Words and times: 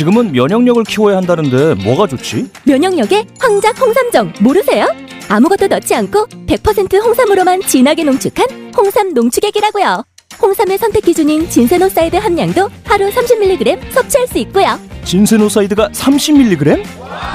지금은 0.00 0.32
면역력을 0.32 0.82
키워야 0.84 1.18
한다는데 1.18 1.74
뭐가 1.84 2.06
좋지? 2.06 2.48
면역력에 2.64 3.26
황작 3.38 3.78
홍삼정 3.78 4.32
모르세요? 4.40 4.86
아무것도 5.28 5.66
넣지 5.66 5.94
않고 5.94 6.26
100% 6.46 7.04
홍삼으로만 7.04 7.60
진하게 7.60 8.04
농축한 8.04 8.72
홍삼 8.74 9.12
농축액이라고요. 9.12 10.02
홍삼의 10.40 10.78
선택 10.78 11.04
기준인 11.04 11.50
진세노사이드 11.50 12.16
함량도 12.16 12.70
하루 12.86 13.10
30mg 13.10 13.92
섭취할 13.92 14.26
수 14.26 14.38
있고요. 14.38 14.78
진세노사이드가 15.04 15.90
30mg? 15.90 16.82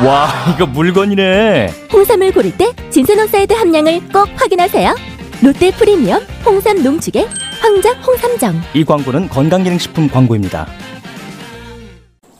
와, 0.03 0.27
이거 0.55 0.65
물건이네. 0.65 1.71
홍삼을 1.93 2.31
고를 2.33 2.57
때 2.57 2.73
진세노사이드 2.89 3.53
함량을 3.53 4.09
꼭 4.11 4.27
확인하세요. 4.35 4.95
롯데 5.43 5.69
프리미엄 5.69 6.19
홍삼 6.43 6.81
농축액 6.81 7.29
황작 7.61 8.07
홍삼정. 8.07 8.59
이 8.73 8.83
광고는 8.83 9.29
건강기능식품 9.29 10.09
광고입니다. 10.09 10.65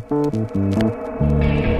Thank 0.00 1.66
you. 1.66 1.71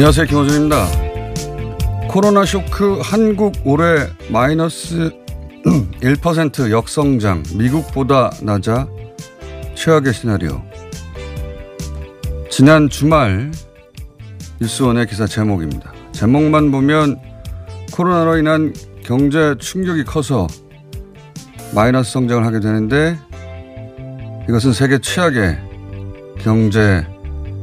안녕하세요. 0.00 0.28
김호준입니다. 0.28 0.86
코로나 2.08 2.46
쇼크 2.46 3.00
한국 3.02 3.52
올해 3.66 4.06
마이너스 4.30 5.10
1% 6.00 6.70
역성장, 6.70 7.42
미국보다 7.54 8.30
낮아 8.40 8.88
최악의 9.74 10.14
시나리오. 10.14 10.62
지난 12.50 12.88
주말 12.88 13.52
뉴스원의 14.62 15.06
기사 15.06 15.26
제목입니다. 15.26 15.92
제목만 16.12 16.70
보면 16.70 17.20
코로나로 17.92 18.38
인한 18.38 18.72
경제 19.04 19.54
충격이 19.58 20.04
커서 20.04 20.46
마이너스 21.74 22.12
성장을 22.12 22.46
하게 22.46 22.60
되는데 22.60 23.18
이것은 24.48 24.72
세계 24.72 24.98
최악의 24.98 25.58
경제 26.38 27.06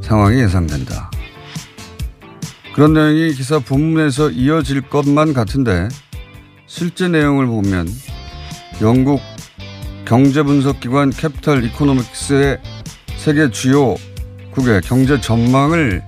상황이 0.03 0.39
예상된다. 0.39 1.09
그런 2.77 2.93
내용이 2.93 3.33
기사 3.33 3.57
본문에서 3.57 4.29
이어질 4.29 4.81
것만 4.81 5.33
같은데 5.33 5.89
실제 6.67 7.07
내용을 7.07 7.47
보면 7.47 7.87
영국 8.83 9.19
경제분석기관 10.05 11.09
Capital 11.09 11.63
Economics의 11.63 12.59
세계 13.17 13.49
주요 13.49 13.95
국의 14.51 14.81
경제 14.81 15.19
전망을 15.19 16.03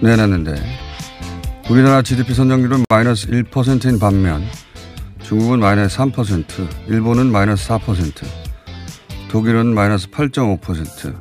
내놨는데 0.00 0.56
우리나라 1.70 2.02
GDP 2.02 2.34
성장률은 2.34 2.86
마이너스 2.88 3.28
1%인 3.28 4.00
반면 4.00 4.42
중국은 5.22 5.60
마이너스 5.60 5.96
3%, 5.98 6.88
일본은 6.88 7.30
마이너스 7.30 7.68
4%, 7.68 8.26
독일은 9.30 9.76
마이너스 9.76 10.10
8.5%, 10.10 11.14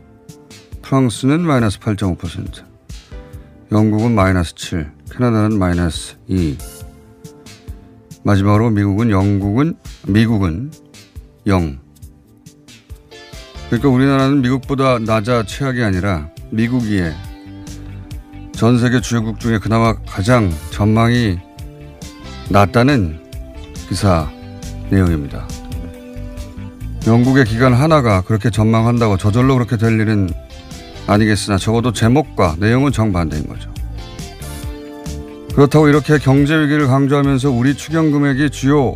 프랑스는 0.81 1.41
마이너스 1.41 1.79
8.5%, 1.79 2.70
영국은 3.71 4.11
마이너스 4.11 4.53
7, 4.55 4.91
캐나다는 5.13 5.57
마이너스 5.57 6.17
2. 6.27 6.57
마지막으로 8.25 8.69
미국은 8.69 9.09
영국은 9.09 9.75
미국은 10.07 10.71
0. 11.47 11.79
그러니까 13.67 13.87
우리나라는 13.89 14.41
미국보다 14.41 14.99
낮아 14.99 15.43
최악이 15.43 15.81
아니라 15.83 16.27
미국이에 16.49 17.13
전 18.51 18.77
세계 18.77 18.99
주요국 18.99 19.39
중에 19.39 19.57
그나마 19.57 19.93
가장 20.03 20.51
전망이 20.71 21.39
낮다는 22.49 23.21
기사 23.87 24.29
내용입니다. 24.89 25.47
영국의 27.07 27.45
기관 27.45 27.73
하나가 27.73 28.19
그렇게 28.21 28.49
전망한다고 28.49 29.15
저절로 29.15 29.55
그렇게 29.55 29.77
될 29.77 29.97
일은 29.97 30.29
아니겠으나 31.07 31.57
적어도 31.57 31.91
제목과 31.91 32.55
내용은 32.59 32.91
정반대인 32.91 33.47
거죠. 33.47 33.71
그렇다고 35.53 35.89
이렇게 35.89 36.17
경제 36.17 36.57
위기를 36.57 36.87
강조하면서 36.87 37.51
우리 37.51 37.75
추경 37.75 38.11
금액이 38.11 38.51
주요 38.51 38.95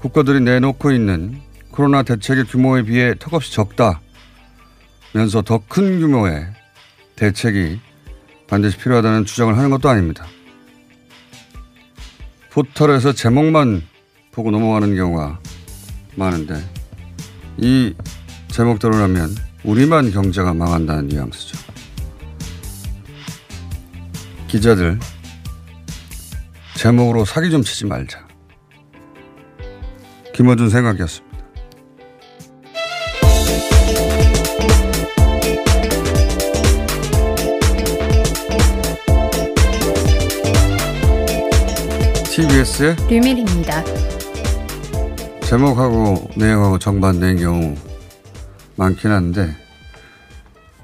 국가들이 0.00 0.40
내놓고 0.40 0.92
있는 0.92 1.40
코로나 1.72 2.02
대책의 2.02 2.44
규모에 2.44 2.82
비해 2.82 3.14
턱없이 3.18 3.52
적다면서 3.52 5.42
더 5.44 5.60
큰 5.68 6.00
규모의 6.00 6.46
대책이 7.16 7.80
반드시 8.48 8.76
필요하다는 8.78 9.24
주장을 9.24 9.56
하는 9.56 9.70
것도 9.70 9.88
아닙니다. 9.88 10.26
포털에서 12.50 13.12
제목만 13.12 13.82
보고 14.32 14.50
넘어가는 14.50 14.94
경우가 14.96 15.38
많은데 16.16 16.54
이 17.58 17.94
제목대로라면 18.48 19.49
우리만 19.62 20.10
경제가 20.10 20.54
망한다는 20.54 21.08
뉘앙스죠. 21.08 21.58
기자들 24.48 24.98
제목으로 26.76 27.24
사기 27.24 27.50
좀 27.50 27.62
치지 27.62 27.86
말자. 27.86 28.26
김어준 30.34 30.70
생각이었습니다. 30.70 31.30
TBS의 42.24 42.96
류밀입니다. 43.10 43.84
제목하고 45.42 46.30
내용하고 46.36 46.78
정반대인 46.78 47.36
경우 47.36 47.76
많긴 48.80 49.10
한데 49.10 49.54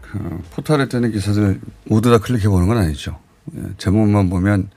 그 0.03 0.19
포털에 0.51 0.87
뜨는 0.87 1.13
기사들 1.13 1.61
모두 1.87 2.11
다 2.11 2.19
클릭해 2.19 2.47
보는 2.47 2.69
건 2.69 2.77
아니죠. 2.77 3.19
예, 3.57 3.63
제목만 3.79 4.29
보면 4.29 4.69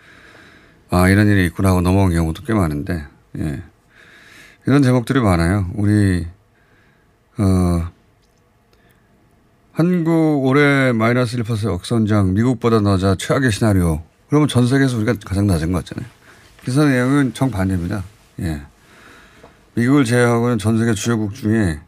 아 0.89 1.10
이런 1.10 1.27
일이 1.27 1.45
있구나 1.48 1.69
하고 1.69 1.81
넘어온 1.81 2.12
경우도 2.12 2.44
꽤 2.44 2.54
많은데 2.54 3.06
예. 3.38 3.62
이런 4.66 4.81
제목들이 4.83 5.19
많아요. 5.19 5.69
우리 5.75 6.25
어, 7.38 7.89
한국 9.74 10.45
올해 10.45 10.94
마이너스 10.94 11.38
1% 11.38 11.74
역선장 11.74 12.33
미국보다 12.33 12.80
낮아 12.80 13.15
최악의 13.19 13.51
시나리오. 13.51 14.01
그러면 14.30 14.48
전 14.48 14.65
세계에서 14.65 14.95
우리가 14.95 15.15
가장 15.25 15.45
낮은 15.45 15.74
거 15.74 15.80
같잖아요. 15.80 16.10
기사 16.63 16.86
내용은 16.86 17.33
정반대입니다. 17.33 18.01
예. 18.42 18.62
미국을 19.74 20.06
제외하고는 20.06 20.57
전 20.57 20.77
세계 20.77 20.94
주요국 20.94 21.33
중에 21.33 21.80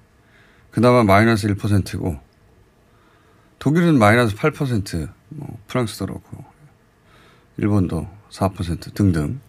그나마 0.71 1.03
마이너스 1.03 1.47
1%고 1.47 2.17
독일은 3.59 3.99
마이너스 3.99 4.35
8%, 4.35 5.09
뭐 5.29 5.59
프랑스도 5.67 6.05
그렇고 6.07 6.43
일본도 7.57 8.07
4% 8.31 8.93
등등. 8.93 9.39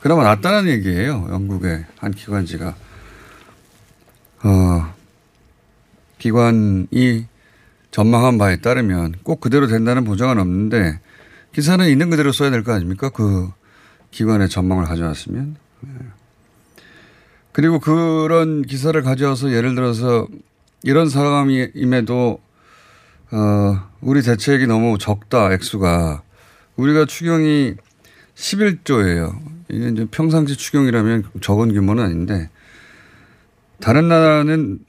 그나마 0.00 0.24
낫다는 0.24 0.68
얘기예요. 0.70 1.26
영국의 1.30 1.84
한 1.98 2.12
기관지가 2.12 2.74
어, 4.44 4.94
기관이 6.18 7.26
전망한 7.90 8.38
바에 8.38 8.56
따르면 8.60 9.16
꼭 9.22 9.40
그대로 9.40 9.66
된다는 9.66 10.04
보장은 10.04 10.38
없는데 10.38 11.00
기사는 11.52 11.86
있는 11.88 12.10
그대로 12.10 12.32
써야 12.32 12.50
될 12.50 12.62
거 12.64 12.72
아닙니까? 12.72 13.10
그 13.10 13.50
기관의 14.10 14.48
전망을 14.48 14.84
가져왔으면. 14.84 15.56
네. 15.80 15.90
그리고 17.52 17.78
그런 17.80 18.62
기사를 18.62 19.00
가져와서 19.02 19.52
예를 19.52 19.74
들어서 19.74 20.26
이런 20.82 21.08
상황임에도 21.08 22.40
어, 23.32 23.90
우리 24.00 24.22
대책이 24.22 24.66
너무 24.66 24.98
적다, 24.98 25.52
액수가. 25.52 26.22
우리가 26.76 27.06
추경이 27.06 27.74
11조예요. 28.34 29.40
이게 29.70 29.88
이제 29.88 30.06
평상시 30.10 30.56
추경이라면 30.56 31.30
적은 31.40 31.72
규모는 31.72 32.04
아닌데 32.04 32.50
다른 33.80 34.08
나라는 34.08 34.80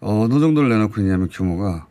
어느 0.00 0.40
정도를 0.40 0.70
내놓고 0.70 1.00
있냐면 1.00 1.28
규모가 1.28 1.86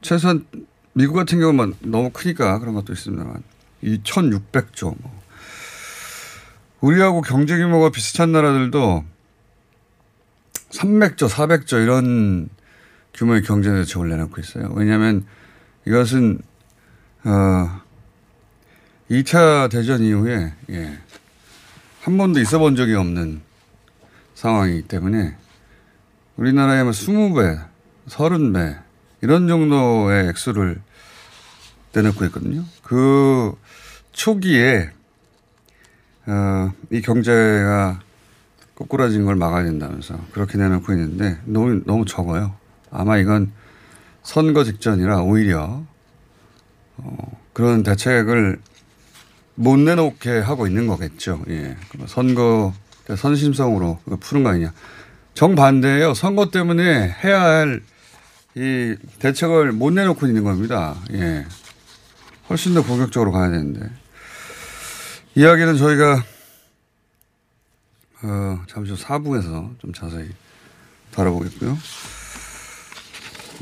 최소한 0.00 0.46
미국 0.92 1.14
같은 1.14 1.40
경우만 1.40 1.74
너무 1.80 2.10
크니까 2.10 2.58
그런 2.60 2.74
것도 2.74 2.92
있습니다만 2.92 3.42
2,600조 3.82 4.94
뭐. 5.00 5.20
우리하고 6.80 7.20
경제 7.20 7.56
규모가 7.56 7.90
비슷한 7.90 8.32
나라들도 8.32 9.04
300조, 10.70 11.28
400조 11.28 11.82
이런 11.82 12.48
규모의 13.14 13.42
경제 13.42 13.70
대책을 13.70 14.08
내놓고 14.08 14.40
있어요. 14.40 14.72
왜냐하면 14.74 15.26
이것은 15.86 16.38
어 17.24 17.80
2차 19.10 19.70
대전 19.70 20.02
이후에 20.02 20.52
예, 20.70 20.98
한 22.02 22.16
번도 22.16 22.40
있어 22.40 22.58
본 22.58 22.76
적이 22.76 22.94
없는 22.94 23.42
상황이기 24.34 24.88
때문에 24.88 25.36
우리나라에 26.36 26.84
뭐 26.84 26.92
20배, 26.92 27.62
30배 28.08 28.78
이런 29.20 29.48
정도의 29.48 30.28
액수를 30.28 30.80
내놓고 31.92 32.24
있거든요. 32.26 32.64
그 32.82 33.54
초기에 34.12 34.90
어, 36.26 36.72
이 36.90 37.00
경제가 37.02 38.00
꼬꾸라진 38.80 39.26
걸 39.26 39.36
막아야 39.36 39.64
된다면서 39.64 40.18
그렇게 40.32 40.56
내놓고 40.56 40.92
있는데 40.92 41.38
너무 41.44 41.82
너무 41.84 42.04
적어요. 42.06 42.54
아마 42.90 43.18
이건 43.18 43.52
선거 44.22 44.64
직전이라 44.64 45.22
오히려 45.22 45.84
어, 46.96 47.38
그런 47.52 47.82
대책을 47.82 48.58
못 49.54 49.78
내놓게 49.78 50.38
하고 50.38 50.66
있는 50.66 50.86
거겠죠. 50.86 51.42
예. 51.48 51.76
선거 52.06 52.72
선심성으로 53.14 53.98
푸는 54.20 54.44
거 54.44 54.50
아니냐. 54.50 54.72
정반대예요. 55.34 56.14
선거 56.14 56.50
때문에 56.50 57.14
해야 57.22 57.40
할 57.42 57.82
이 58.56 58.96
대책을 59.20 59.72
못 59.72 59.92
내놓고 59.92 60.26
있는 60.26 60.42
겁니다. 60.42 60.96
예. 61.12 61.46
훨씬 62.48 62.74
더 62.74 62.82
공격적으로 62.82 63.30
가야 63.30 63.50
되는데. 63.50 63.88
이야기는 65.36 65.76
저희가 65.76 66.24
어, 68.22 68.60
잠시 68.68 68.92
후 68.92 68.98
4부에서 68.98 69.78
좀 69.78 69.92
자세히 69.92 70.28
다뤄보겠고요. 71.12 71.76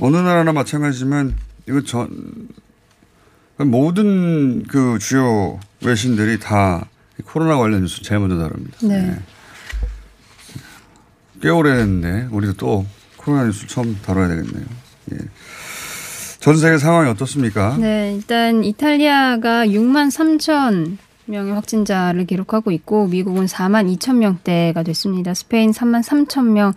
어느 0.00 0.16
나라나 0.16 0.52
마찬가지지만 0.52 1.34
이거 1.69 1.82
전 1.82 2.49
모든 3.58 4.62
그 4.64 4.99
주요 5.00 5.58
외신들이 5.84 6.38
다 6.38 6.88
코로나 7.25 7.56
관련 7.56 7.82
뉴스 7.82 8.02
제일 8.02 8.20
먼저 8.20 8.38
다룹니다. 8.38 8.78
네. 8.82 9.02
네. 9.02 9.19
꽤 11.40 11.49
오래됐는데 11.49 12.28
우리도 12.31 12.54
또 12.54 12.87
코로나 13.16 13.44
뉴스 13.44 13.66
처음 13.66 13.99
다뤄야 14.02 14.28
되겠네요. 14.28 14.64
예. 15.12 15.19
전 16.40 16.56
세계 16.56 16.78
상황이 16.78 17.11
어떻습니까? 17.11 17.76
네, 17.78 18.14
일단 18.14 18.62
이탈리아가 18.62 19.66
6만 19.66 20.08
3천 20.08 20.96
명의 21.28 21.52
확진자를 21.54 22.25
기록하고 22.26 22.70
있고 22.72 23.06
미국은 23.06 23.46
4만 23.46 23.94
2천 23.96 24.16
명대가 24.16 24.82
됐습니다. 24.82 25.34
스페인 25.34 25.70
3만 25.70 26.02
3천 26.02 26.50
명, 26.50 26.72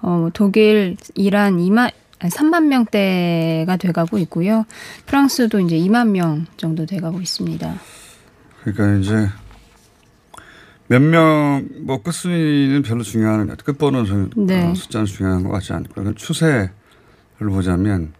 어, 0.00 0.28
독일, 0.32 0.96
이란 1.14 1.58
2만 1.58 1.92
3만 2.20 2.66
명대가 2.66 3.76
돼가고 3.76 4.18
있고요. 4.18 4.64
프랑스도 5.06 5.60
이제 5.60 5.76
2만 5.78 6.08
명 6.10 6.46
정도 6.56 6.84
돼가고 6.86 7.20
있습니다. 7.20 7.74
그러니까 8.64 8.96
이제 8.98 9.28
몇 10.88 11.00
명 11.02 11.68
뭐 11.80 12.02
끝순위는 12.02 12.82
별로 12.82 13.02
중요한 13.02 13.54
끝번호 13.56 14.04
네. 14.36 14.66
어, 14.66 14.74
숫자는 14.74 15.06
중요한 15.06 15.42
것 15.42 15.50
같지 15.50 15.72
않고 15.72 15.92
그러니까 15.94 16.18
추세를 16.18 16.70
보자면 17.38 18.12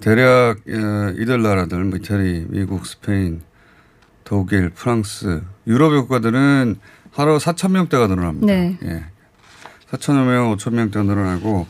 대략 0.00 0.58
어, 0.68 1.12
이들 1.16 1.42
나라들 1.42 1.84
뭐 1.84 1.98
이태리, 1.98 2.46
미국, 2.48 2.84
스페인, 2.84 3.42
독일, 4.24 4.70
프랑스, 4.70 5.42
유럽 5.66 5.90
국가들은 5.90 6.76
하루 7.12 7.36
4천 7.38 7.70
명대가 7.72 8.06
늘어납니다. 8.06 8.46
네. 8.46 8.78
예. 8.82 9.04
4천여 9.90 10.26
명, 10.26 10.56
5천 10.56 10.72
명대가 10.72 11.04
늘어나고 11.04 11.66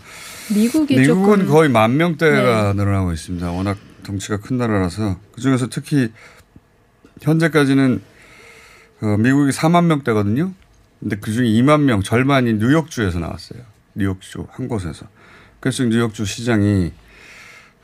미국이 0.54 0.96
미국은 0.96 1.46
거의 1.46 1.68
만 1.68 1.96
명대가 1.96 2.72
늘어나고 2.72 3.12
있습니다. 3.12 3.50
워낙 3.50 3.76
덩치가 4.04 4.38
큰 4.38 4.56
나라라서 4.56 5.18
그 5.32 5.40
중에서 5.40 5.68
특히 5.68 6.10
현재까지는 7.20 8.02
어, 9.02 9.16
미국이 9.18 9.50
4만 9.50 9.86
명대거든요. 9.86 10.52
근데 11.00 11.16
그 11.16 11.32
중에 11.32 11.46
2만 11.46 11.82
명 11.82 12.02
절반이 12.02 12.54
뉴욕주에서 12.54 13.18
나왔어요. 13.18 13.60
뉴욕주 13.94 14.46
한 14.50 14.68
곳에서. 14.68 15.06
그래서 15.60 15.84
뉴욕주 15.84 16.24
시장이 16.24 16.92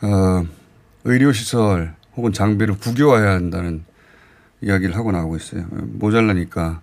어, 0.03 0.47
의료시설 1.05 1.95
혹은 2.17 2.33
장비를 2.33 2.79
국유화해야 2.79 3.33
한다는 3.33 3.85
이야기를 4.63 4.97
하고 4.97 5.13
나오고 5.13 5.37
있어요. 5.37 5.67
모자라니까 5.71 6.81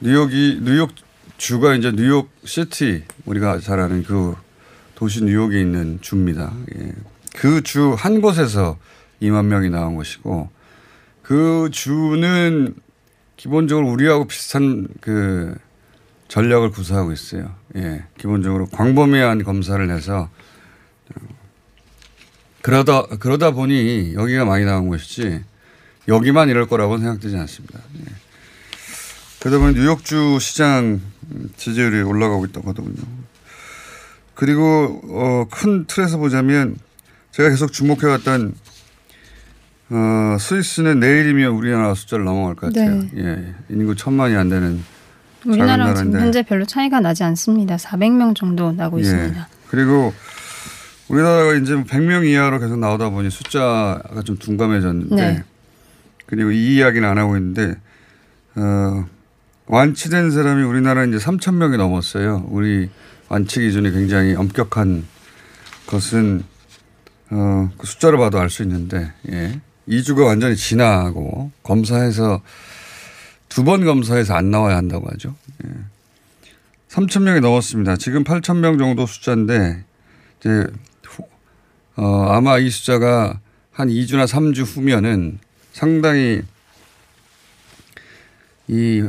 뉴욕이 0.00 0.60
뉴욕 0.62 0.90
주가 1.38 1.74
이제 1.74 1.92
뉴욕 1.92 2.30
시티 2.44 3.04
우리가 3.24 3.60
잘 3.60 3.80
아는 3.80 4.02
그 4.02 4.34
도시 4.94 5.24
뉴욕에 5.24 5.60
있는 5.60 5.98
주입니다. 6.00 6.52
예. 6.76 6.92
그주 7.34 7.94
한 7.96 8.20
곳에서 8.20 8.78
2만 9.22 9.46
명이 9.46 9.70
나온 9.70 9.96
것이고 9.96 10.50
그 11.22 11.68
주는 11.72 12.74
기본적으로 13.36 13.88
우리하고 13.90 14.26
비슷한 14.26 14.88
그 15.00 15.54
전략을 16.28 16.70
구사하고 16.70 17.12
있어요. 17.12 17.54
예. 17.76 18.04
기본적으로 18.18 18.66
광범위한 18.66 19.44
검사를 19.44 19.90
해서 19.90 20.30
그러다 22.62 23.02
그러다 23.20 23.52
보니 23.52 24.14
여기가 24.14 24.44
많이 24.44 24.64
나온 24.64 24.88
것이지 24.88 25.44
여기만 26.08 26.48
이럴 26.48 26.66
거라고는 26.66 27.02
생각되지 27.04 27.36
않습니다. 27.36 27.80
예. 28.00 28.04
그러다 29.40 29.58
보니 29.58 29.74
뉴욕주 29.74 30.38
시장 30.40 31.00
지지율이 31.56 32.02
올라가고 32.02 32.44
있다고 32.46 32.70
하더군요. 32.70 32.96
그리고 34.34 35.00
어, 35.08 35.46
큰 35.50 35.86
틀에서 35.86 36.18
보자면 36.18 36.76
제가 37.32 37.50
계속 37.50 37.72
주목해왔던 37.72 38.54
어, 39.90 40.36
스위스는 40.38 40.98
내일이면 41.00 41.52
우리나라 41.52 41.94
숫자를 41.94 42.24
넘어갈 42.24 42.54
것 42.54 42.72
같아요. 42.72 43.02
네. 43.02 43.10
예, 43.18 43.54
인구 43.68 43.94
천만이 43.94 44.34
안 44.34 44.48
되는 44.48 44.82
우리나라랑 45.44 45.94
지금. 45.94 46.20
현재 46.20 46.42
별로 46.42 46.64
차이가 46.64 47.00
나지 47.00 47.22
않습니다. 47.22 47.76
400명 47.76 48.34
정도 48.34 48.72
나고 48.72 48.98
있습니다. 48.98 49.38
예. 49.38 49.44
그리고 49.68 50.12
우리나라가 51.08 51.54
이제 51.54 51.74
100명 51.74 52.26
이하로 52.26 52.58
계속 52.58 52.78
나오다 52.78 53.10
보니 53.10 53.30
숫자가 53.30 54.22
좀 54.24 54.36
둔감해졌는데 54.38 55.14
네. 55.14 55.44
그리고 56.26 56.50
이 56.50 56.76
이야기는 56.76 57.08
안 57.08 57.18
하고 57.18 57.36
있는데 57.36 57.74
어, 58.56 59.06
완치된 59.66 60.30
사람이 60.30 60.62
우리나라 60.62 61.04
이제 61.04 61.16
3천 61.18 61.54
명이 61.54 61.76
넘었어요. 61.76 62.46
우리 62.48 62.88
완치 63.28 63.60
기준이 63.60 63.90
굉장히 63.92 64.34
엄격한 64.34 65.04
것은 65.86 66.44
어, 67.30 67.70
그 67.76 67.86
숫자로 67.86 68.18
봐도 68.18 68.38
알 68.38 68.50
수 68.50 68.62
있는데 68.62 69.12
예. 69.30 69.60
2주가 69.88 70.24
완전히 70.26 70.56
지나고 70.56 71.50
검사해서 71.62 72.42
두 73.48 73.64
번 73.64 73.84
검사해서 73.84 74.34
안 74.34 74.50
나와야 74.50 74.76
한다고 74.76 75.08
하죠. 75.12 75.34
예. 75.64 75.70
3천 76.88 77.22
명이 77.22 77.40
넘었습니다. 77.40 77.96
지금 77.96 78.22
8천 78.24 78.58
명 78.58 78.78
정도 78.78 79.06
숫자인데 79.06 79.84
이제 80.40 80.66
후- 81.04 81.26
어, 81.96 82.28
아마 82.32 82.58
이 82.58 82.68
숫자가 82.70 83.40
한 83.72 83.88
2주나 83.88 84.26
3주 84.26 84.64
후면은 84.64 85.38
상당히 85.76 86.40
이 88.66 89.06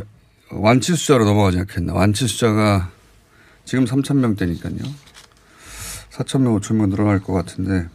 완치 0.51 0.93
숫자로 0.97 1.24
넘어가지 1.24 1.59
않겠나. 1.59 1.93
완치 1.93 2.27
숫자가 2.27 2.91
지금 3.63 3.86
3천 3.86 4.17
명대니까요. 4.17 4.75
4천 6.12 6.41
명, 6.41 6.59
5천 6.59 6.75
명 6.75 6.89
늘어날 6.89 7.21
것 7.21 7.31
같은데 7.31 7.88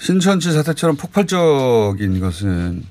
신천지 0.00 0.52
사태처럼 0.52 0.96
폭발적인 0.96 2.18
것은 2.18 2.86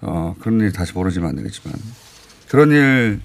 어, 0.00 0.34
그런 0.40 0.60
일이 0.60 0.72
다시 0.72 0.94
벌어지면 0.94 1.28
안 1.28 1.36
되겠지만 1.36 1.74
그런 2.48 2.70
일 2.70 3.20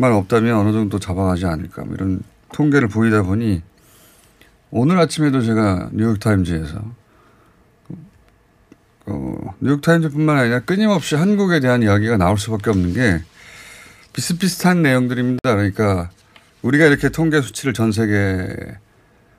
없다면 0.00 0.56
어느 0.56 0.72
정도 0.72 0.98
잡아가지 0.98 1.44
않을까 1.44 1.84
뭐 1.84 1.94
이런 1.94 2.22
통계를 2.54 2.88
보이다 2.88 3.22
보니 3.22 3.60
오늘 4.70 4.98
아침에도 4.98 5.42
제가 5.42 5.90
뉴욕타임즈에서 5.92 6.97
어, 9.08 9.54
뉴욕타임즈뿐만 9.60 10.38
아니라 10.38 10.60
끊임없이 10.60 11.14
한국에 11.14 11.60
대한 11.60 11.82
이야기가 11.82 12.16
나올 12.16 12.38
수밖에 12.38 12.70
없는 12.70 12.92
게 12.92 13.22
비슷비슷한 14.12 14.82
내용들입니다. 14.82 15.54
그러니까 15.54 16.10
우리가 16.62 16.86
이렇게 16.86 17.08
통계 17.08 17.40
수치를 17.40 17.72
전 17.72 17.92
세계 17.92 18.48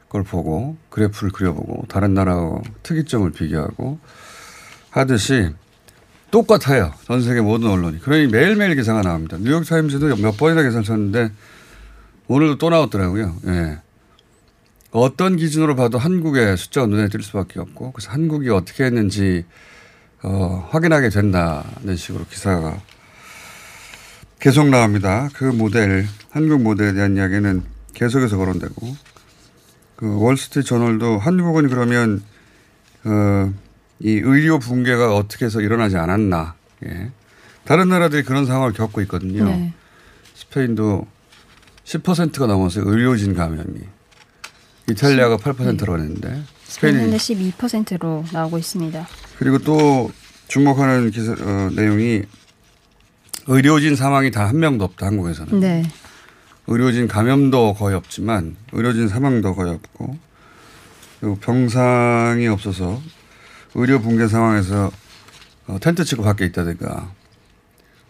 걸 0.09 0.23
보고 0.23 0.75
그래프를 0.89 1.31
그려보고 1.31 1.85
다른 1.87 2.15
나라와 2.15 2.61
특이점을 2.81 3.29
비교하고 3.31 3.99
하듯이 4.89 5.53
똑같아요. 6.31 6.93
전 7.05 7.21
세계 7.21 7.41
모든 7.41 7.69
언론이. 7.69 7.99
그러니 7.99 8.27
매일매일 8.27 8.75
기사가 8.75 9.01
나옵니다. 9.01 9.37
뉴욕타임즈도 9.39 10.15
몇 10.17 10.37
번이나 10.37 10.63
기사를 10.63 10.83
썼는데 10.83 11.31
오늘도 12.27 12.57
또 12.57 12.69
나왔더라고요. 12.69 13.35
예. 13.47 13.77
어떤 14.91 15.35
기준으로 15.37 15.75
봐도 15.75 15.97
한국의 15.97 16.57
숫자가 16.57 16.87
눈에 16.87 17.07
띌 17.07 17.21
수밖에 17.21 17.59
없고 17.59 17.91
그래서 17.91 18.11
한국이 18.11 18.49
어떻게 18.49 18.85
했는지 18.85 19.45
어, 20.23 20.67
확인하게 20.71 21.09
된다는 21.09 21.95
식으로 21.95 22.25
기사가 22.25 22.81
계속 24.39 24.69
나옵니다. 24.69 25.29
그 25.33 25.43
모델, 25.43 26.07
한국 26.29 26.61
모델에 26.61 26.93
대한 26.93 27.15
이야기는 27.15 27.63
계속해서 27.93 28.37
거론되고 28.37 28.95
그 29.97 30.19
월스트리트 30.21 30.67
저널도 30.67 31.19
한국은 31.19 31.67
그러면 31.67 32.23
어, 33.03 33.53
이 33.99 34.11
의료 34.23 34.59
붕괴가 34.59 35.15
어떻게 35.15 35.45
해서 35.45 35.61
일어나지 35.61 35.97
않았나. 35.97 36.55
예. 36.85 37.11
다른 37.65 37.89
나라들이 37.89 38.23
그런 38.23 38.45
상황을 38.45 38.73
겪고 38.73 39.01
있거든요. 39.01 39.43
네. 39.45 39.73
스페인도 40.35 41.05
10%가 41.83 42.47
넘었어요. 42.47 42.85
의료진 42.87 43.35
감염이. 43.35 43.81
이탈리아가 44.91 45.37
8%라고 45.37 45.99
했는데 45.99 46.43
스페인은 46.65 47.17
스페인이 47.17 47.53
12%로 47.53 48.25
나오고 48.31 48.57
있습니다. 48.57 49.07
그리고 49.37 49.57
또 49.59 50.11
주목하는 50.47 51.11
기사 51.11 51.31
어, 51.31 51.69
내용이 51.75 52.23
의료진 53.47 53.95
사망이 53.95 54.31
다한 54.31 54.59
명도 54.59 54.85
없다 54.85 55.07
한국에서는. 55.07 55.59
네. 55.59 55.83
의료진 56.67 57.07
감염도 57.07 57.73
거의 57.73 57.95
없지만 57.95 58.55
의료진 58.73 59.07
사망도 59.07 59.55
거의 59.55 59.73
없고 59.73 60.17
그리고 61.19 61.35
병상이 61.37 62.47
없어서 62.47 63.01
의료 63.73 63.99
붕괴 63.99 64.27
상황에서 64.27 64.91
어, 65.67 65.77
텐트 65.79 66.03
치고 66.05 66.23
밖에 66.23 66.45
있다든가 66.45 67.11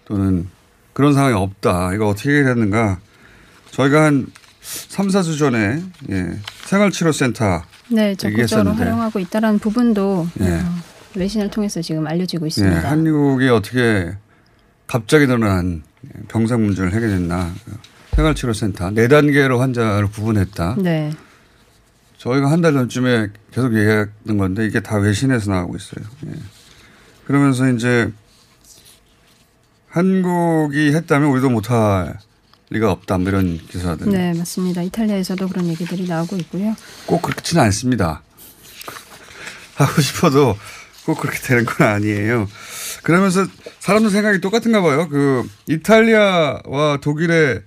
또는 0.05 0.47
그런 0.93 1.13
상황이 1.13 1.33
없다. 1.35 1.93
이거 1.93 2.07
어떻게 2.07 2.31
해야 2.31 2.43
되는가. 2.45 2.99
저희가 3.71 4.05
한 4.05 4.27
3, 4.89 5.07
4주 5.07 5.37
전에 5.39 5.81
예, 6.11 6.39
생활치료센터 6.65 7.63
네, 7.89 8.15
적극적으로 8.15 8.29
얘기했었는데. 8.31 8.83
활용하고 8.83 9.19
있다는 9.19 9.57
부분도 9.59 10.27
예. 10.41 10.51
어, 10.59 10.59
외신을 11.15 11.49
통해서 11.49 11.81
지금 11.81 12.05
알려지고 12.05 12.45
예, 12.45 12.47
있습니다. 12.47 12.89
한국이 12.91 13.49
어떻게 13.49 14.15
갑자기 14.85 15.25
늘어난 15.27 15.83
병상 16.27 16.63
문제를 16.63 16.93
해결했나. 16.93 17.51
생활치료센터 18.15 18.91
네 18.91 19.07
단계로 19.07 19.59
환자를 19.59 20.09
구분했다. 20.11 20.75
네. 20.79 21.11
저희가 22.17 22.51
한 22.51 22.61
달 22.61 22.73
전쯤에 22.73 23.29
계속 23.51 23.73
얘기했던 23.75 24.37
건데 24.37 24.65
이게 24.65 24.81
다 24.81 24.97
외신에서 24.97 25.51
나오고 25.51 25.77
있어요. 25.77 26.05
예. 26.27 26.31
그러면서 27.25 27.69
이제 27.71 28.11
한국이 29.87 30.91
했다면 30.93 31.29
우리도 31.29 31.49
못할 31.49 32.17
리가 32.69 32.91
없다. 32.91 33.17
뭐 33.17 33.29
이런 33.29 33.57
기사들. 33.67 34.11
네, 34.11 34.33
맞습니다. 34.33 34.81
이탈리아에서도 34.83 35.47
그런 35.47 35.67
얘기들이 35.67 36.07
나오고 36.07 36.37
있고요. 36.37 36.75
꼭 37.05 37.21
그렇지는 37.21 37.63
않습니다. 37.63 38.21
하고 39.75 40.01
싶어도 40.01 40.57
꼭 41.05 41.19
그렇게 41.19 41.39
되는 41.39 41.65
건 41.65 41.87
아니에요. 41.87 42.47
그러면서 43.03 43.45
사람들 43.79 44.11
생각이 44.11 44.41
똑같은가 44.41 44.81
봐요. 44.81 45.07
그 45.09 45.49
이탈리아와 45.67 46.99
독일의 47.01 47.61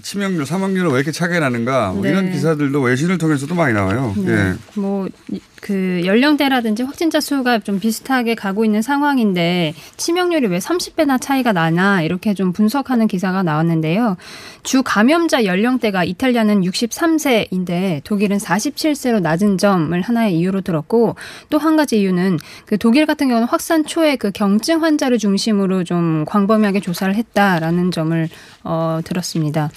치명률, 0.00 0.46
사망률은 0.46 0.90
왜 0.90 0.96
이렇게 0.96 1.12
차이가 1.12 1.38
나는가. 1.40 1.92
뭐 1.92 2.02
네. 2.02 2.10
이런 2.10 2.30
기사들도 2.30 2.80
외신을 2.80 3.18
통해서도 3.18 3.54
많이 3.54 3.74
나와요. 3.74 4.14
네. 4.16 4.32
예. 4.32 4.54
뭐그 4.74 6.02
연령대라든지 6.06 6.82
확진자 6.82 7.20
수가 7.20 7.58
좀 7.58 7.78
비슷하게 7.78 8.34
가고 8.34 8.64
있는 8.64 8.80
상황인데 8.80 9.74
치명률이 9.98 10.46
왜 10.46 10.58
30배나 10.58 11.20
차이가 11.20 11.52
나나 11.52 12.00
이렇게 12.02 12.32
좀 12.32 12.52
분석하는 12.52 13.06
기사가 13.06 13.42
나왔는데요. 13.42 14.16
주 14.62 14.82
감염자 14.82 15.44
연령대가 15.44 16.04
이탈리아는 16.04 16.62
63세인데 16.62 18.02
독일은 18.04 18.38
47세로 18.38 19.20
낮은 19.20 19.58
점을 19.58 20.00
하나의 20.00 20.38
이유로 20.38 20.60
들었고 20.62 21.16
또 21.50 21.62
한 21.62 21.76
가지 21.76 22.00
이유는 22.00 22.38
그 22.66 22.76
독일 22.76 23.06
같은 23.06 23.28
경우는 23.28 23.46
확산 23.46 23.84
초에 23.86 24.16
그 24.16 24.32
경증 24.32 24.82
환자를 24.82 25.18
중심으로 25.18 25.84
좀 25.84 26.24
광범위하게 26.26 26.80
조사를 26.80 27.14
했다라는 27.14 27.92
점을 27.92 28.28
어 28.64 29.00
들었습니다. 29.04 29.70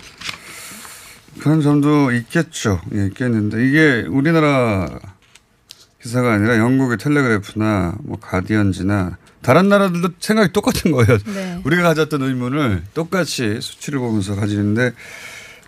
그런 1.41 1.61
점도 1.61 2.11
있겠죠. 2.11 2.79
예, 2.93 3.07
있겠는데 3.07 3.67
이게 3.67 4.05
우리나라 4.09 4.87
기사가 6.01 6.33
아니라 6.33 6.57
영국의 6.57 6.97
텔레그래프나 6.97 7.95
뭐 8.03 8.17
가디언지나 8.19 9.17
다른 9.41 9.69
나라들도 9.69 10.09
생각이 10.19 10.53
똑같은 10.53 10.91
거예요. 10.91 11.17
네. 11.33 11.59
우리가 11.63 11.83
가졌던 11.83 12.21
의문을 12.21 12.83
똑같이 12.93 13.59
수치를 13.61 13.99
보면서 13.99 14.35
가지는데 14.35 14.93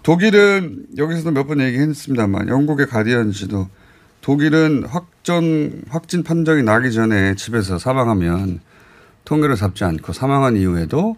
독일은 0.04 0.86
여기서도 0.98 1.32
몇 1.32 1.48
번 1.48 1.60
얘기했습니다만 1.62 2.48
영국의 2.50 2.88
가디언지도 2.88 3.68
독일은 4.22 4.86
확전 4.88 5.82
확진 5.90 6.24
판정이 6.24 6.64
나기 6.64 6.92
전에 6.92 7.36
집에서 7.36 7.78
사망하면 7.78 8.60
통계를 9.26 9.56
잡지 9.56 9.84
않고 9.84 10.14
사망한 10.14 10.56
이후에도 10.58 11.18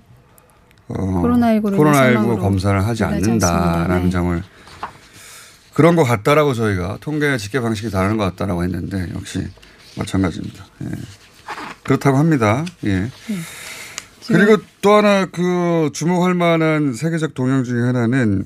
어, 0.89 1.22
코로나19로 1.24 1.74
인한 1.74 1.79
코로나19 1.79 1.93
사망으로 1.93 2.38
검사를 2.39 2.86
하지 2.86 3.03
않는다라는. 3.03 4.03
네. 4.05 4.10
점을 4.10 4.43
그런 5.74 5.96
것 5.96 6.03
같다라고 6.03 6.53
저희가 6.53 6.98
통계 7.00 7.38
집계 7.38 7.62
방식이 7.62 7.89
다른 7.89 8.17
것 8.17 8.25
같다라고 8.25 8.63
했는데 8.63 9.08
역시 9.15 9.48
마찬가지입니다. 9.98 10.65
예. 10.84 10.88
그렇다고 11.84 12.17
합니다. 12.17 12.65
예. 12.86 13.00
네. 13.00 13.10
그리고 14.27 14.62
또 14.81 14.93
하나 14.93 15.25
그 15.25 15.89
주목할 15.93 16.34
만한 16.34 16.93
세계적 16.93 17.34
동향 17.34 17.63
중에 17.63 17.81
하나는 17.81 18.46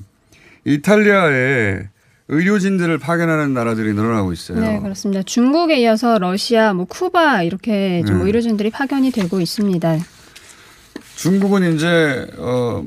이탈리아에 0.64 1.88
의료진들을 2.28 2.98
파견하는 2.98 3.52
나라들이 3.52 3.92
늘어나고 3.92 4.32
있어요. 4.32 4.60
네, 4.60 4.80
그렇습니다. 4.80 5.22
중국에 5.22 5.78
이어서 5.80 6.18
러시아, 6.18 6.72
뭐 6.72 6.86
쿠바 6.86 7.42
이렇게 7.42 8.02
좀 8.06 8.18
네. 8.18 8.24
의료진들이 8.24 8.70
파견이 8.70 9.10
되고 9.10 9.40
있습니다. 9.40 9.98
중국은 11.16 11.74
이제 11.74 12.26
어 12.38 12.84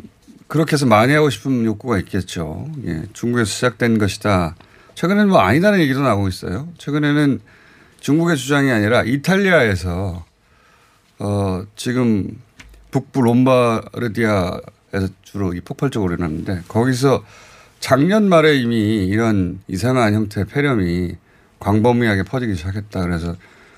그렇게 0.48 0.74
해서 0.74 0.86
많이 0.86 1.13
하고 1.13 1.29
싶은 1.29 1.65
욕구가 1.65 1.98
있겠죠. 2.00 2.69
예, 2.86 3.03
중국에서 3.13 3.50
시작된 3.50 3.98
것이다. 3.98 4.55
최근에는 4.96 5.29
뭐 5.29 5.39
아니다는 5.39 5.79
얘기도 5.79 6.01
나오고 6.01 6.27
있어요. 6.27 6.67
최근에는 6.77 7.39
중국의 8.00 8.38
주장이 8.38 8.72
아니라 8.72 9.03
이탈리아에서 9.03 10.25
어 11.19 11.63
지금 11.75 12.39
북부 12.91 13.22
롬바르디아에서 13.22 15.07
주로 15.24 15.53
이 15.53 15.62
폭발적으로 15.62 16.13
일어났는데 16.13 16.63
거기서 16.67 17.24
작년 17.79 18.27
말에 18.29 18.55
이미 18.55 19.05
이런 19.05 19.60
이상한 19.67 20.13
형태의 20.13 20.46
폐렴이 20.46 21.15
광범위하게 21.60 22.24
퍼지기 22.24 22.55
시작했다. 22.55 23.01
그래서 23.01 23.36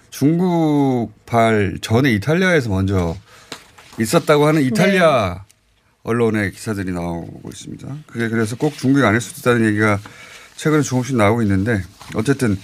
중국발 0.10 1.80
전에 1.82 2.12
이탈리아에서 2.14 2.70
먼저 2.70 3.16
있었다고 4.00 4.46
하는 4.46 4.62
이탈리아 4.62 5.44
언론의 6.04 6.52
기사들이 6.52 6.92
나오고 6.92 7.50
있습니다. 7.50 7.88
그게 8.08 8.30
그래서 8.30 8.56
꼭 8.56 8.74
중국이 8.74 9.06
아닐 9.06 9.20
수도 9.20 9.42
있다는 9.42 9.68
얘기가 9.68 10.00
최근에 10.56 10.82
조금씩 10.82 11.16
나오고 11.18 11.42
있는데 11.44 11.82
어쨌든 12.16 12.58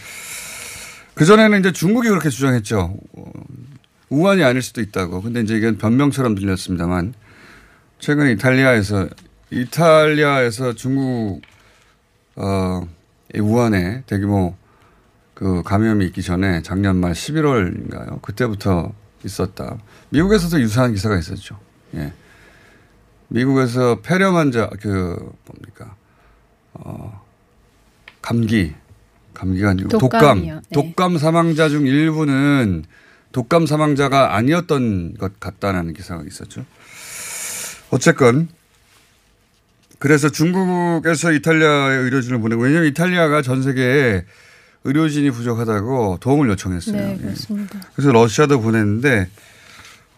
그전에는 1.15 1.59
이제 1.59 1.71
중국이 1.71 2.09
그렇게 2.09 2.29
주장했죠. 2.29 2.97
어, 3.13 3.31
우한이 4.09 4.43
아닐 4.43 4.61
수도 4.61 4.81
있다고. 4.81 5.21
근데 5.21 5.41
이제 5.41 5.55
이건 5.55 5.77
변명처럼 5.77 6.35
들렸습니다만 6.35 7.13
최근에 7.99 8.33
이탈리아에서 8.33 9.07
이탈리아에서 9.51 10.73
중국 10.73 11.41
어, 12.35 12.87
이 13.33 13.39
우한에 13.39 14.03
대규모 14.07 14.55
그 15.33 15.63
감염이 15.63 16.05
있기 16.07 16.21
전에 16.21 16.61
작년 16.61 16.97
말 16.97 17.13
11월인가요? 17.13 18.21
그때부터 18.21 18.93
있었다. 19.25 19.77
미국에서도 20.09 20.59
유사한 20.61 20.93
기사가 20.93 21.17
있었죠. 21.17 21.59
예. 21.95 22.13
미국에서 23.27 24.01
폐렴 24.01 24.35
환자 24.35 24.69
그 24.81 25.33
뭡니까? 25.45 25.95
어 26.73 27.21
감기 28.21 28.73
감기가 29.33 29.71
아니고 29.71 29.89
독감. 29.89 30.41
네. 30.41 30.61
독감 30.73 31.17
사망자 31.17 31.69
중 31.69 31.85
일부는 31.85 32.85
독감 33.31 33.65
사망자가 33.65 34.35
아니었던 34.35 35.15
것 35.17 35.39
같다라는 35.39 35.93
기사가 35.93 36.23
있었죠. 36.25 36.65
어쨌건 37.89 38.47
그래서 39.99 40.29
중국에서 40.29 41.31
이탈리아에 41.31 41.95
의료진을 41.95 42.39
보내고 42.39 42.63
왜냐하면 42.63 42.89
이탈리아가 42.89 43.41
전 43.41 43.61
세계에 43.63 44.23
의료진이 44.85 45.31
부족하다고 45.31 46.19
도움을 46.21 46.47
요청했어요. 46.49 46.95
네, 46.95 47.13
예. 47.13 47.21
그렇습니다. 47.21 47.79
그래서 47.95 48.11
러시아도 48.11 48.61
보냈는데 48.61 49.29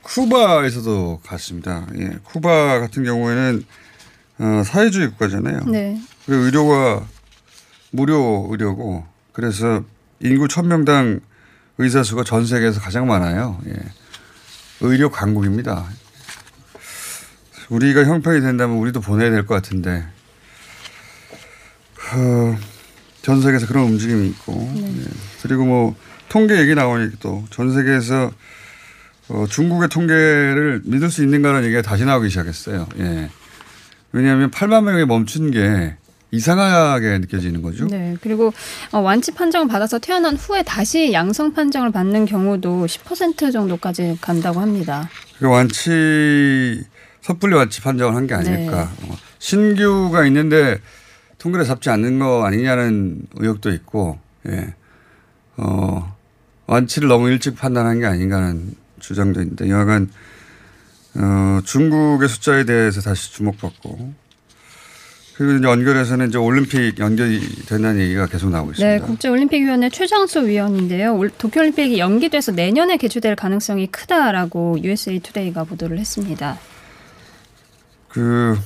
쿠바에서도 0.04 1.22
갔습니다. 1.26 1.88
예. 1.98 2.18
쿠바 2.24 2.80
같은 2.80 3.04
경우에는 3.04 3.66
어, 4.40 4.62
사회주의 4.66 5.10
국가잖아요. 5.10 5.62
네. 5.66 6.00
그리고 6.26 6.44
의료가 6.44 7.08
무료 7.92 8.48
의료고 8.52 9.06
그래서 9.32 9.84
인구 10.20 10.46
1000명당 10.48 11.22
의사 11.80 12.04
수가 12.04 12.24
전 12.24 12.46
세계에서 12.46 12.80
가장 12.82 13.08
많아요. 13.08 13.60
예. 13.68 13.74
의료 14.82 15.10
강국입니다. 15.10 15.86
우리가 17.70 18.04
형평이 18.06 18.42
된다면 18.42 18.78
우리도 18.78 19.02
보내야 19.02 19.30
될 19.30 19.46
것 19.46 19.56
같은데 19.56 20.06
어, 22.14 22.58
전 23.28 23.42
세계에서 23.42 23.68
그런 23.68 23.84
움직임이 23.88 24.26
있고 24.30 24.72
예. 24.78 24.90
그리고 25.42 25.66
뭐 25.66 25.96
통계 26.30 26.58
얘기 26.62 26.74
나오니까 26.76 27.18
또 27.20 27.44
전 27.50 27.74
세계에서 27.74 28.32
어, 29.28 29.46
중국의 29.50 29.90
통계를 29.90 30.82
믿을 30.86 31.10
수 31.12 31.24
있는가라는 31.24 31.66
얘기가 31.66 31.82
다시 31.82 32.06
나오기 32.06 32.30
시작했어요. 32.30 32.88
예. 33.00 33.30
왜냐하면 34.14 34.50
8만 34.50 34.86
명에 34.86 35.04
멈춘 35.04 35.52
게 35.52 35.98
이상하게 36.32 37.18
느껴지는 37.20 37.62
거죠. 37.62 37.88
네. 37.88 38.16
그리고 38.22 38.54
어, 38.94 39.00
완치 39.00 39.34
판정을 39.34 39.68
받아서 39.68 40.00
태어난 40.00 40.38
후에 40.38 40.64
다시 40.64 41.12
양성 41.12 41.52
판정을 41.52 41.92
받는 41.92 42.26
경우도 42.28 42.86
10% 42.86 43.52
정도까지 43.52 44.20
간다고 44.22 44.62
합니다. 44.62 45.10
그 45.40 45.48
완치 45.50 46.82
섣불리 47.22 47.56
완치 47.56 47.82
판정을 47.82 48.16
한 48.16 48.26
게 48.26 48.36
아닐까. 48.36 48.90
어, 49.02 49.18
신규가 49.40 50.26
있는데 50.28 50.80
통계를 51.38 51.66
잡지 51.66 51.90
않는 51.90 52.20
거 52.20 52.46
아니냐는 52.46 53.22
의혹도 53.36 53.72
있고, 53.72 54.20
예. 54.48 54.74
어, 55.58 56.16
완치를 56.66 57.08
너무 57.08 57.30
일찍 57.30 57.56
판단한 57.56 58.00
게 58.00 58.06
아닌가는 58.06 58.74
주장도 59.00 59.42
있는데, 59.42 59.70
여하간, 59.70 60.10
어, 61.16 61.60
중국의 61.64 62.28
숫자에 62.30 62.66
대해서 62.66 63.02
다시 63.02 63.32
주목받고, 63.34 64.14
그리고 65.36 65.54
이제 65.54 65.68
연결해서는 65.68 66.30
이제 66.30 66.40
올림픽 66.40 66.98
연결이 66.98 67.40
된다는 67.68 68.02
얘기가 68.02 68.26
계속 68.26 68.50
나오고 68.50 68.72
있습니다. 68.72 68.92
네, 68.92 69.00
국제올림픽위원회 69.00 69.90
최장수 69.92 70.48
위원인데요. 70.48 71.16
올- 71.16 71.30
도쿄올림픽이 71.30 72.00
연기돼서 72.00 72.54
내년에 72.54 72.98
개최될 72.98 73.36
가능성이 73.36 73.86
크다라고 73.86 74.80
USA 74.82 75.20
투데이가 75.20 75.66
보도를 75.66 76.00
했습니다. 76.00 76.58
그 78.10 78.58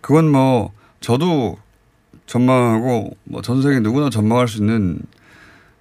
그건 0.00 0.30
뭐 0.30 0.72
저도 1.00 1.58
전망하고 2.32 3.14
뭐 3.24 3.42
전 3.42 3.60
세계 3.60 3.80
누구나 3.80 4.08
전망할 4.08 4.48
수 4.48 4.58
있는 4.58 4.98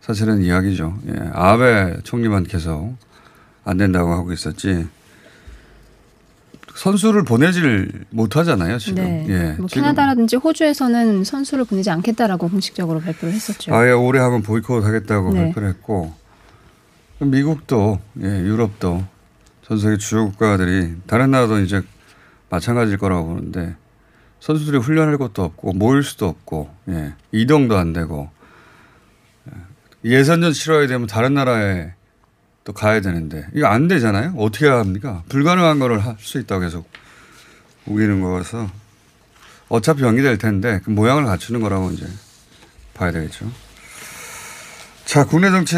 사실은 0.02 0.42
이야기죠. 0.42 0.98
예. 1.08 1.30
아베 1.34 1.98
총리만 2.04 2.44
계속 2.44 2.96
안 3.64 3.78
된다고 3.78 4.12
하고 4.12 4.34
있었지. 4.34 4.88
선수를 6.76 7.24
보내질 7.24 8.06
못하잖아요 8.10 8.80
지금. 8.80 9.04
네. 9.04 9.26
예. 9.30 9.44
뭐 9.58 9.68
지금 9.68 9.84
캐나다라든지 9.84 10.36
호주에서는 10.38 11.24
선수를 11.24 11.64
보내지 11.66 11.90
않겠다라고 11.90 12.50
공식적으로 12.50 13.00
발표를 13.00 13.34
했었죠. 13.34 13.74
아예 13.74 13.92
올해 13.92 14.20
하면 14.20 14.42
보이콧 14.42 14.84
하겠다고 14.84 15.34
네. 15.34 15.44
발표를 15.46 15.70
했고 15.70 16.14
미국도 17.20 18.00
예, 18.24 18.26
유럽도 18.26 19.06
전 19.62 19.78
세계 19.80 19.98
주요 19.98 20.26
국가들이 20.32 20.96
다른 21.08 21.32
나라도 21.32 21.60
이제 21.60 21.82
마찬가지일 22.50 22.98
거라고 22.98 23.28
보는데 23.28 23.76
선수들이 24.42 24.78
훈련할 24.80 25.18
것도 25.18 25.44
없고 25.44 25.74
모일 25.74 26.04
수도 26.04 26.28
없고 26.28 26.76
예, 26.90 27.14
이동도 27.32 27.78
안 27.78 27.94
되고 27.94 28.30
예, 29.48 30.10
예선전 30.10 30.52
치러야 30.52 30.88
되면 30.88 31.08
다른 31.08 31.34
나라에 31.36 31.94
또 32.64 32.74
가야 32.74 33.02
되는데 33.02 33.48
이거 33.54 33.68
안 33.68 33.88
되잖아요. 33.88 34.34
어떻게 34.38 34.68
합니까? 34.68 35.24
불가능한 35.30 35.80
거를 35.80 36.04
할 36.06 36.18
수 36.20 36.40
있다고 36.40 36.62
계속 36.62 36.90
우기는 37.86 38.22
거라서 38.22 38.70
어차피 39.70 40.04
연기될 40.04 40.38
텐데 40.38 40.82
그 40.84 40.90
모양을 40.90 41.24
갖추는 41.26 41.62
거라고 41.62 41.92
이제 41.92 42.06
봐야 42.94 43.12
되겠죠. 43.12 43.50
자, 45.06 45.26
국내 45.26 45.50
정치 45.50 45.76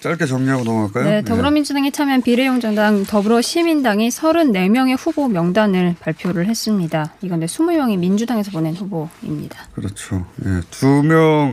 짧게 0.00 0.24
정리하고 0.24 0.64
넘어갈까요? 0.64 1.04
네, 1.04 1.22
더불어민주당이 1.22 1.92
참여한 1.92 2.22
비례용정당 2.22 3.04
더불어시민당이 3.04 4.08
34명의 4.08 4.96
후보 4.98 5.28
명단을 5.28 5.94
발표를 6.00 6.46
했습니다. 6.46 7.12
이건 7.20 7.40
데 7.40 7.46
20명이 7.46 7.98
민주당에서 7.98 8.50
보낸 8.50 8.74
후보입니다. 8.74 9.68
그렇죠. 9.74 10.26
예, 10.46 10.62
두 10.70 11.02
명, 11.02 11.52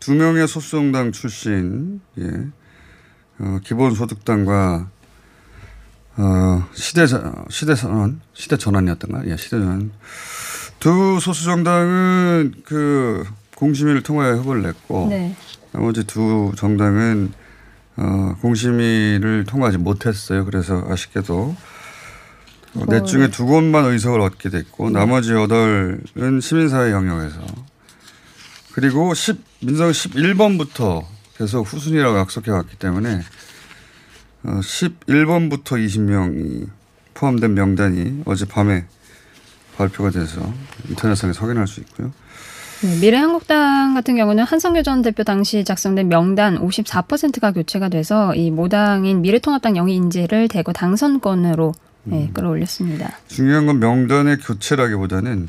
두 0.00 0.14
명의 0.14 0.48
소수정당 0.48 1.12
출신, 1.12 2.00
예, 2.18 2.24
어, 3.38 3.60
기본소득당과 3.62 4.88
어, 6.16 6.68
시대 6.74 7.06
시대 7.50 7.74
선언, 7.76 8.20
시대 8.34 8.56
전환이었던가? 8.56 9.26
예, 9.26 9.36
시대 9.36 9.58
전환. 9.60 9.92
두 10.80 11.20
소수정당은 11.20 12.54
그 12.64 13.24
공심위를 13.54 14.02
통하여 14.02 14.34
후보를 14.36 14.62
냈고 14.62 15.06
네. 15.08 15.36
나머지 15.72 16.04
두 16.04 16.52
정당은 16.56 17.32
어, 17.96 18.36
공심위를 18.40 19.44
통과하지 19.46 19.78
못했어요. 19.78 20.44
그래서 20.44 20.84
아쉽게도 20.88 21.56
어, 22.74 22.84
넷 22.86 23.04
중에 23.04 23.28
두 23.30 23.46
곳만 23.46 23.84
의석을 23.86 24.20
얻게 24.20 24.48
됐고 24.48 24.90
나머지 24.90 25.32
여덟은 25.32 26.40
시민사회 26.40 26.92
영역에서 26.92 27.40
그리고 28.72 29.12
10, 29.12 29.42
민성 29.60 29.90
11번부터 29.90 31.04
계속 31.36 31.62
후순위라고 31.62 32.18
약속해 32.18 32.50
왔기 32.50 32.76
때문에 32.76 33.22
어, 34.44 34.60
11번부터 34.60 35.64
20명이 35.64 36.68
포함된 37.14 37.54
명단이 37.54 38.22
어젯밤에 38.24 38.86
발표가 39.76 40.10
돼서 40.10 40.52
인터넷상에 40.88 41.32
확인할 41.36 41.66
수 41.66 41.80
있고요. 41.80 42.12
네, 42.82 42.98
미래한국당 43.00 43.92
같은 43.94 44.16
경우는 44.16 44.44
한성규 44.44 44.82
전 44.82 45.02
대표 45.02 45.22
당시 45.22 45.64
작성된 45.64 46.08
명단 46.08 46.58
54%가 46.58 47.52
교체가 47.52 47.88
돼서 47.90 48.34
이 48.34 48.50
모당인 48.50 49.20
미래통합당 49.20 49.76
영의 49.76 49.94
인재를 49.96 50.48
대거 50.48 50.72
당선권으로 50.72 51.72
네, 52.04 52.30
끌어올렸습니다. 52.32 53.18
중요한 53.28 53.66
건 53.66 53.78
명단의 53.80 54.38
교체라기보다는 54.38 55.48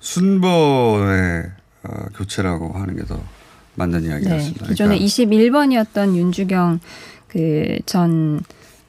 순번의 0.00 1.44
어, 1.84 1.90
교체라고 2.16 2.72
하는 2.72 2.96
게 2.96 3.04
더 3.04 3.20
맞는 3.74 4.04
이야기 4.04 4.24
네, 4.24 4.30
같습니다. 4.30 4.66
기존에 4.68 4.96
그러니까 4.98 5.06
21번이었던 5.06 6.16
윤주경 6.16 6.80
그 7.28 7.78
전 7.84 8.40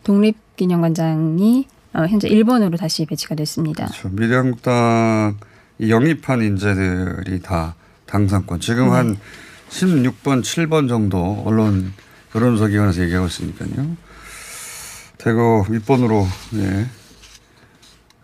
독립기념관장이 0.06 1.68
어, 1.94 2.06
현재 2.08 2.30
1번으로 2.30 2.78
다시 2.78 3.06
배치가 3.06 3.36
됐습니다. 3.36 3.88
그렇죠. 3.88 4.10
미래한국당 4.10 5.38
이 5.42 5.57
영입한 5.80 6.42
인재들이 6.42 7.42
다 7.42 7.76
당선권. 8.06 8.60
지금 8.60 8.92
한 8.92 9.18
16번, 9.70 10.42
7번 10.42 10.88
정도 10.88 11.44
언론 11.46 11.94
여론조사 12.36 12.68
기관에서 12.68 13.04
얘기하고 13.04 13.28
있으니까요. 13.28 13.98
대거 15.18 15.66
윗번으로 15.70 16.28
예. 16.56 16.88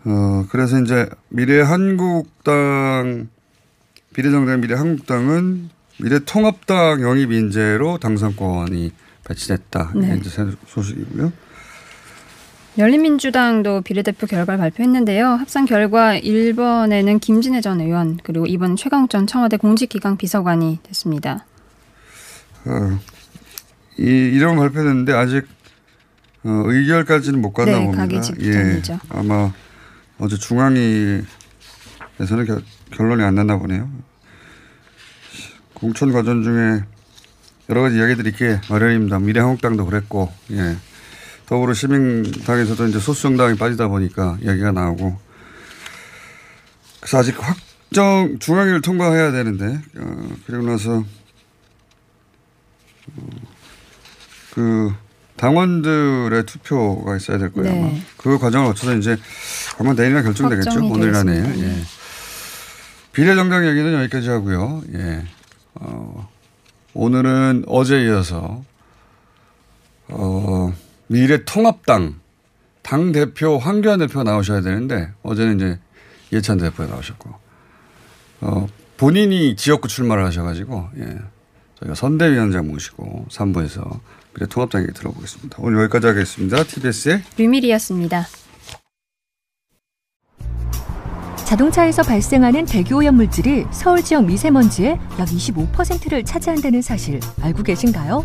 어 0.04 0.46
그래서 0.50 0.80
이제 0.80 1.08
미래 1.28 1.60
한국당 1.60 3.28
비례정당 4.14 4.60
미래 4.60 4.74
한국당은 4.74 5.70
미래 6.00 6.20
통합당 6.24 7.02
영입 7.02 7.32
인재로 7.32 7.98
당선권이 7.98 8.92
배치됐다. 9.24 9.92
네. 9.96 10.18
이제 10.20 10.28
새 10.28 10.46
소식이고요. 10.66 11.32
열린민주당도 12.76 13.82
비례대표 13.82 14.26
결과를 14.26 14.58
발표했는데요. 14.58 15.26
합산 15.28 15.64
결과 15.64 16.18
1번에는 16.18 17.20
김진애 17.20 17.60
전 17.60 17.80
의원 17.80 18.18
그리고 18.22 18.46
2번 18.46 18.76
최강욱 18.76 19.10
전 19.10 19.26
청와대 19.26 19.56
공직기강 19.56 20.16
비서관이 20.16 20.80
됐습니다. 20.82 21.46
어, 22.64 22.98
이 23.98 24.02
이름 24.02 24.56
발표됐는데 24.56 25.12
아직 25.12 25.46
어, 26.44 26.48
의결까지는 26.66 27.40
못 27.40 27.52
갔나 27.52 27.78
네, 27.78 27.84
봅니다. 27.86 28.02
예, 28.40 28.82
아마 29.10 29.52
어제 30.18 30.36
중앙위에서는 30.36 31.24
겨- 32.46 32.60
결론이 32.90 33.22
안 33.22 33.34
났나 33.36 33.56
보네요. 33.58 33.88
공천 35.74 36.12
과정 36.12 36.42
중에 36.42 36.80
여러 37.70 37.82
가지 37.82 37.96
이야기들이 37.96 38.30
있게 38.30 38.60
마련입니다. 38.68 39.18
미래한국당도 39.20 39.86
그랬고, 39.86 40.30
예. 40.50 40.76
더불어 41.46 41.74
시민당에서도 41.74 42.86
이제 42.86 42.98
소수정당이 42.98 43.56
빠지다 43.56 43.88
보니까 43.88 44.38
이야기가 44.42 44.72
나오고, 44.72 45.18
그래서 47.00 47.18
아직 47.18 47.36
확정 47.38 48.38
중앙위를 48.38 48.80
통과해야 48.80 49.30
되는데, 49.32 49.80
어, 49.98 50.28
그리고 50.46 50.62
나서 50.64 51.04
그 54.54 54.94
당원들의 55.36 56.46
투표가 56.46 57.16
있어야 57.16 57.38
될 57.38 57.52
거예요. 57.52 57.72
네. 57.72 57.80
아마. 57.82 57.92
그 58.16 58.38
과정을 58.38 58.68
거쳐서 58.68 58.94
이제 58.96 59.16
아마 59.78 59.92
내일이나 59.92 60.22
결정되겠죠. 60.22 60.84
오늘이나 60.86 61.24
내일. 61.24 61.44
예. 61.58 61.82
비례정당 63.12 63.66
얘기는 63.66 63.92
여기까지 64.02 64.28
하고요. 64.30 64.82
예. 64.94 65.24
어, 65.74 66.28
오늘은 66.94 67.64
어제 67.66 68.04
이어서 68.04 68.62
어, 70.08 70.53
미래통합당 71.08 72.20
당 72.82 73.12
대표 73.12 73.58
황교안 73.58 73.98
대표 73.98 74.18
가 74.18 74.24
나오셔야 74.24 74.60
되는데 74.60 75.10
어제는 75.22 75.56
이제 75.56 75.78
예찬 76.32 76.58
대표가 76.58 76.86
나오셨고 76.86 77.30
어, 78.42 78.66
본인이 78.96 79.56
지역구 79.56 79.88
출마를 79.88 80.24
하셔가지고 80.24 80.88
예. 80.98 81.18
저희가 81.80 81.94
선대위원장 81.94 82.68
모시고 82.68 83.26
3부에서 83.30 84.00
미래통합당 84.34 84.82
얘기 84.82 84.92
들어보겠습니다. 84.92 85.58
오늘 85.60 85.82
여기까지 85.82 86.06
하겠습니다. 86.06 86.62
TBS의 86.62 87.22
류밀이었습니다. 87.36 88.26
자동차에서 91.44 92.02
발생하는 92.02 92.64
대기오염 92.64 93.16
물질이 93.16 93.66
서울 93.70 94.02
지역 94.02 94.24
미세먼지의 94.24 94.98
약 95.18 95.28
25%를 95.28 96.24
차지한다는 96.24 96.80
사실 96.82 97.20
알고 97.40 97.62
계신가요? 97.62 98.24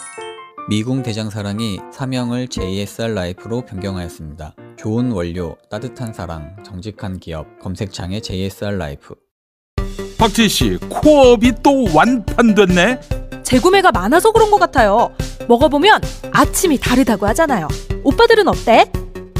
미궁 0.69 1.03
대장사랑이 1.03 1.79
사명을 1.91 2.47
JSR 2.47 3.13
라이프로 3.13 3.65
변경하였습니다. 3.65 4.53
좋은 4.77 5.11
원료, 5.11 5.57
따뜻한 5.69 6.13
사랑, 6.13 6.55
정직한 6.63 7.19
기업, 7.19 7.59
검색창에 7.59 8.21
JSR 8.21 8.77
라이프. 8.77 9.15
박지희 10.17 10.49
씨, 10.49 10.77
코어업이 10.89 11.53
또 11.63 11.85
완판됐네. 11.93 12.99
재구매가 13.43 13.91
많아서 13.91 14.31
그런 14.31 14.49
것 14.49 14.59
같아요. 14.59 15.09
먹어보면 15.47 15.99
아침이 16.31 16.77
다르다고 16.77 17.27
하잖아요. 17.27 17.67
오빠들은 18.03 18.47
어때? 18.47 18.89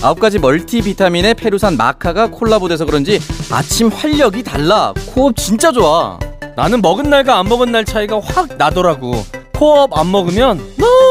아홉 0.01 0.19
가지 0.19 0.39
멀티비타민에 0.39 1.35
페루산 1.35 1.77
마카가 1.77 2.31
콜라보돼서 2.31 2.85
그런지 2.85 3.19
아침 3.51 3.87
활력이 3.87 4.43
달라. 4.43 4.93
코어업 5.13 5.37
진짜 5.37 5.71
좋아. 5.71 6.19
나는 6.57 6.81
먹은 6.81 7.09
날과 7.09 7.37
안 7.37 7.47
먹은 7.47 7.71
날 7.71 7.85
차이가 7.85 8.19
확 8.19 8.57
나더라고. 8.57 9.13
코어업 9.55 9.95
안 9.95 10.11
먹으면 10.11 10.57
너무 10.77 11.10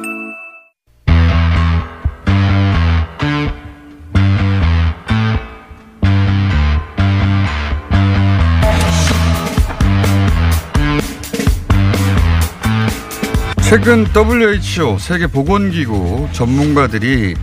최근 13.71 14.03
WHO 14.13 14.97
세계 14.97 15.27
보건기구 15.27 16.27
전문가들이 16.33 17.35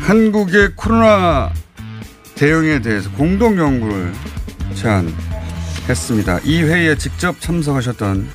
한국의 0.00 0.72
코로나 0.74 1.52
대응에 2.34 2.80
대해서 2.80 3.08
공동 3.12 3.56
연구를 3.56 4.12
제안했습니다. 4.74 6.40
이 6.42 6.64
회의에 6.64 6.96
직접 6.96 7.40
참석하셨던 7.40 8.26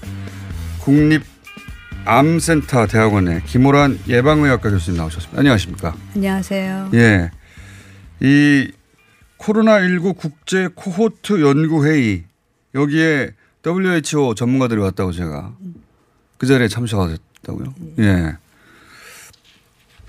국립 0.79 1.23
암센터 2.05 2.87
대학원의 2.87 3.43
김호란 3.43 3.99
예방의학과 4.07 4.69
교수님 4.69 4.97
나오셨습니다. 4.97 5.37
안녕하십니까? 5.37 5.93
안녕하세요. 6.15 6.91
예. 6.93 7.29
이 8.21 8.71
코로나19 9.39 10.15
국제 10.15 10.69
코호트 10.73 11.41
연구회의 11.41 12.23
여기에 12.73 13.31
WHO 13.65 14.33
전문가들이 14.35 14.79
왔다고 14.79 15.11
제가 15.11 15.51
그 16.37 16.47
자리에 16.47 16.67
참석하셨다고요? 16.67 17.73
예. 17.99 18.37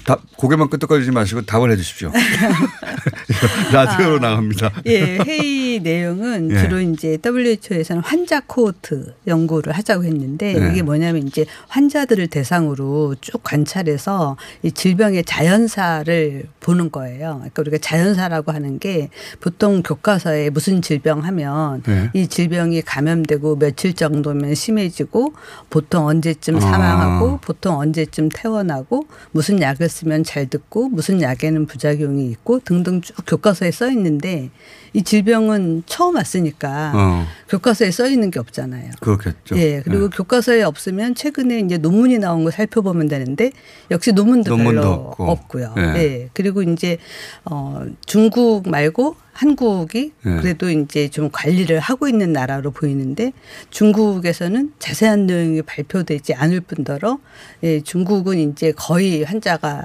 답, 0.05 0.21
고개만 0.37 0.71
끄덕거리지 0.71 1.11
마시고 1.11 1.43
답을 1.43 1.73
해 1.73 1.77
주십시오. 1.77 2.13
라디오로 3.73 4.17
아, 4.17 4.31
나갑니다. 4.31 4.73
예, 4.87 5.19
회의 5.19 5.66
내용은 5.81 6.51
예. 6.51 6.59
주로 6.59 6.81
이제 6.81 7.19
WHO에서는 7.25 8.03
환자 8.03 8.41
코호트 8.41 9.15
연구를 9.27 9.73
하자고 9.73 10.05
했는데 10.05 10.55
예. 10.55 10.71
이게 10.71 10.83
뭐냐면 10.83 11.27
이제 11.27 11.47
환자들을 11.69 12.29
대상으로 12.29 13.15
쭉 13.21 13.43
관찰해서 13.43 14.37
이 14.63 14.73
질병의 14.73 15.25
자연사를 15.25 16.45
보는 16.61 16.91
거예요. 16.91 17.37
그러니까 17.37 17.63
우리가 17.63 17.79
자연사라고 17.79 18.53
하는 18.53 18.79
게 18.79 19.11
보통 19.41 19.83
교과서에 19.83 20.51
무슨 20.51 20.83
질병 20.83 21.25
하면 21.25 21.83
예. 21.89 22.11
이 22.15 22.27
질병이 22.27 22.83
감염되고 22.83 23.57
며칠 23.59 23.95
정도면 23.95 24.55
심해지고 24.55 25.33
보통 25.71 26.07
언제쯤 26.07 26.61
사망하고 26.61 27.35
아. 27.35 27.39
보통 27.41 27.79
언제쯤 27.79 28.29
퇴원하고 28.31 29.07
무슨 29.33 29.61
약을 29.61 29.89
쓰면 29.89 30.25
잘 30.25 30.47
듣고 30.47 30.89
무슨 30.89 31.21
약에는 31.21 31.67
부작용이 31.67 32.31
있고 32.31 32.61
등등 32.61 33.01
쭉 33.01 33.15
교과서에 33.27 33.71
써 33.71 33.91
있는데 33.91 34.51
이 34.97 35.03
질병은 35.03 35.83
처음 35.85 36.17
왔으니까 36.17 36.93
어. 36.95 37.27
교과서에 37.51 37.91
써 37.91 38.09
있는 38.09 38.31
게 38.31 38.41
없잖아요. 38.41 38.93
그렇겠죠. 39.01 39.55
예. 39.59 39.83
그리고 39.85 40.09
네. 40.09 40.17
교과서에 40.17 40.63
없으면 40.63 41.15
최근에 41.15 41.59
이제 41.59 41.77
논문이 41.77 42.17
나온 42.17 42.45
거 42.45 42.51
살펴보면 42.51 43.07
되는데 43.07 43.53
역시 43.91 44.13
논문도, 44.13 44.57
논문도 44.57 44.81
별로 44.81 44.93
없고. 44.95 45.31
없고요. 45.31 45.75
예. 45.77 45.83
예. 45.97 46.29
그리고 46.33 46.63
이제 46.63 46.97
어 47.45 47.85
중국 48.07 48.71
말고 48.71 49.17
한국이 49.35 50.13
예. 50.25 50.37
그래도 50.41 50.71
이제 50.71 51.09
좀 51.09 51.29
관리를 51.31 51.79
하고 51.79 52.09
있는 52.09 52.33
나라로 52.33 52.71
보이는데 52.71 53.35
중국에서는 53.69 54.73
자세한 54.79 55.27
내용이 55.27 55.61
발표되지 55.61 56.33
않을 56.33 56.63
뿐더러 56.63 57.19
예, 57.65 57.83
중국은 57.83 58.39
이제 58.39 58.73
거의 58.73 59.25
환자가 59.25 59.85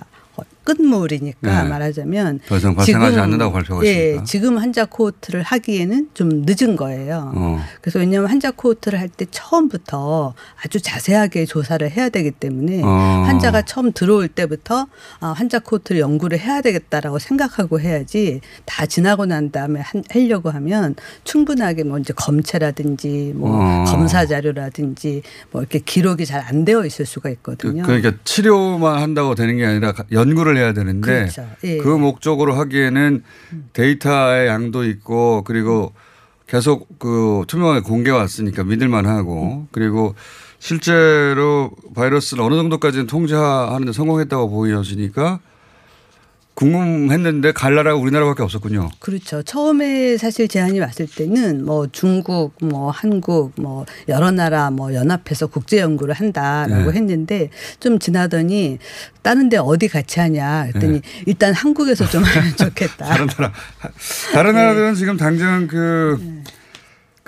끝물이니까 0.63 1.63
네. 1.63 1.69
말하자면 1.69 2.39
더 2.47 2.58
이상 2.58 2.76
발생하지 2.76 3.12
지금, 3.13 3.24
않는다고 3.24 3.52
발표가 3.54 3.86
예, 3.86 4.19
지금 4.26 4.58
환자 4.58 4.86
코호트를 4.86 5.41
하기에는 5.43 6.10
좀 6.13 6.43
늦은 6.45 6.76
거예요. 6.76 7.32
어. 7.36 7.60
그래서 7.82 8.00
왜냐하면 8.00 8.30
환자 8.30 8.52
코호트를 8.52 9.00
할 9.00 9.10
때 9.12 9.26
처음부터 9.30 10.34
아주 10.63 10.80
자세하게 10.82 11.45
조사를 11.45 11.89
해야 11.91 12.10
되기 12.10 12.32
때문에 12.32 12.82
어. 12.84 12.88
환자가 13.26 13.63
처음 13.63 13.91
들어올 13.91 14.28
때부터 14.28 14.88
아, 15.19 15.28
환자 15.36 15.60
코호트를 15.60 16.00
연구를 16.02 16.39
해야 16.39 16.62
되겠다라고 16.62 17.19
생각하고 17.19 17.80
해야지 17.80 18.41
다 18.65 18.86
지나고 18.86 19.26
난 19.26 19.52
다음에 19.52 19.80
한, 19.82 20.04
하려고 20.10 20.50
하면 20.50 20.95
충분하게 21.24 21.84
뭐 21.84 21.97
이제 22.00 22.13
검체라든지 22.15 23.34
뭐 23.36 23.52
어. 23.62 23.84
검사 23.86 24.26
자료라든지 24.26 25.21
뭐 25.52 25.62
이렇게 25.62 25.80
기록이 25.80 26.26
잘 26.26 26.41
안 26.41 26.65
되어 26.65 26.84
있을 26.86 27.06
수가 27.06 27.30
있거든요. 27.30 27.84
그, 27.84 27.88
그러니까 28.00 28.13
치료만 28.24 29.00
한다고 29.00 29.36
되는 29.36 29.58
게 29.58 29.65
아니라 29.65 29.93
연구를 30.12 30.50
홍보를 30.51 30.57
해야 30.57 30.73
되는데 30.73 31.07
그렇죠. 31.07 31.47
예. 31.63 31.77
그 31.77 31.87
목적으로 31.87 32.53
하기에는 32.53 33.23
데이터의 33.73 34.47
양도 34.47 34.85
있고 34.85 35.43
그리고 35.43 35.93
계속 36.47 36.99
그 36.99 37.43
투명하게 37.47 37.81
공개 37.81 38.11
왔으니까 38.11 38.63
믿을만 38.63 39.05
하고 39.05 39.67
그리고 39.71 40.15
실제로 40.59 41.71
바이러스를 41.95 42.43
어느 42.43 42.55
정도까지는 42.55 43.07
통제하는 43.07 43.85
데 43.85 43.93
성공했다고 43.93 44.49
보여지니까 44.49 45.39
궁금했는데 46.62 47.54
갈 47.54 47.74
나라가 47.74 47.97
우리나라밖에 47.97 48.43
없었군요. 48.43 48.91
그렇죠. 49.00 49.41
처음에 49.41 50.17
사실 50.17 50.47
제안이 50.47 50.80
왔을 50.80 51.08
때는 51.08 51.65
뭐 51.65 51.88
중국, 51.91 52.54
뭐 52.62 52.91
한국, 52.91 53.54
뭐 53.56 53.88
여러 54.08 54.30
나라 54.30 54.69
뭐 54.69 54.93
연합해서 54.93 55.47
국제 55.47 55.80
연구를 55.80 56.13
한다라고 56.13 56.91
네. 56.91 56.97
했는데 56.97 57.50
좀 57.80 57.97
지나더니 57.97 58.78
다른 59.24 59.50
데 59.50 59.58
어디 59.58 59.88
같이 59.88 60.19
하냐 60.19 60.62
했더니 60.63 61.02
네. 61.02 61.02
일단 61.26 61.54
한국에서 61.54 62.08
좀 62.08 62.24
하면 62.24 62.56
좋겠다. 62.56 63.06
다른 63.10 63.28
나라 63.28 63.54
다른 64.32 64.54
나라들은 64.54 64.93
지금 64.93 65.17
당장 65.17 65.65
그, 65.65 66.19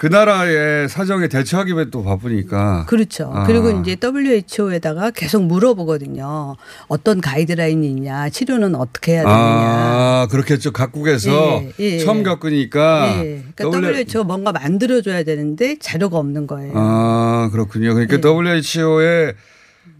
그 0.04 0.08
나라의 0.08 0.90
사정에 0.90 1.30
대처하기 1.30 1.76
위해 1.76 1.86
또 1.90 2.04
바쁘니까. 2.04 2.88
그렇죠. 2.90 3.32
아. 3.34 3.46
그리고 3.46 3.70
이제 3.72 3.96
WHO에다가 4.04 5.12
계속 5.12 5.46
물어보거든요. 5.46 6.58
어떤 6.90 7.22
가이드라인이 7.22 7.88
있냐, 7.88 8.30
치료는 8.30 8.76
어떻게 8.76 9.14
해야 9.14 9.22
되느냐. 9.22 9.38
아, 9.40 10.28
그렇겠죠. 10.30 10.74
각국에서 10.74 11.32
예, 11.32 11.74
예. 11.80 12.00
처음 12.00 12.24
겪으니까. 12.24 13.24
예. 13.24 13.44
그러니까 13.56 13.80
WHO 13.80 14.26
뭔가 14.26 14.52
만들어줘야 14.52 15.24
되는데 15.24 15.78
자료가 15.80 16.18
없는 16.18 16.48
거예요. 16.48 16.74
아, 16.76 17.48
그렇군요. 17.54 17.94
그러니까 17.94 18.18
WHO의 18.18 19.36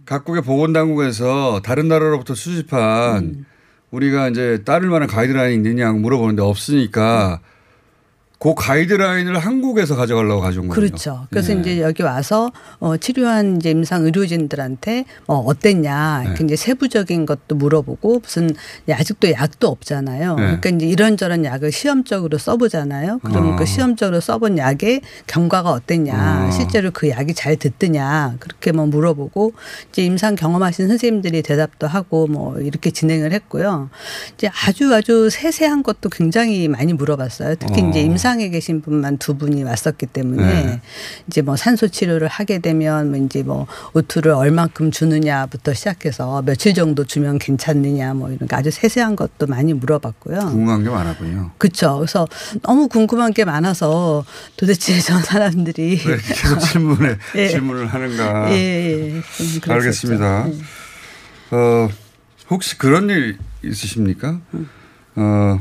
각국의 0.04 0.42
보건당국에서 0.42 1.62
다른 1.64 1.88
나라로부터 1.88 2.34
수집한 2.34 3.16
음. 3.16 3.46
우리가 3.90 4.28
이제 4.28 4.60
따를 4.66 4.90
만한 4.90 5.08
가이드라인이 5.08 5.54
있느냐 5.54 5.92
물어보는데 5.92 6.42
없으니까 6.42 7.40
그 8.38 8.52
가이드라인을 8.54 9.38
한국에서 9.38 9.96
가져가려고 9.96 10.42
가져온 10.42 10.68
거예요. 10.68 10.74
그렇죠. 10.74 11.26
그래서 11.30 11.54
네. 11.54 11.60
이제 11.60 11.80
여기 11.80 12.02
와서 12.02 12.52
어, 12.78 12.96
치료한 12.96 13.56
이제 13.56 13.70
임상 13.70 14.04
의료진들한테 14.04 15.06
어, 15.28 15.36
어땠냐 15.36 16.24
이렇게 16.24 16.40
네. 16.40 16.44
이제 16.44 16.56
세부적인 16.56 17.26
것도 17.26 17.54
물어보고 17.54 18.20
무슨 18.20 18.54
아직도 18.90 19.30
약도 19.30 19.68
없잖아요. 19.68 20.34
네. 20.34 20.42
그러니까 20.42 20.68
이제 20.70 20.86
이런저런 20.86 21.44
약을 21.44 21.72
시험적으로 21.72 22.36
써보잖아요. 22.36 23.20
그러면 23.22 23.54
어. 23.54 23.56
그 23.56 23.64
시험적으로 23.64 24.20
써본 24.20 24.58
약의 24.58 25.00
경과가 25.26 25.70
어땠냐, 25.70 26.48
어. 26.48 26.50
실제로 26.50 26.90
그 26.90 27.08
약이 27.08 27.34
잘 27.34 27.56
듣느냐 27.56 28.34
그렇게 28.40 28.72
뭐 28.72 28.84
물어보고 28.86 29.54
이제 29.90 30.04
임상 30.04 30.34
경험하신 30.34 30.88
선생님들이 30.88 31.42
대답도 31.42 31.86
하고 31.86 32.26
뭐 32.26 32.58
이렇게 32.58 32.90
진행을 32.90 33.32
했고요. 33.32 33.88
이제 34.34 34.50
아주 34.66 34.92
아주 34.94 35.30
세세한 35.30 35.82
것도 35.82 36.10
굉장히 36.10 36.68
많이 36.68 36.92
물어봤어요. 36.92 37.54
특히 37.58 37.82
어. 37.82 37.88
이제 37.88 38.00
임상 38.00 38.23
에 38.24 38.48
계신 38.48 38.80
분만 38.80 39.18
두 39.18 39.36
분이 39.36 39.62
왔었기 39.64 40.06
때문에 40.06 40.64
네. 40.64 40.80
이제 41.28 41.42
뭐 41.42 41.56
산소 41.56 41.88
치료를 41.88 42.26
하게 42.26 42.58
되면 42.58 43.10
뭐 43.10 43.20
이제 43.20 43.42
뭐 43.42 43.66
오투를 43.92 44.32
얼만큼 44.32 44.90
주느냐부터 44.90 45.74
시작해서 45.74 46.40
며칠 46.42 46.72
정도 46.72 47.04
주면 47.04 47.38
괜찮느냐 47.38 48.14
뭐 48.14 48.30
이런 48.30 48.48
거 48.48 48.56
아주 48.56 48.70
세세한 48.70 49.14
것도 49.16 49.46
많이 49.46 49.74
물어봤고요. 49.74 50.38
궁금한 50.38 50.82
게 50.82 50.88
많았군요. 50.88 51.50
그렇죠. 51.58 51.98
그래서 51.98 52.26
너무 52.62 52.88
궁금한 52.88 53.34
게 53.34 53.44
많아서 53.44 54.24
도대체 54.56 54.98
저 55.04 55.18
사람들이 55.18 56.00
왜 56.06 56.16
계속 56.16 56.58
질문에 56.60 57.18
예. 57.36 57.48
질문을 57.48 57.86
하는가. 57.86 58.50
예, 58.52 58.54
예. 58.54 59.10
좀 59.10 59.60
그랬었죠. 59.60 59.72
알겠습니다. 59.72 60.48
예. 60.48 60.54
어, 61.50 61.88
혹시 62.48 62.78
그런 62.78 63.10
일 63.10 63.36
있으십니까? 63.62 64.40
어, 65.16 65.60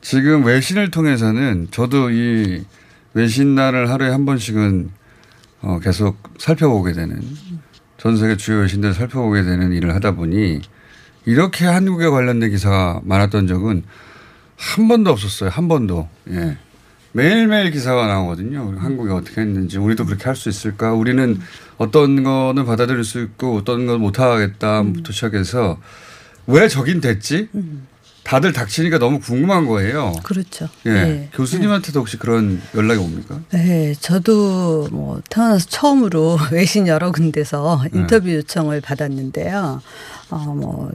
지금 0.00 0.44
외신을 0.44 0.90
통해서는 0.90 1.68
저도 1.70 2.10
이 2.10 2.64
외신단을 3.14 3.90
하루에 3.90 4.08
한 4.10 4.24
번씩은 4.24 4.90
어, 5.62 5.78
계속 5.80 6.16
살펴보게 6.38 6.92
되는 6.92 7.20
전 7.98 8.16
세계 8.16 8.36
주요 8.36 8.58
외신들을 8.60 8.94
살펴보게 8.94 9.42
되는 9.42 9.72
일을 9.72 9.94
하다 9.94 10.12
보니 10.12 10.60
이렇게 11.26 11.66
한국에 11.66 12.08
관련된 12.08 12.50
기사가 12.50 13.00
많았던 13.04 13.46
적은 13.46 13.82
한 14.56 14.88
번도 14.88 15.10
없었어요. 15.10 15.50
한 15.50 15.68
번도. 15.68 16.08
예. 16.30 16.56
매일매일 17.12 17.70
기사가 17.72 18.06
나오거든요. 18.06 18.74
한국이 18.78 19.10
어떻게 19.12 19.40
했는지 19.40 19.78
우리도 19.78 20.06
그렇게 20.06 20.24
할 20.24 20.36
수 20.36 20.48
있을까? 20.48 20.92
우리는 20.92 21.40
어떤 21.76 22.22
거는 22.22 22.64
받아들일 22.64 23.04
수 23.04 23.20
있고 23.22 23.56
어떤 23.56 23.86
건 23.86 24.00
못하겠다부터 24.00 25.12
시작해서 25.12 25.78
왜 26.46 26.68
저긴 26.68 27.00
됐지? 27.00 27.48
다들 28.22 28.52
닥치니까 28.52 28.98
너무 28.98 29.18
궁금한 29.18 29.66
거예요. 29.66 30.12
그렇죠. 30.22 30.68
예. 30.86 30.90
예. 30.90 31.28
교수님한테도 31.32 32.00
혹시 32.00 32.16
그런 32.16 32.60
연락이 32.74 33.00
옵니까? 33.00 33.40
네, 33.50 33.94
저도 33.98 34.88
뭐 34.90 35.20
태어나서 35.28 35.66
처음으로 35.68 36.38
외신 36.52 36.86
여러 36.86 37.10
군데서 37.10 37.80
네. 37.90 37.98
인터뷰 37.98 38.30
요청을 38.32 38.80
받았는데요. 38.80 39.82
어, 40.30 40.36
뭐 40.36 40.90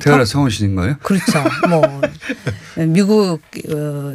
태어나서 0.00 0.32
성우시는 0.32 0.74
거예요? 0.74 0.96
그렇죠. 1.02 1.44
뭐 1.68 1.82
미국 2.86 3.40
어, 3.70 4.14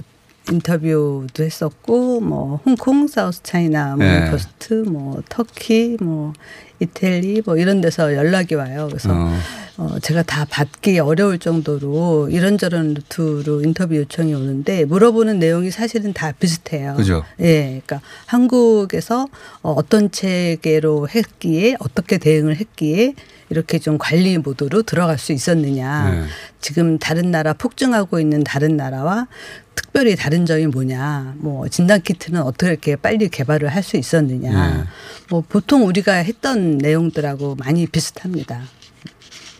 인터뷰도 0.51 1.43
했었고 1.43 2.19
뭐 2.19 2.59
홍콩, 2.65 3.07
사우스 3.07 3.41
차이나 3.43 3.95
뭐 3.95 4.05
네. 4.05 4.29
포스트, 4.29 4.73
뭐 4.73 5.21
터키, 5.29 5.97
뭐 6.01 6.33
이태리 6.79 7.43
뭐 7.45 7.57
이런 7.57 7.81
데서 7.81 8.13
연락이 8.13 8.55
와요. 8.55 8.87
그래서 8.89 9.09
어. 9.13 9.33
어, 9.77 9.97
제가 9.99 10.21
다 10.21 10.45
받기 10.49 10.99
어려울 10.99 11.39
정도로 11.39 12.29
이런저런 12.29 12.93
루트로 12.93 13.63
인터뷰 13.63 13.95
요청이 13.95 14.33
오는데 14.33 14.85
물어보는 14.85 15.39
내용이 15.39 15.71
사실은 15.71 16.13
다 16.13 16.31
비슷해요. 16.31 16.93
그죠. 16.95 17.23
예. 17.39 17.81
그러니까 17.83 18.01
한국에서 18.27 19.27
어, 19.63 19.71
어떤 19.71 20.11
체계로 20.11 21.09
했기에 21.09 21.77
어떻게 21.79 22.19
대응을 22.19 22.57
했기에 22.57 23.15
이렇게 23.49 23.79
좀 23.79 23.97
관리 23.97 24.37
모드로 24.37 24.83
들어갈 24.83 25.17
수 25.17 25.31
있었느냐. 25.31 26.11
네. 26.11 26.23
지금 26.61 26.99
다른 26.99 27.31
나라 27.31 27.53
폭증하고 27.53 28.19
있는 28.19 28.43
다른 28.43 28.77
나라와 28.77 29.27
특별히 29.75 30.15
다른 30.15 30.45
점이 30.45 30.67
뭐냐. 30.67 31.35
뭐 31.37 31.67
진단 31.67 32.01
키트는 32.01 32.41
어떻게 32.41 32.67
이렇게 32.71 32.95
빨리 32.95 33.27
개발을 33.27 33.69
할 33.69 33.83
수 33.83 33.97
있었느냐. 33.97 34.77
네. 34.77 34.83
뭐 35.29 35.43
보통 35.47 35.85
우리가 35.87 36.13
했던 36.13 36.77
내용들하고 36.77 37.55
많이 37.55 37.87
비슷합니다. 37.87 38.61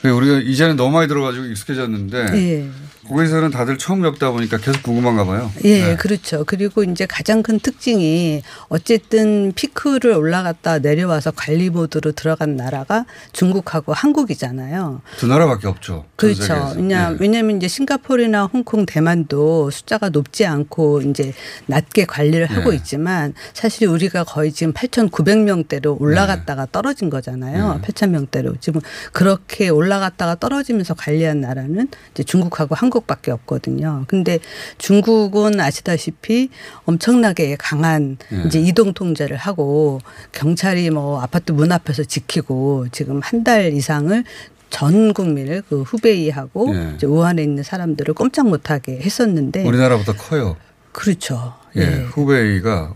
그 0.03 0.09
우리가 0.09 0.39
이제는 0.39 0.75
너무 0.75 0.91
많이 0.91 1.07
들어가지고 1.07 1.45
익숙해졌는데 1.45 2.17
예. 2.33 2.69
거기서는 3.07 3.51
다들 3.51 3.77
처음 3.77 4.01
겪다 4.01 4.31
보니까 4.31 4.57
계속 4.57 4.83
궁금한가 4.83 5.25
봐요. 5.25 5.51
예, 5.63 5.89
네. 5.89 5.95
그렇죠. 5.95 6.43
그리고 6.45 6.83
이제 6.83 7.05
가장 7.05 7.43
큰 7.43 7.59
특징이 7.59 8.41
어쨌든 8.69 9.51
피크를 9.53 10.13
올라갔다 10.13 10.79
내려와서 10.79 11.31
관리 11.31 11.69
모드로 11.69 12.13
들어간 12.13 12.55
나라가 12.55 13.05
중국하고 13.33 13.93
한국이잖아요. 13.93 15.01
두 15.17 15.27
나라밖에 15.27 15.67
없죠. 15.67 16.05
전 16.17 16.33
그렇죠. 16.33 16.73
왜냐, 16.77 17.09
네. 17.11 17.17
왜냐하면 17.19 17.57
이제 17.57 17.67
싱가포르나 17.67 18.45
홍콩, 18.45 18.85
대만도 18.85 19.69
숫자가 19.71 20.09
높지 20.09 20.45
않고 20.45 21.01
이제 21.01 21.33
낮게 21.65 22.05
관리를 22.05 22.45
하고 22.45 22.69
네. 22.69 22.77
있지만 22.77 23.33
사실 23.53 23.87
우리가 23.87 24.23
거의 24.23 24.53
지금 24.53 24.71
8,900명대로 24.73 25.99
올라갔다가 25.99 26.67
떨어진 26.71 27.09
거잖아요. 27.09 27.81
네. 27.81 27.81
8,000명대로. 27.81 28.59
지금 28.61 28.79
그렇게 29.11 29.69
올라갔다가 29.69 30.35
떨어지면서 30.35 30.93
관리한 30.93 31.41
나라는 31.41 31.89
이제 32.11 32.23
중국하고 32.23 32.75
한국 32.75 32.92
밖에 33.01 33.31
없거든요. 33.31 34.05
근데 34.07 34.39
중국은 34.77 35.59
아시다시피 35.59 36.49
엄청나게 36.85 37.55
강한 37.59 38.17
네. 38.29 38.43
이제 38.45 38.59
이동 38.59 38.93
통제를 38.93 39.37
하고 39.37 39.99
경찰이 40.31 40.89
뭐 40.89 41.21
아파트 41.21 41.51
문 41.51 41.71
앞에서 41.71 42.03
지키고 42.03 42.87
지금 42.91 43.19
한 43.23 43.43
달 43.43 43.73
이상을 43.73 44.23
전 44.69 45.13
국민을 45.13 45.63
그 45.67 45.81
후베이하고 45.81 46.73
네. 46.73 46.93
이제 46.95 47.05
우한에 47.05 47.43
있는 47.43 47.61
사람들을 47.61 48.13
꼼짝 48.13 48.47
못하게 48.47 48.99
했었는데 49.01 49.65
우리나라보다 49.65 50.13
커요. 50.13 50.55
그렇죠. 50.93 51.53
예. 51.75 51.83
후베이가 51.83 52.93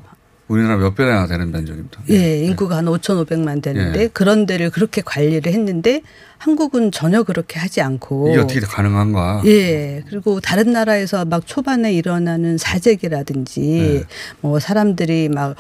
우리나라 0.48 0.78
몇 0.78 0.96
배나 0.96 1.28
되는 1.28 1.52
면적입니다. 1.52 2.02
예, 2.10 2.44
인구가 2.44 2.78
한 2.78 2.86
5,500만 2.86 3.62
되는데 3.62 4.04
예. 4.04 4.08
그런 4.08 4.46
데를 4.46 4.70
그렇게 4.70 5.02
관리를 5.02 5.52
했는데 5.52 6.02
한국은 6.38 6.92
전혀 6.92 7.24
그렇게 7.24 7.60
하지 7.60 7.82
않고 7.82 8.30
이게 8.30 8.40
어떻게 8.40 8.60
가능한가? 8.62 9.42
예. 9.46 10.04
그리고 10.10 10.40
다른 10.40 10.72
나라에서 10.72 11.26
막 11.26 11.46
초반에 11.46 11.92
일어나는 11.94 12.58
사재기라든지 12.58 13.60
네. 13.60 14.04
뭐 14.42 14.60
사람들이 14.60 15.30
막 15.30 15.56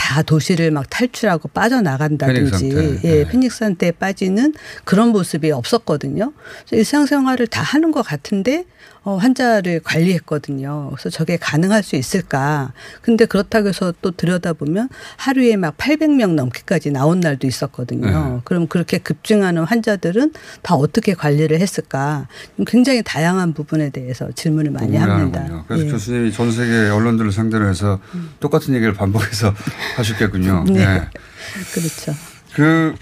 다 0.00 0.22
도시를 0.22 0.72
막 0.72 0.88
탈출하고 0.90 1.50
빠져나간다든지. 1.50 3.00
예, 3.04 3.22
네. 3.22 3.28
패닉 3.28 3.52
상태에 3.52 3.92
빠지는 3.92 4.54
그런 4.84 5.10
모습이 5.10 5.52
없었거든요. 5.52 6.32
그래서 6.66 6.76
일상생활을 6.76 7.46
다 7.46 7.62
하는 7.62 7.92
것 7.92 8.02
같은데 8.02 8.64
어, 9.02 9.16
환자를 9.16 9.80
관리했거든요. 9.82 10.90
그래서 10.92 11.08
저게 11.08 11.36
가능할 11.38 11.82
수 11.82 11.96
있을까. 11.96 12.72
근데 13.00 13.24
그렇다고 13.24 13.68
해서 13.68 13.94
또 14.02 14.10
들여다보면 14.10 14.88
하루에 15.16 15.56
막 15.56 15.76
800명 15.78 16.34
넘기까지 16.34 16.90
나온 16.90 17.20
날도 17.20 17.46
있었거든요. 17.46 18.06
네. 18.34 18.40
그럼 18.44 18.66
그렇게 18.66 18.98
급증하는 18.98 19.64
환자들은 19.64 20.32
다 20.62 20.74
어떻게 20.74 21.14
관리를 21.14 21.60
했을까 21.60 22.28
굉장히 22.66 23.02
다양한 23.02 23.54
부분에 23.54 23.90
대해서 23.90 24.30
질문을 24.32 24.70
많이 24.70 24.96
합니다. 24.96 25.64
그래서 25.66 25.86
예. 25.86 25.90
교수님이 25.90 26.32
전 26.32 26.52
세계 26.52 26.88
언론들을 26.90 27.32
상대로 27.32 27.68
해서 27.68 28.00
똑같은 28.38 28.74
얘기를 28.74 28.92
반복해서 28.92 29.54
하셨겠군요. 29.96 30.64
네. 30.66 30.84
네. 30.84 31.08
그렇죠. 31.72 32.14
그 32.52 32.94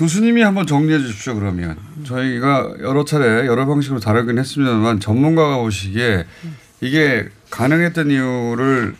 교수님이 0.00 0.40
한번 0.40 0.66
정리해 0.66 0.98
주십시오. 0.98 1.34
그러면 1.34 1.76
저희가 2.04 2.72
여러 2.80 3.04
차례 3.04 3.46
여러 3.46 3.66
방식으로 3.66 4.00
다루긴 4.00 4.38
했습니다만 4.38 4.98
전문가가 4.98 5.58
보시기에 5.58 6.24
이게 6.80 7.28
가능했던 7.50 8.10
이유를 8.10 8.94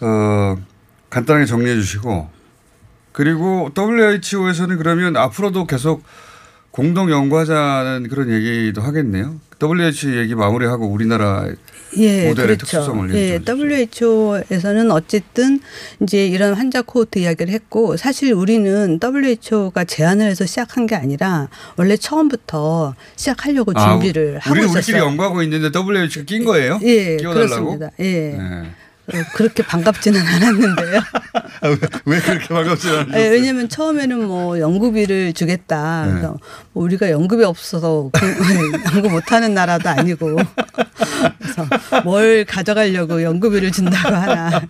어, 0.00 0.56
간단하게 1.10 1.46
정리해 1.46 1.74
주시고 1.74 2.30
그리고 3.10 3.70
WHO에서는 3.76 4.78
그러면 4.78 5.16
앞으로도 5.16 5.66
계속 5.66 6.04
공동 6.70 7.10
연구하자는 7.10 8.08
그런 8.08 8.30
얘기도 8.30 8.80
하겠네요. 8.80 9.40
WHO 9.60 10.14
얘기 10.14 10.36
마무리하고 10.36 10.86
우리나라 10.86 11.44
예, 11.96 12.28
모델의 12.28 12.56
그렇죠. 12.56 12.66
특수성을 12.66 13.14
예, 13.14 13.40
WHO에서는 13.46 14.90
어쨌든 14.90 15.60
이제 16.02 16.26
이런 16.26 16.54
환자 16.54 16.82
코호트 16.82 17.18
이야기를 17.18 17.52
했고 17.52 17.96
사실 17.96 18.32
우리는 18.32 18.98
WHO가 19.02 19.84
제안을 19.84 20.26
해서 20.26 20.44
시작한 20.46 20.86
게 20.86 20.94
아니라 20.94 21.48
원래 21.76 21.96
처음부터 21.96 22.94
시작하려고 23.16 23.72
아, 23.74 23.92
준비를 23.92 24.38
하고 24.38 24.50
우리는 24.52 24.68
있었어요. 24.68 24.78
우리끼리 24.78 24.98
연구하고 24.98 25.42
있는데 25.42 25.70
WHO가 25.76 26.24
낀 26.26 26.44
거예요? 26.44 26.78
예, 26.82 27.16
끼워달라고? 27.16 27.48
그렇습니다. 27.48 27.90
예. 28.00 28.36
네. 28.36 28.70
어, 29.14 29.22
그렇게 29.34 29.62
반갑지는 29.62 30.20
않았는데요. 30.20 31.00
아, 31.62 31.68
왜, 31.68 31.76
왜 32.04 32.20
그렇게 32.20 32.46
반갑지 32.48 32.88
않으셨어요? 32.88 33.06
예, 33.20 33.28
왜냐하면 33.30 33.68
처음에는 33.68 34.26
뭐 34.26 34.58
연구비를 34.60 35.32
주겠다. 35.32 36.06
네. 36.06 36.20
뭐 36.72 36.84
우리가 36.84 37.10
연구비 37.10 37.42
없어서 37.44 38.10
그- 38.12 38.26
연구 38.94 39.08
못하는 39.10 39.54
나라도 39.54 39.88
아니고 39.88 40.36
그래서 41.40 41.66
뭘 42.04 42.44
가져가려고 42.44 43.22
연구비를 43.22 43.72
준다고 43.72 44.14
하나. 44.14 44.60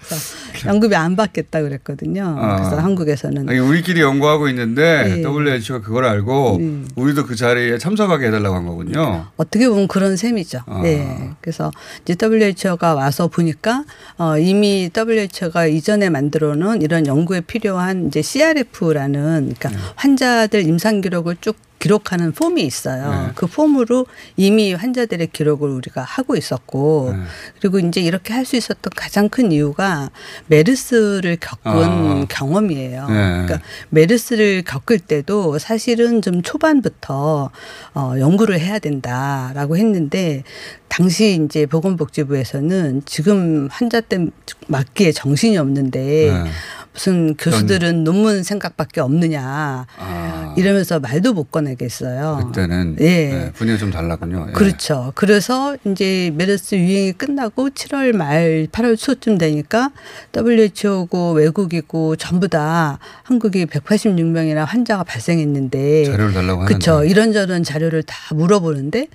그래서 0.58 0.74
연구비 0.74 0.94
안 0.94 1.16
받겠다 1.16 1.62
그랬거든요. 1.62 2.34
그래서 2.56 2.78
아. 2.78 2.84
한국에서는 2.84 3.48
아니, 3.48 3.58
우리끼리 3.58 4.00
연구하고 4.00 4.48
있는데 4.48 5.18
예. 5.18 5.22
WHO가 5.22 5.80
그걸 5.80 6.04
알고 6.04 6.58
네. 6.60 6.82
우리도 6.96 7.26
그 7.26 7.36
자리에 7.36 7.78
참석하게 7.78 8.26
해달라고 8.26 8.56
한 8.56 8.66
거군요. 8.66 9.26
어떻게 9.36 9.68
보면 9.68 9.88
그런 9.88 10.16
셈이죠. 10.16 10.60
아. 10.66 10.80
네. 10.82 11.30
그래서 11.40 11.70
이제 12.02 12.16
WHO가 12.20 12.94
와서 12.94 13.28
보니까 13.28 13.84
어, 14.18 14.38
이미 14.38 14.90
WHO가 14.94 15.66
이전에 15.66 16.10
만들어 16.10 16.54
놓은 16.54 16.82
이런 16.82 17.06
연구에 17.06 17.40
필요한 17.40 18.08
이제 18.08 18.22
CRF라는 18.22 19.54
그러니까 19.58 19.70
환자들 19.96 20.62
임상 20.62 21.00
기록을 21.00 21.36
쭉 21.40 21.56
기록하는 21.78 22.32
폼이 22.32 22.62
있어요. 22.62 23.10
네. 23.10 23.32
그 23.34 23.46
폼으로 23.46 24.06
이미 24.36 24.74
환자들의 24.74 25.28
기록을 25.28 25.68
우리가 25.70 26.02
하고 26.02 26.34
있었고 26.36 27.14
네. 27.16 27.22
그리고 27.60 27.78
이제 27.78 28.00
이렇게 28.00 28.32
할 28.34 28.48
수 28.48 28.56
있었던 28.56 28.90
가장 28.96 29.28
큰 29.28 29.52
이유가 29.52 30.10
메르스를 30.46 31.36
겪은 31.38 31.62
아. 31.64 32.24
경험이에요. 32.30 33.06
네. 33.08 33.14
그러니까 33.14 33.60
메르스를 33.90 34.62
겪을 34.62 35.00
때도 35.00 35.58
사실은 35.58 36.22
좀 36.22 36.40
초반부터 36.40 37.50
어, 37.94 38.14
연구를 38.18 38.58
해야 38.58 38.78
된다라고 38.78 39.76
했는데 39.76 40.44
당시 40.88 41.38
이제 41.44 41.66
보건복지부에서는 41.66 43.02
지금 43.04 43.68
환자 43.70 44.00
때 44.00 44.26
맞기에 44.68 45.12
정신이 45.12 45.58
없는데 45.58 46.00
네. 46.00 46.50
무슨 46.98 47.36
교수들은 47.36 48.02
논문 48.02 48.42
생각밖에 48.42 49.00
없느냐 49.00 49.86
아, 49.98 50.54
이러면서 50.56 50.98
말도 50.98 51.32
못 51.32 51.52
꺼내겠어요. 51.52 52.46
그때는 52.46 52.96
예. 52.98 53.04
네, 53.04 53.52
분위기가 53.52 53.78
좀 53.78 53.92
달랐군요. 53.92 54.46
예. 54.48 54.52
그렇죠. 54.52 55.12
그래서 55.14 55.76
이제 55.84 56.32
메르스 56.34 56.74
유행이 56.74 57.12
끝나고 57.12 57.70
7월 57.70 58.16
말 58.16 58.66
8월 58.72 58.98
초쯤 58.98 59.38
되니까 59.38 59.92
WHO고 60.36 61.34
외국이고 61.34 62.16
전부 62.16 62.48
다 62.48 62.98
한국이 63.22 63.66
186명이나 63.66 64.64
환자가 64.66 65.04
발생했는데 65.04 66.04
자료를 66.04 66.32
달라고 66.34 66.62
하는데 66.62 66.66
그렇죠. 66.66 67.04
이런저런 67.04 67.62
자료를 67.62 68.02
다 68.02 68.34
물어보는데 68.34 69.06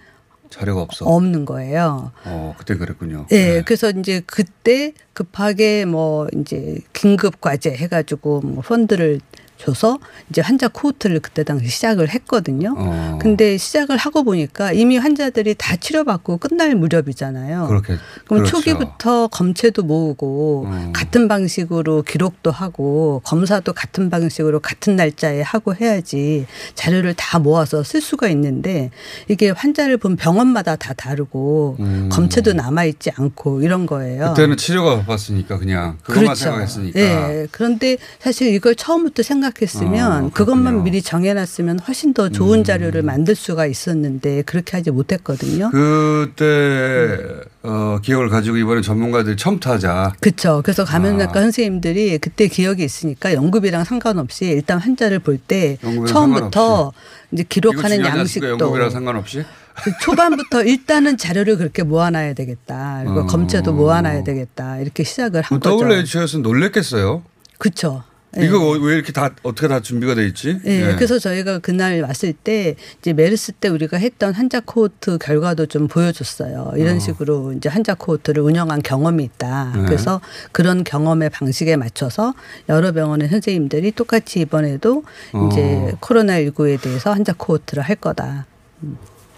자료가 0.54 0.82
없어. 0.82 1.06
없는 1.06 1.46
거예요. 1.46 2.12
어, 2.26 2.54
그때 2.58 2.76
그랬군요. 2.76 3.26
예, 3.32 3.64
그래서 3.66 3.90
이제 3.90 4.22
그때 4.26 4.94
급하게 5.14 5.86
뭐 5.86 6.28
이제 6.38 6.78
긴급 6.94 7.42
과제 7.42 7.72
해가지고 7.72 8.42
뭐 8.42 8.62
펀드를 8.62 9.20
줘서 9.64 9.98
이제 10.30 10.42
환자 10.42 10.68
코호트를 10.68 11.22
그때 11.22 11.44
당시 11.44 11.68
시작을 11.68 12.10
했거든요. 12.10 12.76
어. 12.78 13.20
근데 13.22 13.58
시작을 13.58 13.96
하고 13.96 14.24
보니까 14.24 14.74
이미 14.74 14.98
환자들이 14.98 15.56
다 15.58 15.78
치료받고 15.78 16.38
끝날 16.38 16.76
무렵이잖아요. 16.76 17.68
그렇게 17.68 17.96
그럼 18.26 18.44
그렇죠. 18.44 18.58
초기부터 18.58 19.28
검체도 19.28 19.84
모으고 19.84 20.66
음. 20.68 20.92
같은 20.94 21.28
방식으로 21.30 22.02
기록도 22.02 22.52
하고 22.52 23.22
검사도 23.24 23.72
같은 23.74 24.10
방식으로 24.10 24.60
같은 24.60 24.98
날짜에 24.98 25.42
하고 25.42 25.74
해야지 25.74 26.46
자료를 26.76 27.14
다 27.14 27.40
모아서 27.40 27.84
쓸 27.84 28.02
수가 28.02 28.28
있는데 28.30 28.92
이게 29.30 29.50
환자를 29.50 29.98
본 29.98 30.18
병원마다 30.18 30.76
다 30.76 30.94
다르고 30.94 31.78
음. 31.80 32.10
검체도 32.12 32.54
남아 32.54 32.84
있지 32.86 33.12
않고 33.16 33.62
이런 33.62 33.86
거예요. 33.86 34.34
그때는 34.34 34.58
치료가 34.58 34.98
바빴으니까 34.98 35.58
그냥 35.58 35.98
그것만 36.04 36.36
생각했으니까. 36.36 37.00
예. 37.00 37.48
그런데 37.52 37.98
사실 38.20 38.54
이걸 38.54 38.76
처음부터 38.76 39.24
생각 39.24 39.53
했으면 39.62 40.26
어, 40.26 40.30
그것만 40.34 40.84
미리 40.84 41.02
정해놨으면 41.02 41.80
훨씬 41.80 42.14
더 42.14 42.30
좋은 42.30 42.60
음. 42.60 42.64
자료를 42.64 43.02
만들 43.04 43.36
수가 43.36 43.66
있었는데 43.66 44.42
그렇게 44.44 44.76
하지 44.78 44.92
못했거든요. 44.92 45.70
그때 45.72 47.42
어, 47.64 48.00
기억을 48.02 48.30
가지고 48.30 48.58
이번에 48.58 48.82
전문가들이 48.82 49.36
하자. 49.64 50.14
그렇죠. 50.20 50.62
그래서 50.64 50.84
감염내과 50.84 51.32
아. 51.32 51.42
선생님들이 51.42 52.18
그때 52.18 52.48
기억이 52.48 52.84
있으니까 52.84 53.34
연구비랑 53.34 53.84
상관없이 53.84 54.46
일단 54.46 54.80
환자를 54.80 55.20
볼 55.20 55.38
때 55.46 55.78
처음부터 56.08 56.94
이제 57.32 57.42
이거 57.42 57.48
기록하는? 57.50 58.06
양식도 58.06 58.50
연구비랑 58.52 58.90
상관없이. 58.90 59.44
그 59.84 59.92
초반부터 60.02 60.64
일단은 60.64 61.18
자료를 61.18 61.58
그렇게 61.58 61.82
모아놔야 61.84 62.34
되겠다. 62.34 63.02
그리고 63.04 63.22
어. 63.22 63.26
검체도 63.26 63.74
모아놔야 63.74 64.24
되겠다. 64.24 64.78
이렇게 64.80 65.04
시작을 65.04 65.42
한 65.42 65.60
거죠. 65.60 65.84
WHO에서는 65.84 66.44
놀랬겠어요. 66.44 67.24
그렇죠. 67.58 68.04
예. 68.40 68.46
이거 68.46 68.72
왜 68.72 68.96
이렇게 68.96 69.12
다 69.12 69.30
어떻게 69.44 69.68
다 69.68 69.80
준비가 69.80 70.16
돼 70.16 70.26
있지? 70.26 70.60
예, 70.66 70.96
그래서 70.96 71.20
저희가 71.20 71.60
그날 71.60 72.02
왔을 72.02 72.34
때 72.34 72.76
이제 73.00 73.14
메르스 73.14 73.52
때 73.54 73.68
우리가 73.68 73.98
했던 73.98 74.34
환자 74.34 74.60
코호트 74.60 75.18
결과도 75.20 75.68
좀 75.68 75.88
보여줬어요. 75.88 76.74
이런 76.76 76.98
어. 76.98 77.00
식으로 77.00 77.54
이제 77.54 77.70
환자 77.70 77.94
코호트를 77.94 78.42
운영한 78.42 78.82
경험이 78.82 79.24
있다. 79.26 79.74
네. 79.76 79.84
그래서 79.86 80.20
그런 80.52 80.84
경험의 80.84 81.30
방식에 81.30 81.76
맞춰서 81.76 82.34
여러 82.70 82.92
병원의 82.92 83.30
선생님들이 83.30 83.92
똑같이 83.92 84.40
이번에도 84.42 85.04
이제 85.52 85.62
어. 85.94 85.98
코로나 86.00 86.40
19에 86.40 86.82
대해서 86.82 87.12
환자 87.12 87.34
코호트를 87.34 87.84
할 87.84 87.96
거다. 87.98 88.48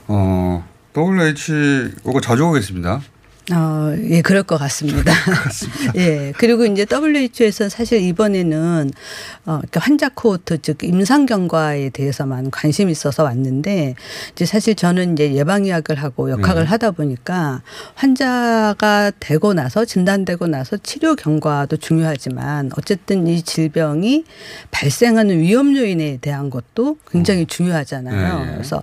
어, 0.07 0.65
WHO가 0.95 2.21
자주 2.21 2.45
오겠습니다. 2.45 3.01
어, 3.53 3.95
예, 4.09 4.21
그럴 4.21 4.43
것 4.43 4.57
같습니다. 4.57 5.13
예. 5.95 6.33
그리고 6.37 6.65
이제 6.65 6.85
WHO에서 6.91 7.69
사실 7.69 8.01
이번에는 8.01 8.91
어, 9.45 9.57
그러니까 9.57 9.79
환자 9.79 10.09
코호트 10.09 10.61
즉 10.61 10.83
임상 10.83 11.25
경과에 11.27 11.89
대해서만 11.91 12.49
관심이 12.51 12.91
있어서 12.91 13.23
왔는데 13.23 13.95
이제 14.33 14.45
사실 14.45 14.75
저는 14.75 15.13
이제 15.13 15.33
예방의학을 15.33 15.95
하고 15.95 16.31
역학을 16.31 16.63
네. 16.63 16.69
하다 16.69 16.91
보니까 16.91 17.61
환자가 17.93 19.11
되고 19.19 19.53
나서 19.53 19.85
진단되고 19.85 20.47
나서 20.47 20.77
치료 20.77 21.15
경과도 21.15 21.77
중요하지만 21.77 22.71
어쨌든 22.77 23.27
이 23.27 23.41
질병이 23.41 24.25
발생하는 24.71 25.39
위험 25.39 25.77
요인에 25.77 26.17
대한 26.19 26.49
것도 26.49 26.97
굉장히 27.11 27.45
중요하잖아요. 27.45 28.39
네, 28.39 28.45
네. 28.45 28.51
그래서 28.53 28.81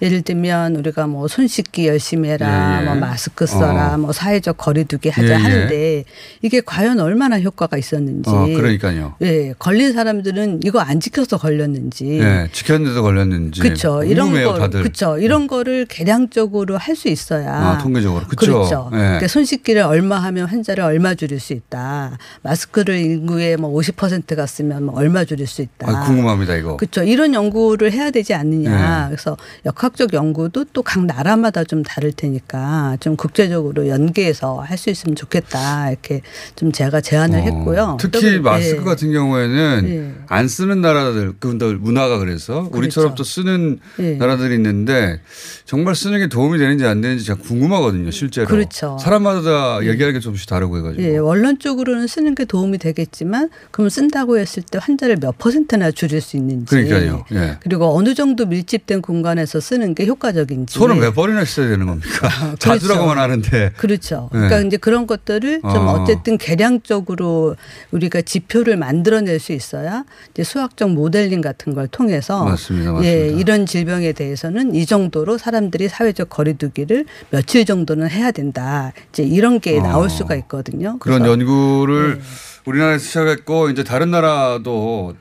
예를 0.00 0.22
들면 0.22 0.76
우리가 0.76 1.06
뭐 1.06 1.28
손 1.34 1.48
씻기 1.48 1.88
열심히 1.88 2.28
해라, 2.28 2.78
예, 2.78 2.82
예. 2.82 2.84
뭐 2.86 2.94
마스크 2.94 3.44
써라, 3.44 3.94
어. 3.94 3.98
뭐 4.04 4.12
사회적 4.12 4.56
거리두기 4.56 5.08
하자 5.08 5.26
예, 5.26 5.30
예. 5.30 5.34
하는데 5.34 6.04
이게 6.42 6.60
과연 6.60 7.00
얼마나 7.00 7.40
효과가 7.40 7.76
있었는지. 7.76 8.30
어, 8.30 8.46
그러니까요. 8.46 9.14
예, 9.22 9.54
걸린 9.58 9.92
사람들은 9.92 10.60
이거 10.64 10.80
안 10.80 11.00
지켜서 11.00 11.36
걸렸는지. 11.38 12.20
예, 12.20 12.48
지켰는데도 12.52 13.02
걸렸는지. 13.02 13.60
그렇죠. 13.60 14.02
이런 14.04 14.32
거. 14.32 14.68
그렇죠. 14.68 15.18
이런 15.18 15.46
거를 15.46 15.86
계량적으로 15.86 16.76
할 16.78 16.94
수 16.94 17.08
있어야. 17.08 17.52
아, 17.52 17.78
통계적으로. 17.78 18.24
그쵸. 18.28 18.52
그렇죠. 18.52 18.88
예. 18.92 18.96
그러니까 18.96 19.26
손 19.26 19.44
씻기를 19.44 19.82
얼마 19.82 20.16
하면 20.18 20.46
환자를 20.46 20.84
얼마 20.84 21.14
줄일 21.16 21.40
수 21.40 21.52
있다. 21.52 22.16
마스크를 22.42 22.96
인구의 22.98 23.56
뭐 23.56 23.72
50%가 23.80 24.46
쓰면 24.46 24.84
뭐 24.84 24.94
얼마 24.96 25.24
줄일 25.24 25.48
수 25.48 25.60
있다. 25.62 25.90
아, 25.90 26.04
궁금합니다, 26.04 26.54
이거. 26.54 26.76
그렇죠. 26.76 27.02
이런 27.02 27.34
연구를 27.34 27.90
해야 27.90 28.12
되지 28.12 28.32
않느냐. 28.34 29.06
네. 29.08 29.08
그래서 29.08 29.36
역학적 29.66 30.12
연구도 30.14 30.66
또 30.72 30.84
각 30.84 31.04
나라마다 31.06 31.64
좀 31.64 31.82
다를 31.82 32.12
테니까 32.12 32.98
좀 33.00 33.16
국제적으로 33.16 33.88
연계해서 33.94 34.60
할 34.60 34.74
수 34.74 34.90
있으면 34.90 35.14
좋겠다 35.14 35.88
이렇게 35.90 36.20
좀 36.56 36.72
제가 36.72 37.00
제안을 37.00 37.42
했고요. 37.44 37.82
어, 37.94 37.96
특히 37.98 38.36
또, 38.36 38.42
마스크 38.42 38.80
예. 38.80 38.84
같은 38.84 39.12
경우에는 39.12 39.84
예. 39.88 40.24
안 40.26 40.48
쓰는 40.48 40.80
나라들 40.80 41.32
그분들 41.38 41.76
문화가 41.78 42.18
그래서 42.18 42.68
우리처럼 42.72 43.14
또 43.14 43.22
쓰는 43.22 43.78
예. 44.00 44.16
나라들이 44.16 44.56
있는데 44.56 45.20
정말 45.64 45.94
쓰는 45.94 46.18
게 46.18 46.26
도움이 46.26 46.58
되는지 46.58 46.84
안 46.84 47.00
되는지 47.00 47.24
제가 47.24 47.38
궁금하거든요 47.40 48.10
실제로 48.10 48.48
그렇죠. 48.48 48.98
사람마다 49.00 49.84
얘기하는 49.86 50.14
게 50.14 50.20
조금씩 50.20 50.48
다르고 50.48 50.78
해가지고 50.78 51.02
예, 51.02 51.16
원론적으로는 51.18 52.08
쓰는 52.08 52.34
게 52.34 52.44
도움이 52.44 52.78
되겠지만 52.78 53.48
그럼 53.70 53.88
쓴다고 53.88 54.38
했을 54.38 54.62
때 54.64 54.78
환자를 54.82 55.16
몇 55.20 55.38
퍼센트나 55.38 55.92
줄일 55.92 56.20
수 56.20 56.36
있는지 56.36 56.66
그러니까요. 56.74 57.24
예. 57.32 57.58
그리고 57.60 57.96
어느 57.96 58.12
정도 58.14 58.44
밀집된 58.44 59.02
공간에서 59.02 59.60
쓰는 59.60 59.94
게 59.94 60.04
효과적인지 60.06 60.76
손을 60.76 60.96
몇 60.96 61.14
번이나 61.14 61.44
씻어야 61.44 61.68
되는 61.68 61.86
겁니까? 61.86 62.54
자주라고만 62.58 63.18
하는데 63.18 63.70
그렇죠. 63.84 64.30
예. 64.32 64.38
그러니까 64.38 64.60
이제 64.60 64.76
그런 64.78 65.06
것들을 65.06 65.60
좀 65.60 65.86
어. 65.88 65.92
어쨌든 66.00 66.38
계량적으로 66.38 67.56
우리가 67.90 68.22
지표를 68.22 68.76
만들어낼 68.78 69.38
수 69.38 69.52
있어야 69.52 70.04
이제 70.30 70.42
수학적 70.42 70.90
모델링 70.90 71.42
같은 71.42 71.74
걸 71.74 71.86
통해서 71.88 72.44
맞습니다. 72.44 72.92
맞습니다. 72.92 73.04
예, 73.12 73.28
이런 73.28 73.66
질병에 73.66 74.12
대해서는 74.12 74.74
이 74.74 74.86
정도로 74.86 75.36
사람들이 75.36 75.88
사회적 75.88 76.30
거리두기를 76.30 77.04
며칠 77.30 77.64
정도는 77.66 78.08
해야 78.10 78.30
된다. 78.30 78.92
이제 79.10 79.22
이런 79.22 79.60
게 79.60 79.80
나올 79.80 80.06
어. 80.06 80.08
수가 80.08 80.34
있거든요. 80.36 80.98
그런 80.98 81.26
연구를 81.26 82.20
우리나라에서 82.64 83.04
시작했고 83.04 83.68
이제 83.70 83.84
다른 83.84 84.10
나라도 84.10 85.14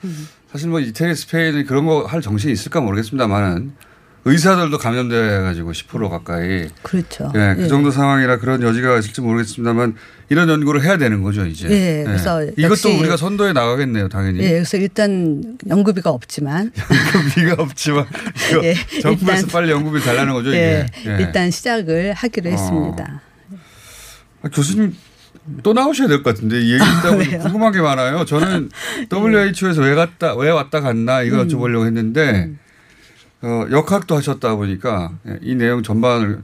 사실 0.52 0.70
뭐 0.70 0.80
이태리 0.80 1.14
스페인이 1.16 1.66
그런 1.66 1.86
거 1.86 2.06
할 2.06 2.22
정신이 2.22 2.54
있을까 2.54 2.80
모르겠습니다만은 2.80 3.74
의사들도 4.26 4.78
감염돼 4.78 5.42
가지고 5.42 5.74
10% 5.74 6.10
가까이 6.10 6.70
그렇죠. 6.82 7.30
예, 7.36 7.56
그 7.58 7.64
예. 7.64 7.68
정도 7.68 7.92
상황이라 7.92 8.38
그런 8.38 8.62
여지가 8.64 9.00
있을지 9.00 9.20
모르겠습니다만 9.20 9.96
이런 10.30 10.48
연구를 10.48 10.82
해야 10.82 10.98
되는 10.98 11.22
거죠 11.22 11.46
이제. 11.46 11.68
예, 11.70 12.04
그래서 12.06 12.42
이것도 12.58 13.00
우리가 13.00 13.18
선도에 13.18 13.52
나가겠네요 13.52 14.08
당연히. 14.08 14.40
예, 14.40 14.52
그래서 14.52 14.78
일단 14.78 15.58
연구비가 15.68 16.10
없지만 16.10 16.72
연구비가 17.16 17.62
없지만 17.64 18.06
예, 18.64 18.76
정부에서 19.02 19.42
일단- 19.42 19.50
빨리 19.52 19.72
연구비 19.72 20.00
달라는 20.02 20.34
거죠 20.34 20.54
예, 20.56 20.88
이게. 21.02 21.12
예. 21.12 21.18
일단 21.20 21.52
시작을 21.52 22.14
하기로 22.14 22.50
어. 22.50 22.54
했습니다. 22.54 23.22
아, 24.42 24.50
교수님 24.50 24.96
또 25.64 25.74
나오셔야 25.74 26.08
될 26.08 26.24
것 26.24 26.34
같은데 26.36 26.62
이 26.62 26.72
얘기 26.74 26.80
듣다 26.84 27.12
보니 27.16 27.28
왜요? 27.28 27.40
궁금한 27.42 27.74
게 27.74 27.82
많아요. 27.82 28.24
저는 28.24 28.70
WHO에서 29.12 29.82
왜 29.82 29.96
갔다 29.96 30.34
왜 30.36 30.50
왔다 30.50 30.80
갔나 30.80 31.22
이거 31.24 31.42
음. 31.42 31.48
여쭤보려고 31.50 31.86
했는데 31.86 32.52
어, 33.44 33.68
역학도 33.70 34.16
하셨다 34.16 34.56
보니까 34.56 35.12
예, 35.28 35.38
이 35.42 35.56
내용 35.56 35.84
전반을 35.84 36.40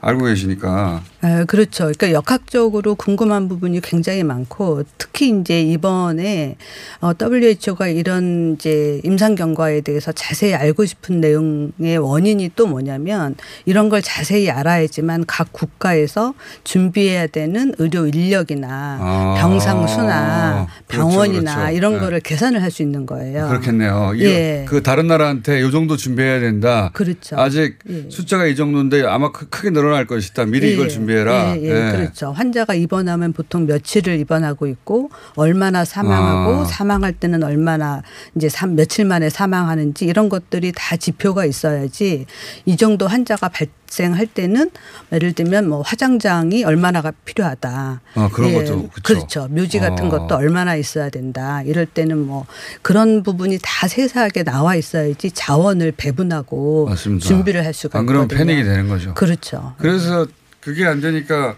알고 0.00 0.26
계시니까 0.26 1.02
아, 1.20 1.44
그렇죠. 1.46 1.84
그러니까 1.84 2.12
역학적으로 2.12 2.94
궁금한 2.94 3.48
부분이 3.48 3.80
굉장히 3.80 4.22
많고 4.22 4.84
특히 4.98 5.30
이제 5.40 5.60
이번에 5.60 6.54
어, 7.00 7.10
WHO가 7.20 7.88
이런 7.88 8.54
이제 8.54 9.00
임상 9.02 9.34
경과에 9.34 9.80
대해서 9.80 10.12
자세히 10.12 10.54
알고 10.54 10.84
싶은 10.84 11.20
내용의 11.20 11.98
원인이 11.98 12.52
또 12.54 12.68
뭐냐면 12.68 13.34
이런 13.64 13.88
걸 13.88 14.00
자세히 14.00 14.48
알아야지만 14.50 15.24
각 15.26 15.52
국가에서 15.52 16.34
준비해야 16.62 17.26
되는 17.26 17.74
의료 17.78 18.06
인력이나 18.06 18.98
아. 19.00 19.34
병상 19.40 19.88
수나 19.88 20.68
그렇죠, 20.86 21.08
병원이나 21.08 21.54
그렇죠. 21.56 21.76
이런 21.76 21.92
네. 21.94 21.98
거를 21.98 22.20
계산을 22.20 22.62
할 22.62 22.68
수 22.68 22.82
있는 22.82 23.06
거예요. 23.06 23.48
그렇겠네요. 23.48 24.12
예. 24.18 24.66
그 24.68 24.82
다른 24.82 25.06
나라한테 25.06 25.66
이 25.66 25.70
정도 25.72 25.96
준비해야 25.96 26.38
된다. 26.38 26.90
그렇죠. 26.92 27.34
아직 27.40 27.78
예. 27.88 28.04
숫자가 28.10 28.44
이 28.46 28.54
정도인데 28.54 29.04
아마 29.06 29.32
크- 29.32 29.48
크게 29.48 29.70
늘어 29.70 29.87
날 29.90 30.06
것이다. 30.06 30.44
미리 30.46 30.68
예, 30.68 30.72
이걸 30.72 30.88
준비해라. 30.88 31.56
예, 31.56 31.62
예, 31.62 31.92
그렇죠. 31.92 32.32
환자가 32.32 32.74
입원하면 32.74 33.32
보통 33.32 33.66
며칠을 33.66 34.18
입원하고 34.20 34.66
있고 34.66 35.10
얼마나 35.34 35.84
사망하고 35.84 36.62
아. 36.62 36.64
사망할 36.64 37.12
때는 37.12 37.42
얼마나 37.42 38.02
이제 38.36 38.48
삼- 38.48 38.74
며칠 38.76 39.04
만에 39.04 39.30
사망하는지 39.30 40.04
이런 40.04 40.28
것들이 40.28 40.72
다 40.74 40.96
지표가 40.96 41.44
있어야지 41.44 42.26
이 42.64 42.76
정도 42.76 43.06
환자가 43.06 43.48
발 43.48 43.66
생할 43.88 44.26
때는 44.26 44.70
예를 45.12 45.32
들면 45.32 45.68
뭐 45.68 45.82
화장장이 45.82 46.64
얼마나가 46.64 47.12
필요하다. 47.24 48.00
아, 48.14 48.28
그런 48.32 48.54
것도 48.54 48.88
그쵸. 48.90 49.02
그렇죠. 49.02 49.48
묘지 49.48 49.78
같은 49.78 50.06
어. 50.06 50.10
것도 50.10 50.36
얼마나 50.36 50.76
있어야 50.76 51.10
된다. 51.10 51.62
이럴 51.62 51.86
때는 51.86 52.18
뭐 52.18 52.46
그런 52.82 53.22
부분이 53.22 53.58
다 53.62 53.88
세세하게 53.88 54.44
나와 54.44 54.74
있어야지 54.76 55.30
자원을 55.32 55.92
배분하고 55.96 56.86
맞습니다. 56.88 57.26
준비를 57.26 57.64
할 57.64 57.72
수가 57.74 57.98
안 57.98 58.06
그러면 58.06 58.26
있거든요. 58.26 58.46
패닉이 58.46 58.64
되는 58.68 58.88
거죠. 58.88 59.14
그렇죠. 59.14 59.74
그래서 59.78 60.26
그게 60.60 60.86
안 60.86 61.00
되니까 61.00 61.56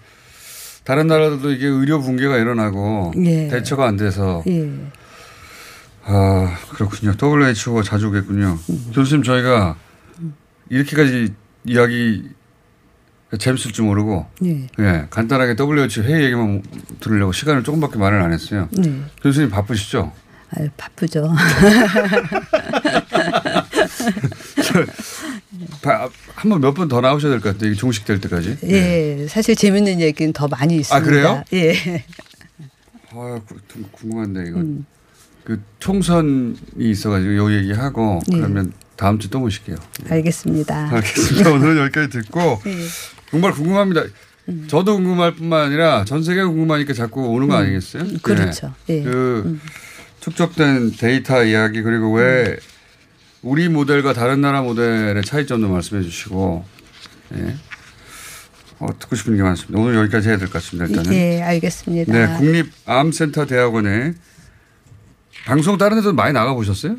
다른 0.84 1.06
나라들도 1.06 1.52
이게 1.52 1.66
의료 1.66 2.00
붕괴가 2.00 2.38
일어나고 2.38 3.12
예. 3.24 3.48
대처가 3.48 3.86
안 3.86 3.96
돼서 3.96 4.42
예. 4.48 4.68
아 6.04 6.56
그렇군요. 6.70 7.14
WHO가 7.20 7.82
자주 7.82 8.08
오겠군요. 8.08 8.58
교수님 8.94 9.22
저희가 9.22 9.76
이렇게까지 10.70 11.34
이야기 11.64 12.28
재밌을 13.38 13.72
줄 13.72 13.84
모르고 13.84 14.26
예. 14.44 14.66
예 14.78 15.06
간단하게 15.10 15.54
WHO 15.60 16.02
회의 16.02 16.24
얘기만 16.24 16.62
들으려고 17.00 17.32
시간을 17.32 17.62
조금밖에 17.62 17.98
말을 17.98 18.20
안 18.20 18.32
했어요. 18.32 18.68
네. 18.72 19.02
교수님 19.22 19.50
바쁘시죠? 19.50 20.12
아유, 20.56 20.68
바쁘죠. 20.76 21.32
한번 26.34 26.60
몇 26.60 26.74
번 26.74 26.88
더 26.88 27.00
나오셔야 27.00 27.30
될 27.30 27.40
것 27.40 27.52
같아요. 27.52 27.70
이게 27.70 27.78
종식 27.78 28.04
될 28.04 28.20
때까지. 28.20 28.58
예, 28.64 29.26
사실 29.28 29.54
재밌는 29.56 30.00
얘기는 30.00 30.32
더 30.32 30.48
많이 30.48 30.76
있습니다. 30.76 30.96
아, 30.96 31.00
그래요? 31.00 31.44
예. 31.52 31.74
아, 33.12 33.40
구- 33.46 33.56
좀 33.68 33.84
궁금한데 33.92 34.48
이거 34.48 34.60
음. 34.60 34.86
그 35.44 35.60
총선이 35.80 36.54
있어가지고 36.78 37.36
요 37.36 37.52
얘기하고 37.52 38.20
네. 38.28 38.36
그러면 38.38 38.72
다음 39.00 39.18
주 39.18 39.30
또 39.30 39.40
모실게요. 39.40 39.76
알겠습니다. 40.10 40.90
알겠습니다. 40.92 41.50
오늘은 41.56 41.78
여기까지 41.84 42.10
듣고 42.10 42.60
예. 42.66 42.76
정말 43.30 43.52
궁금합니다. 43.52 44.02
저도 44.68 44.96
궁금할 44.96 45.34
뿐만 45.36 45.66
아니라 45.68 46.04
전 46.04 46.22
세계가 46.22 46.48
궁금하니까 46.48 46.92
자꾸 46.92 47.22
오는 47.28 47.48
거 47.48 47.56
음. 47.56 47.62
아니겠어요? 47.62 48.04
그렇죠. 48.20 48.74
네. 48.88 48.98
예. 48.98 49.02
그 49.04 49.58
축적된 50.20 50.96
데이터 50.98 51.42
이야기 51.44 51.80
그리고 51.80 52.12
왜 52.12 52.58
우리 53.40 53.70
모델과 53.70 54.12
다른 54.12 54.42
나라 54.42 54.60
모델의 54.60 55.24
차이점도 55.24 55.70
말씀해 55.70 56.02
주시고 56.02 56.62
예. 57.36 57.54
어, 58.80 58.86
듣고 58.98 59.16
싶은 59.16 59.34
게 59.34 59.42
많습니다. 59.42 59.80
오늘 59.80 59.94
여기까지 59.94 60.28
해야 60.28 60.36
될 60.36 60.48
것 60.48 60.54
같습니다. 60.62 60.86
일단은. 60.90 61.14
예, 61.14 61.40
알겠습니다. 61.42 62.12
네, 62.12 62.36
국립암센터 62.38 63.46
대학원에 63.46 64.12
방송 65.46 65.78
다른 65.78 65.96
데도 65.96 66.12
많이 66.12 66.34
나가 66.34 66.52
보셨어요? 66.52 66.96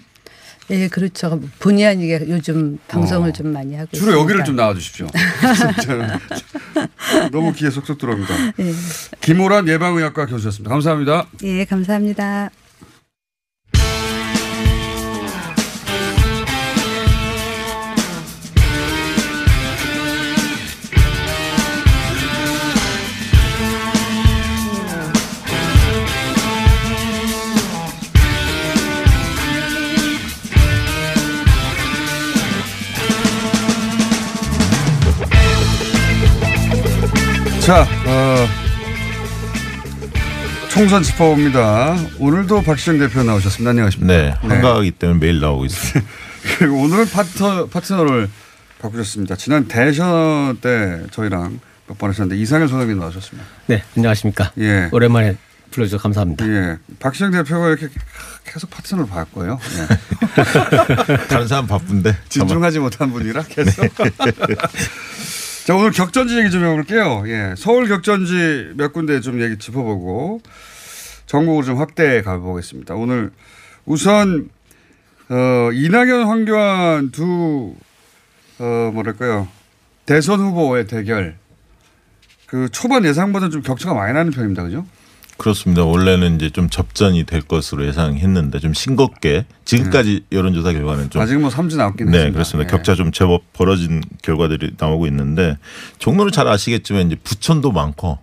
예, 0.72 0.88
그렇죠. 0.88 1.39
본의 1.59 1.86
아니게 1.86 2.26
요즘 2.30 2.80
방송을 2.88 3.30
어. 3.30 3.34
좀 3.34 3.47
많이 3.51 3.76
하고 3.76 3.89
주로 3.91 4.11
있습니다. 4.11 4.22
여기를 4.22 4.43
좀 4.45 4.55
나와 4.55 4.74
주십시오. 4.74 5.07
저는 5.84 6.07
너무 7.32 7.53
귀에 7.53 7.69
쏙쏙 7.69 7.97
들어옵니다. 7.97 8.34
예. 8.59 8.74
김호란 9.19 9.67
예방의학과 9.67 10.26
교수였습니다. 10.28 10.69
감사합니다. 10.69 11.28
예, 11.43 11.65
감사합니다. 11.65 12.49
자, 37.62 37.84
어, 37.84 38.47
총선 40.70 41.03
짚어봅니다. 41.03 41.95
오늘도 42.20 42.64
박시정 42.64 42.97
대표 42.97 43.24
나오셨습니다. 43.24 43.70
안녕하십니까. 43.72 44.14
네, 44.14 44.30
한가하기 44.41 44.91
때문에 44.91 45.20
매일 45.20 45.39
나오고 45.39 45.66
있습니다. 45.66 46.01
그리고 46.57 46.82
오늘은 46.82 47.07
파트너, 47.09 47.68
파트너를 47.68 48.30
바꾸셨습니다. 48.82 49.36
지난 49.36 49.68
대선 49.68 50.57
때 50.59 51.01
저희랑 51.12 51.59
몇 51.88 51.97
번 51.97 52.09
하셨는데 52.09 52.41
이상일 52.41 52.68
소장님 52.70 52.97
나오셨습니다. 52.99 53.47
네, 53.68 53.84
안녕하십니까. 53.97 54.51
예. 54.59 54.88
오랜만에 54.93 55.36
불러주셔서 55.72 56.01
감사합니다. 56.01 56.47
예. 56.47 56.78
박시정 56.99 57.32
대표가 57.32 57.68
이렇게 57.68 57.89
계속 58.45 58.70
파트너를 58.70 59.09
바꿔요. 59.09 59.59
예. 59.78 61.18
다른 61.28 61.47
사람 61.47 61.68
바쁜데. 61.68 62.16
진중하지 62.30 62.80
못한 62.80 63.12
분이라 63.12 63.43
계속. 63.43 63.86
자, 65.66 65.76
오늘 65.76 65.91
격전지 65.91 66.38
얘기 66.39 66.49
좀 66.49 66.64
해볼게요. 66.64 67.24
예. 67.28 67.53
서울 67.55 67.88
격전지 67.88 68.72
몇 68.76 68.93
군데 68.93 69.22
좀 69.22 69.39
얘기 69.41 69.57
짚어보고 69.57 70.41
전국으로 71.28 71.64
좀 71.64 71.78
확대해 71.78 72.24
가보겠습니다. 72.24 72.95
오늘 72.95 73.32
우선, 73.86 74.49
어, 75.30 75.70
이낙연, 75.72 76.26
황교안 76.26 77.12
두, 77.12 77.76
어, 78.57 78.91
뭐랄까요. 78.91 79.47
대선 80.07 80.39
후보의 80.39 80.88
대결. 80.88 81.38
그 82.47 82.68
초반 82.70 83.05
예상보다 83.05 83.49
좀 83.49 83.62
격차가 83.62 83.93
많이 83.93 84.14
나는 84.14 84.32
편입니다. 84.32 84.64
그죠? 84.64 84.86
그렇습니다. 85.42 85.84
원래는 85.84 86.36
이제 86.36 86.52
좀 86.52 86.70
접전이 86.70 87.24
될 87.24 87.42
것으로 87.42 87.86
예상했는데 87.88 88.60
좀 88.60 88.74
싱겁게 88.74 89.46
지금까지 89.66 90.26
여론조사 90.32 90.72
결과는 90.72 91.10
좀 91.10 91.22
아직 91.22 91.39
뭐 91.39 91.50
삼지 91.50 91.78
나왔긴 91.78 92.08
네, 92.08 92.18
했습니다. 92.18 92.34
그렇습니다. 92.34 92.68
예. 92.68 92.72
격차 92.72 92.94
좀 92.96 93.12
제법 93.12 93.42
벌어진 93.54 94.02
결과들이 94.22 94.72
나오고 94.78 95.08
있는데 95.08 95.58
종로는 95.98 96.32
잘 96.32 96.48
아시겠지만 96.48 97.08
이제 97.08 97.16
부촌도 97.24 97.72
많고 97.72 98.20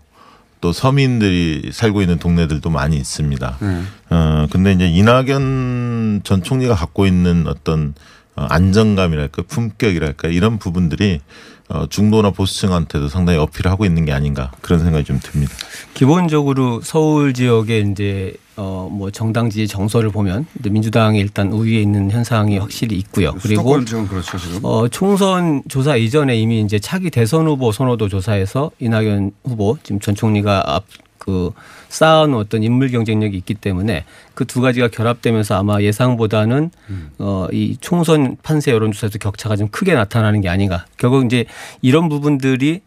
또 0.61 0.73
서민들이 0.73 1.71
살고 1.73 2.03
있는 2.03 2.19
동네들도 2.19 2.71
많이 2.71 2.97
있습니다. 2.97 3.59
네. 3.61 3.83
어 4.11 4.47
근데 4.51 4.73
이제 4.73 4.89
이낙연 4.89 6.21
전 6.23 6.43
총리가 6.43 6.75
갖고 6.77 7.07
있는 7.07 7.47
어떤 7.49 7.95
어, 8.37 8.47
안정감이랄까 8.49 9.43
품격이랄까 9.49 10.29
이런 10.29 10.59
부분들이 10.59 11.19
어, 11.19 11.58
중도나 11.91 12.31
보수층한테도 12.31 13.09
상당히 13.09 13.39
어필하고 13.39 13.85
있는 13.85 14.05
게 14.05 14.13
아닌가 14.13 14.51
그런 14.63 14.81
생각이 14.81 15.05
좀 15.05 15.21
듭니다. 15.23 15.53
기본적으로 15.95 16.81
서울 16.83 17.35
지역에 17.35 17.81
이제 17.81 18.35
어 18.57 18.89
뭐 18.91 19.11
정당 19.11 19.51
지지 19.51 19.69
정서를 19.69 20.11
보면 20.11 20.47
민주당이 20.69 21.19
일단 21.21 21.53
우위에 21.53 21.81
있는 21.81 22.11
현상이 22.11 22.59
확실히 22.59 22.97
있고요. 22.97 23.33
그리고 23.41 23.75
그렇죠 23.75 24.39
지금. 24.39 24.61
어 24.65 24.89
총선 24.89 25.63
조사 25.69 25.95
이전에 25.95 26.37
이미 26.37 26.61
이제 26.63 26.79
차기 26.79 27.11
대선 27.11 27.47
후보 27.47 27.71
선호도 27.71 28.09
조사에서 28.09 28.71
이낙연 28.81 29.33
후보 29.45 29.77
지금 29.83 30.01
전 30.01 30.15
총리가 30.15 30.65
앞그 30.75 31.53
쌓아놓은 31.89 32.39
어떤 32.39 32.63
인물 32.63 32.91
경쟁력이 32.91 33.37
있기 33.37 33.55
때문에 33.55 34.05
그 34.35 34.45
두 34.45 34.61
가지가 34.61 34.89
결합되면서 34.89 35.57
아마 35.59 35.81
예상보다는 35.83 36.71
어이 37.19 37.77
총선 37.81 38.37
판세 38.43 38.73
여론조사에서 38.73 39.19
격차가 39.19 39.57
좀 39.57 39.69
크게 39.69 39.95
나타나는 39.95 40.41
게 40.41 40.49
아닌가. 40.49 40.87
결국 40.97 41.25
이제 41.27 41.45
이런 41.83 42.09
부분들이 42.09 42.81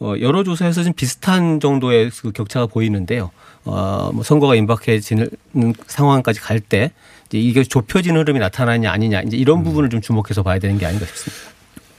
어, 0.00 0.14
여러 0.20 0.42
조사에서 0.42 0.82
좀 0.82 0.92
비슷한 0.94 1.60
정도의 1.60 2.10
그 2.10 2.32
격차가 2.32 2.66
보이는데요. 2.66 3.30
어, 3.64 4.10
뭐 4.12 4.24
선거가 4.24 4.56
임박해지는 4.56 5.30
상황까지 5.86 6.40
갈 6.40 6.58
때 6.60 6.90
이게 7.34 7.62
좁혀지는 7.64 8.20
흐름이 8.20 8.38
나타나냐 8.40 8.90
아니냐 8.90 9.22
이제 9.22 9.36
이런 9.36 9.62
부분을 9.64 9.88
좀 9.90 10.00
주목해서 10.02 10.42
봐야 10.42 10.58
되는 10.58 10.76
게 10.76 10.84
아닌가 10.86 11.06
싶습니다. 11.06 11.52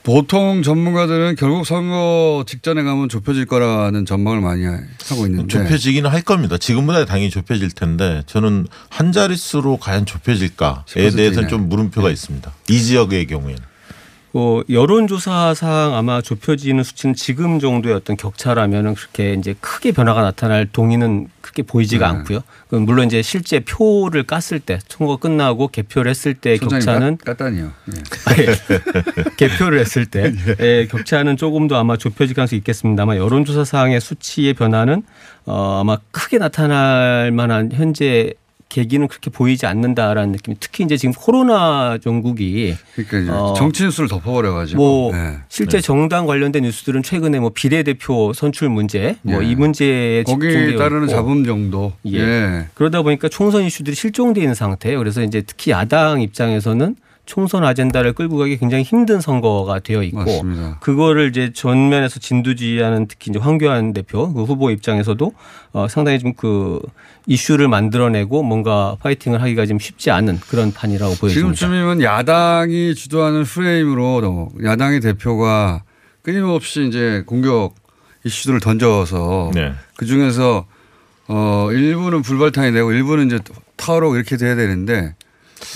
보통 0.04 0.64
전문가들은 0.64 1.36
결국 1.38 1.66
선거 1.66 2.44
직전에 2.46 2.84
가면 2.84 3.08
좁혀질 3.08 3.46
거라는 3.46 4.06
전망을 4.06 4.42
많이 4.42 4.66
하고 4.66 5.26
있는데 5.28 5.48
좁혀지기는 5.48 6.10
할 6.10 6.22
겁니다. 6.22 6.58
지금보다 6.58 7.06
당연히 7.06 7.30
좁혀질 7.30 7.72
텐데 7.72 8.22
저는 8.26 8.68
한 8.90 9.12
자릿수로 9.14 9.78
과연 9.78 10.06
좁혀질까에 10.06 10.84
10% 10.86 11.16
대해서는. 11.16 11.50
좀 11.50 11.70
물음표가 11.70 12.10
있습니다. 12.10 12.52
이 12.70 12.82
지역의 12.82 13.28
경우에는. 13.28 13.73
어, 14.36 14.62
여론조사상 14.68 15.94
아마 15.94 16.20
좁혀지는 16.20 16.84
수치는 16.84 17.14
지금 17.14 17.60
정도의 17.60 17.94
어떤 17.94 18.18
격차라면은 18.18 18.96
그렇게 18.96 19.34
이제 19.34 19.54
크게 19.62 19.92
변화가 19.92 20.24
나타날 20.24 20.68
동의는 20.72 21.28
크게 21.42 21.62
보이지가 21.62 22.12
네. 22.12 22.18
않고요. 22.18 22.40
물론 22.70 23.06
이제 23.06 23.22
실제 23.22 23.60
표를 23.60 24.24
깠을 24.24 24.60
때 24.66 24.80
선거 24.88 25.18
끝나고 25.18 25.68
개표를 25.68 26.10
했을 26.10 26.34
때 26.34 26.58
격차는 26.58 27.18
까- 27.24 27.36
깠다니요. 27.36 27.72
예. 28.40 29.34
개표를 29.38 29.80
했을 29.80 30.08
때 30.08 30.34
예, 30.60 30.88
격차는 30.90 31.38
조금 31.38 31.68
더 31.68 31.78
아마 31.78 31.96
좁혀질 31.96 32.36
가능성이 32.36 32.58
있겠습니다만 32.58 33.18
여론조사상의 33.18 34.02
수치의 34.02 34.56
변화는 34.56 35.04
어, 35.46 35.80
아마 35.82 35.98
크게 36.12 36.40
나타날 36.40 37.32
만한 37.32 37.70
현재 37.72 38.34
계기는 38.74 39.08
그렇게 39.08 39.30
보이지 39.30 39.68
않는다라는 39.68 40.32
느낌이 40.32 40.58
특히 40.60 40.84
이제 40.84 40.98
지금 40.98 41.14
코로나 41.14 42.00
종국이 42.00 42.76
그러니까 42.96 43.20
이제 43.20 43.30
어, 43.30 43.54
정치 43.56 43.84
뉴스를 43.84 44.10
덮어버려가지고 44.10 44.82
뭐 44.82 45.12
네. 45.14 45.38
실제 45.48 45.80
정당 45.80 46.26
관련된 46.26 46.64
뉴스들은 46.64 47.04
최근에 47.04 47.40
뭐 47.40 47.52
비례대표 47.54 48.34
선출 48.34 48.70
문제 48.70 49.16
뭐 49.22 49.44
예. 49.44 49.48
이 49.48 49.56
문제에 49.56 50.24
거기에 50.24 50.76
따르는 50.76 51.08
잡음 51.08 51.46
정도. 51.46 51.94
예. 52.08 52.18
예. 52.18 52.66
그러다 52.74 53.04
보니까 53.04 53.30
총선 53.30 53.64
이슈들이 53.64 53.96
실종돼 53.96 54.42
있는 54.42 54.56
상태예요. 54.56 54.98
그래서 54.98 55.22
이제 55.22 55.44
특히 55.46 55.72
야당 55.72 56.22
입장에서는 56.22 56.96
총선 57.26 57.64
아젠다를 57.64 58.14
끌고 58.14 58.38
가기 58.38 58.58
굉장히 58.58 58.84
힘든 58.84 59.22
선거가 59.22 59.80
되어 59.80 60.04
있고 60.04 60.18
맞습니다. 60.18 60.80
그거를 60.80 61.30
이제 61.30 61.52
전면에서 61.54 62.20
진두지휘하는 62.20 63.08
특히 63.08 63.32
이제 63.32 63.40
황교안 63.40 63.94
대표 63.94 64.34
그 64.34 64.44
후보 64.44 64.72
입장에서도 64.72 65.34
어 65.74 65.88
상당히 65.88 66.20
좀 66.20 66.34
그 66.36 66.82
이슈를 67.26 67.68
만들어내고 67.68 68.44
뭔가 68.44 68.98
파이팅을 69.02 69.42
하기가 69.42 69.66
좀 69.66 69.80
쉽지 69.80 70.12
않은 70.12 70.40
그런 70.42 70.74
판이라고 70.74 71.16
보여집니다. 71.16 71.56
지금쯤이면 71.56 72.02
야당이 72.02 72.96
주도하는 72.96 73.44
프레임으로 73.44 74.52
야당의 74.64 75.00
대표가 75.00 75.84
끊임없이 76.22 76.86
이제 76.88 77.24
공격 77.26 77.76
이슈들을 78.26 78.60
던져서 78.60 79.52
네. 79.54 79.74
그 79.96 80.06
중에서 80.06 80.66
어 81.28 81.70
일부는 81.72 82.22
불발탄이 82.22 82.74
되고 82.74 82.92
일부는 82.92 83.28
이제 83.28 83.40
타워로 83.78 84.16
이렇게 84.16 84.36
돼야 84.38 84.56
되는데 84.56 85.16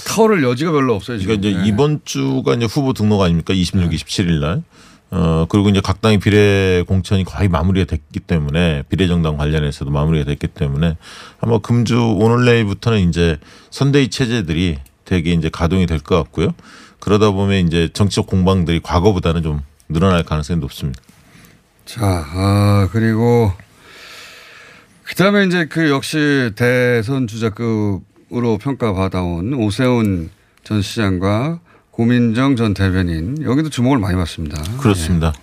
타워를 0.05 0.43
여지가 0.43 0.71
별로 0.71 0.95
없어요 0.95 1.17
지금. 1.19 1.35
그러니까 1.39 1.49
이제 1.49 1.57
네. 1.63 1.67
이번 1.67 2.01
주가 2.05 2.53
이제 2.53 2.65
후보 2.65 2.93
등록 2.93 3.21
아닙니까? 3.21 3.53
26, 3.53 3.89
27일 3.91 4.39
날. 4.39 4.63
어, 5.09 5.45
그리고 5.47 5.69
이제 5.69 5.79
각 5.81 6.01
당의 6.01 6.19
비례 6.19 6.83
공천이 6.85 7.23
거의 7.23 7.47
마무리가 7.47 7.85
됐기 7.85 8.19
때문에 8.19 8.83
비례 8.89 9.07
정당 9.07 9.37
관련해서도 9.37 9.89
마무리가 9.89 10.25
됐기 10.25 10.47
때문에 10.47 10.97
아마 11.39 11.59
금주 11.59 11.97
오늘 12.19 12.43
내일부터는 12.45 13.07
이제 13.07 13.37
선대위 13.71 14.09
체제들이 14.09 14.79
되게 15.05 15.31
이제 15.31 15.47
가동이 15.49 15.85
될 15.85 15.99
것 15.99 16.17
같고요. 16.17 16.49
그러다 16.99 17.31
보면 17.31 17.65
이제 17.67 17.89
정치적 17.93 18.27
공방들이 18.27 18.81
과거보다는 18.81 19.43
좀 19.43 19.61
늘어날 19.87 20.23
가능성이 20.23 20.59
높습니다. 20.59 21.01
자, 21.85 22.01
아, 22.03 22.89
그리고 22.91 23.53
그다음에 25.03 25.45
이제 25.45 25.65
그 25.67 25.89
역시 25.89 26.51
대선 26.57 27.27
주자급 27.27 28.01
으로 28.33 28.57
평가받아온 28.57 29.53
오세훈 29.53 30.29
전 30.63 30.81
시장과 30.81 31.59
고민정 31.91 32.55
전 32.57 32.73
대변인 32.73 33.41
여기도 33.41 33.69
주목을 33.69 33.99
많이 33.99 34.17
받습니다. 34.17 34.61
그렇습니다. 34.79 35.33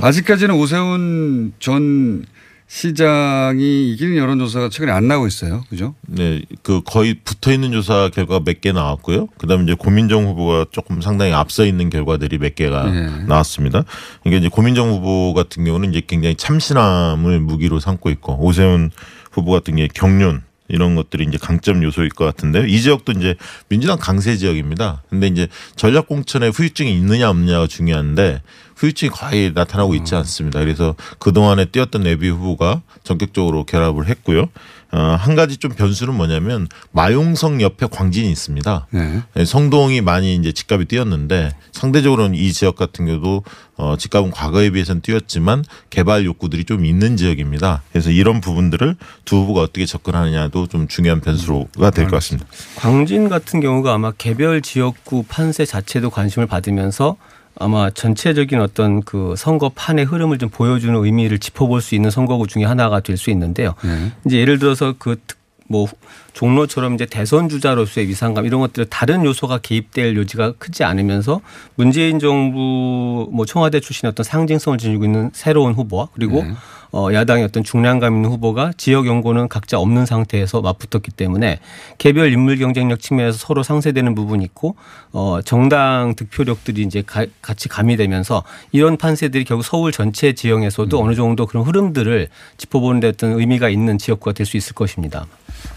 예. 0.00 0.06
아직까지는 0.06 0.54
오세훈 0.54 1.52
전 1.60 2.24
시장이 2.66 3.92
이기는 3.92 4.16
여론조사가 4.16 4.70
최근에 4.70 4.90
안 4.90 5.06
나오고 5.06 5.26
있어요. 5.26 5.62
그죠? 5.68 5.94
네, 6.08 6.42
그 6.62 6.80
거의 6.82 7.14
붙어 7.22 7.52
있는 7.52 7.72
조사 7.72 8.08
결과가 8.08 8.40
몇 8.44 8.60
개 8.62 8.72
나왔고요. 8.72 9.28
그 9.36 9.46
다음에 9.46 9.64
이제 9.64 9.74
고민정 9.74 10.26
후보가 10.26 10.66
조금 10.72 11.02
상당히 11.02 11.32
앞서 11.34 11.66
있는 11.66 11.90
결과들이 11.90 12.38
몇 12.38 12.54
개가 12.54 12.90
네. 12.90 13.24
나왔습니다. 13.26 13.84
이게 14.24 14.38
이제 14.38 14.48
고민정 14.48 14.88
후보 14.90 15.34
같은 15.34 15.64
경우는 15.64 15.90
이제 15.90 16.00
굉장히 16.06 16.34
참신함을 16.36 17.38
무기로 17.40 17.80
삼고 17.80 18.08
있고 18.10 18.38
오세훈 18.42 18.90
후보 19.30 19.52
같은 19.52 19.76
게 19.76 19.86
경륜 19.92 20.42
이런 20.68 20.94
것들이 20.94 21.24
이제 21.24 21.36
강점 21.38 21.82
요소일 21.82 22.08
것 22.10 22.24
같은데요. 22.24 22.66
이 22.66 22.80
지역도 22.80 23.12
이제 23.12 23.36
민주당 23.68 23.98
강세 23.98 24.36
지역입니다. 24.36 25.02
근데 25.10 25.26
이제 25.26 25.48
전략 25.76 26.08
공천에 26.08 26.48
후유증이 26.48 26.94
있느냐 26.96 27.28
없느냐가 27.28 27.66
중요한데 27.66 28.42
후유증이 28.76 29.10
거의 29.10 29.52
나타나고 29.54 29.94
있지 29.94 30.14
않습니다. 30.14 30.60
그래서 30.60 30.94
그동안에 31.18 31.66
뛰었던 31.66 32.02
내비 32.02 32.28
후보가 32.28 32.82
전격적으로 33.04 33.64
결합을 33.64 34.08
했고요. 34.08 34.48
어, 34.92 35.16
한 35.18 35.34
가지 35.34 35.56
좀 35.56 35.72
변수는 35.72 36.14
뭐냐면 36.14 36.68
마용성 36.92 37.60
옆에 37.60 37.86
광진이 37.90 38.30
있습니다. 38.30 38.86
네. 38.90 39.22
네, 39.34 39.44
성동이 39.44 40.00
많이 40.02 40.36
이제 40.36 40.52
집값이 40.52 40.84
뛰었는데 40.86 41.50
상대적으로는 41.72 42.36
이 42.36 42.52
지역 42.52 42.76
같은 42.76 43.06
경우도 43.06 43.42
어, 43.76 43.96
집값은 43.98 44.30
과거에 44.30 44.70
비해서는 44.70 45.02
뛰었지만 45.02 45.64
개발 45.90 46.24
욕구들이 46.24 46.62
좀 46.64 46.84
있는 46.84 47.16
지역입니다. 47.16 47.82
그래서 47.90 48.10
이런 48.10 48.40
부분들을 48.40 48.94
두 49.24 49.36
후보가 49.38 49.62
어떻게 49.62 49.84
접근하느냐도 49.84 50.68
좀 50.68 50.86
중요한 50.86 51.20
변수가 51.20 51.90
될 51.90 52.04
것 52.04 52.12
같습니다. 52.12 52.48
광진 52.76 53.28
같은 53.28 53.58
경우가 53.58 53.92
아마 53.94 54.12
개별 54.12 54.62
지역구 54.62 55.24
판세 55.28 55.64
자체도 55.66 56.10
관심을 56.10 56.46
받으면서 56.46 57.16
아마 57.58 57.90
전체적인 57.90 58.60
어떤 58.60 59.02
그 59.02 59.34
선거판의 59.36 60.04
흐름을 60.06 60.38
좀 60.38 60.48
보여주는 60.48 60.94
의미를 60.94 61.38
짚어볼 61.38 61.80
수 61.80 61.94
있는 61.94 62.10
선거구 62.10 62.46
중에 62.46 62.64
하나가 62.64 63.00
될 63.00 63.14
수 63.16 63.30
있는데요. 63.30 63.74
네. 63.84 64.12
이제 64.26 64.38
예를 64.38 64.58
들어서 64.58 64.94
그뭐 64.98 65.86
종로처럼 66.32 66.94
이제 66.94 67.06
대선 67.06 67.48
주자로서의 67.48 68.08
위상감 68.08 68.44
이런 68.44 68.60
것들 68.60 68.86
다른 68.86 69.24
요소가 69.24 69.58
개입될 69.58 70.16
요지가 70.16 70.54
크지 70.58 70.82
않으면서 70.82 71.40
문재인 71.76 72.18
정부 72.18 73.28
뭐 73.32 73.46
청와대 73.46 73.78
출신의 73.78 74.10
어떤 74.10 74.24
상징성을 74.24 74.78
지니고 74.78 75.04
있는 75.04 75.30
새로운 75.32 75.74
후보와 75.74 76.08
그리고 76.12 76.42
네. 76.42 76.54
어 76.96 77.12
야당의 77.12 77.42
어떤 77.42 77.64
중량감 77.64 78.14
있는 78.14 78.30
후보가 78.30 78.72
지역 78.76 79.08
연고는 79.08 79.48
각자 79.48 79.80
없는 79.80 80.06
상태에서 80.06 80.60
맞붙었기 80.60 81.10
때문에 81.10 81.58
개별 81.98 82.32
인물 82.32 82.56
경쟁력 82.56 83.00
측면에서 83.00 83.36
서로 83.36 83.64
상쇄되는 83.64 84.14
부분이 84.14 84.44
있고 84.44 84.76
어 85.12 85.40
정당 85.44 86.14
득표력들이 86.14 86.82
이제 86.82 87.02
가, 87.04 87.26
같이 87.42 87.68
가미되면서 87.68 88.44
이런 88.70 88.96
판세들이 88.96 89.42
결국 89.42 89.64
서울 89.64 89.90
전체 89.90 90.34
지형에서도 90.34 90.96
어느 91.02 91.16
정도 91.16 91.46
그런 91.46 91.64
흐름들을 91.64 92.28
짚어보는 92.58 93.00
데 93.00 93.08
어떤 93.08 93.40
의미가 93.40 93.70
있는 93.70 93.98
지역구가 93.98 94.32
될 94.32 94.44
수 94.46 94.56
있을 94.56 94.74
것입니다. 94.74 95.26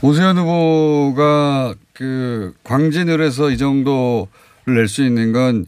오세훈 0.01 0.37
후보가 0.37 1.73
그 1.93 2.53
광진을 2.63 3.21
해서 3.21 3.49
이 3.49 3.57
정도를 3.57 4.27
낼 4.67 4.87
수 4.87 5.03
있는 5.03 5.31
건 5.31 5.65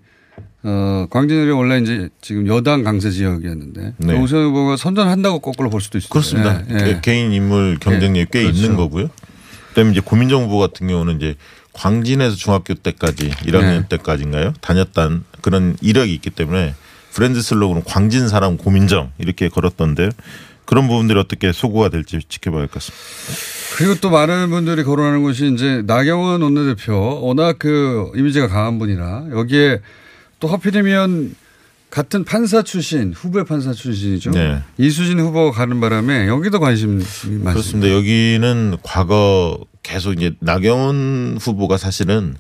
어, 0.63 1.05
광진을이 1.09 1.51
원래 1.51 1.79
이제 1.79 2.09
지금 2.21 2.45
여당 2.47 2.83
강세 2.83 3.11
지역이었는데 3.11 3.93
네. 3.97 4.19
오세훈 4.19 4.45
후보가 4.47 4.75
선전한다고 4.77 5.39
거꾸로 5.39 5.69
볼 5.69 5.79
수도 5.81 5.97
있어요. 5.97 6.09
그렇습니다. 6.09 6.61
예, 6.69 6.73
예. 6.73 6.77
개- 6.95 7.01
개인 7.01 7.31
인물 7.31 7.77
경쟁력이 7.79 8.27
꽤 8.31 8.41
그렇죠. 8.43 8.57
있는 8.63 8.75
거고요. 8.75 9.09
그다음에 9.69 9.91
이제 9.91 10.01
고민정 10.01 10.43
후보 10.43 10.59
같은 10.59 10.87
경우는 10.87 11.17
이제 11.17 11.35
광진에서 11.73 12.35
중학교 12.35 12.73
때까지 12.73 13.29
1학년 13.29 13.61
네. 13.61 13.85
때까지인가요? 13.89 14.53
다녔던 14.59 15.23
그런 15.41 15.77
이력이 15.81 16.13
있기 16.15 16.29
때문에 16.31 16.73
브랜드 17.13 17.41
슬로건은 17.41 17.83
광진 17.85 18.27
사람 18.27 18.57
고민정 18.57 19.11
이렇게 19.17 19.47
걸었던데 19.47 20.09
그런 20.65 20.87
부분들이 20.87 21.17
어떻게 21.17 21.51
소구가 21.53 21.89
될지 21.89 22.19
지켜봐야 22.27 22.61
할 22.61 22.67
것 22.67 22.73
같습니다. 22.75 23.77
그리고 23.77 23.95
또 24.01 24.09
많은 24.09 24.49
분들이 24.49 24.83
거론하는 24.83 25.23
것이 25.23 25.51
이제 25.53 25.81
나경원 25.85 26.41
원내대표 26.41 27.21
워낙 27.25 27.55
그 27.59 28.11
이미지가 28.15 28.47
강한 28.49 28.77
분이라 28.77 29.27
여기에 29.31 29.79
또 30.39 30.47
하필이면 30.47 31.35
같은 31.89 32.23
판사 32.23 32.61
출신 32.61 33.13
후배 33.13 33.43
판사 33.43 33.73
출신이죠. 33.73 34.31
네. 34.31 34.61
이수진 34.77 35.19
후보가 35.19 35.51
가는 35.57 35.79
바람에 35.81 36.27
여기도 36.27 36.59
관심이 36.59 36.95
많습니다. 36.97 37.51
그렇습니다. 37.51 37.93
여기는 37.95 38.77
과거 38.83 39.59
계속 39.81 40.13
이제 40.13 40.35
나경원 40.39 41.39
후보가 41.41 41.77
사실은 41.77 42.35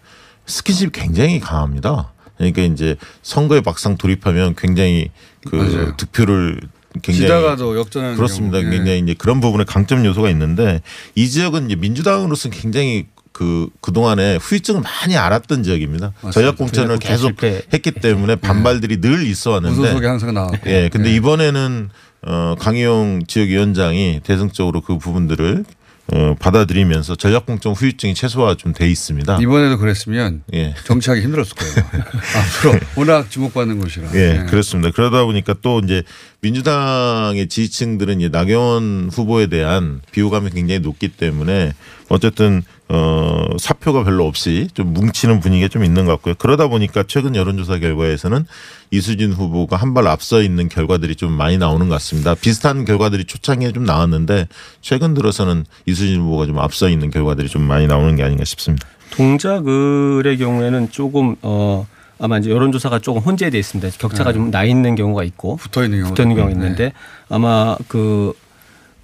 스킨십 0.45 0.91
굉장히 0.91 1.39
강합니다. 1.39 2.13
그러니까 2.37 2.61
이제 2.61 2.95
선거에 3.21 3.61
막상 3.61 3.97
돌입하면 3.97 4.55
굉장히 4.55 5.09
그 5.47 5.55
맞아요. 5.55 5.97
득표를 5.97 6.61
굉장히 7.01 7.31
역전하는 7.75 8.15
그렇습니다. 8.15 8.59
경우. 8.59 8.71
예. 8.71 8.77
굉장히 8.77 8.99
이제 8.99 9.15
그런 9.17 9.41
부분에 9.41 9.63
강점 9.63 10.05
요소가 10.05 10.29
있는데 10.29 10.81
이 11.15 11.27
지역은 11.27 11.65
이제 11.65 11.75
민주당으로서는 11.75 12.55
굉장히 12.55 13.07
그 13.39 13.69
그동안에 13.79 14.35
후유증을 14.35 14.81
많이 14.81 15.15
알았던 15.15 15.63
지역입니다. 15.63 16.11
전략 16.33 16.57
공천을 16.57 16.97
계속 16.99 17.27
실패. 17.27 17.61
했기 17.73 17.91
때문에 17.91 18.35
반발들이 18.35 18.99
늘 18.99 19.25
있어 19.25 19.51
왔는데 19.51 19.77
무소속에 19.77 20.07
항상 20.07 20.33
나왔고. 20.33 20.69
예. 20.69 20.89
근데 20.91 21.15
이번에는 21.15 21.89
어 22.23 22.55
강희용 22.59 23.21
지역 23.29 23.47
위원장이 23.47 24.19
대승적으로 24.25 24.81
그 24.81 24.97
부분들을 24.97 25.63
어 26.11 26.35
받아들이면서 26.37 27.15
전략 27.15 27.45
공천 27.45 27.71
후유증이 27.71 28.13
최소화 28.13 28.55
좀 28.55 28.73
돼 28.73 28.89
있습니다. 28.91 29.37
이번에도 29.41 29.77
그랬으면 29.77 30.43
예. 30.53 30.75
정치하기 30.83 31.21
힘들었을 31.21 31.53
거예요. 31.55 31.75
앞으로 32.59 32.79
워낙 32.97 33.31
주목받는 33.31 33.79
곳이라. 33.79 34.09
예, 34.15 34.41
예. 34.41 34.45
그렇습니다. 34.49 34.91
그러다 34.91 35.23
보니까 35.23 35.55
또 35.61 35.79
이제 35.79 36.03
민주당의 36.41 37.47
지지층들은 37.47 38.19
이제 38.19 38.27
나경원 38.27 39.11
후보에 39.13 39.47
대한 39.47 40.01
비호감이 40.11 40.49
굉장히 40.49 40.79
높기 40.81 41.07
때문에 41.07 41.71
어쨌든 42.09 42.63
어 42.91 43.45
사표가 43.59 44.03
별로 44.03 44.25
없이 44.25 44.67
좀 44.73 44.93
뭉치는 44.93 45.41
분위기가 45.41 45.67
좀 45.67 45.83
있는 45.83 46.05
것 46.05 46.13
같고요. 46.13 46.33
그러다 46.39 46.67
보니까 46.69 47.03
최근 47.07 47.35
여론조사 47.35 47.77
결과에서는 47.77 48.45
이수진 48.91 49.31
후보가 49.31 49.75
한 49.75 49.93
발 49.93 50.07
앞서 50.07 50.41
있는 50.41 50.69
결과들이 50.69 51.15
좀 51.15 51.31
많이 51.31 51.57
나오는 51.59 51.87
것 51.87 51.93
같습니다. 51.95 52.33
비슷한 52.35 52.85
결과들이 52.85 53.25
초창기에 53.25 53.71
좀 53.73 53.83
나왔는데 53.85 54.47
최근 54.81 55.13
들어서는 55.13 55.65
이수진 55.85 56.21
후보가 56.21 56.47
좀 56.47 56.57
앞서 56.59 56.89
있는 56.89 57.11
결과들이 57.11 57.47
좀 57.47 57.61
많이 57.63 57.85
나오는 57.85 58.15
게 58.15 58.23
아닌가 58.23 58.43
싶습니다. 58.43 58.87
동작을의 59.11 60.37
경우에는 60.37 60.89
조금 60.91 61.35
어 61.41 61.85
아마 62.19 62.37
이제 62.37 62.49
여론조사가 62.49 62.99
조금 62.99 63.21
혼재돼 63.21 63.57
있습니다. 63.57 63.97
격차가 63.97 64.31
네. 64.31 64.37
좀나 64.37 64.63
있는 64.63 64.95
경우가 64.95 65.23
있고 65.23 65.55
붙어 65.57 65.83
있는 65.83 65.99
경우 65.99 66.09
붙어 66.09 66.23
있는 66.23 66.35
경우가 66.35 66.53
있는데 66.53 66.91
아마 67.29 67.77
그 67.87 68.33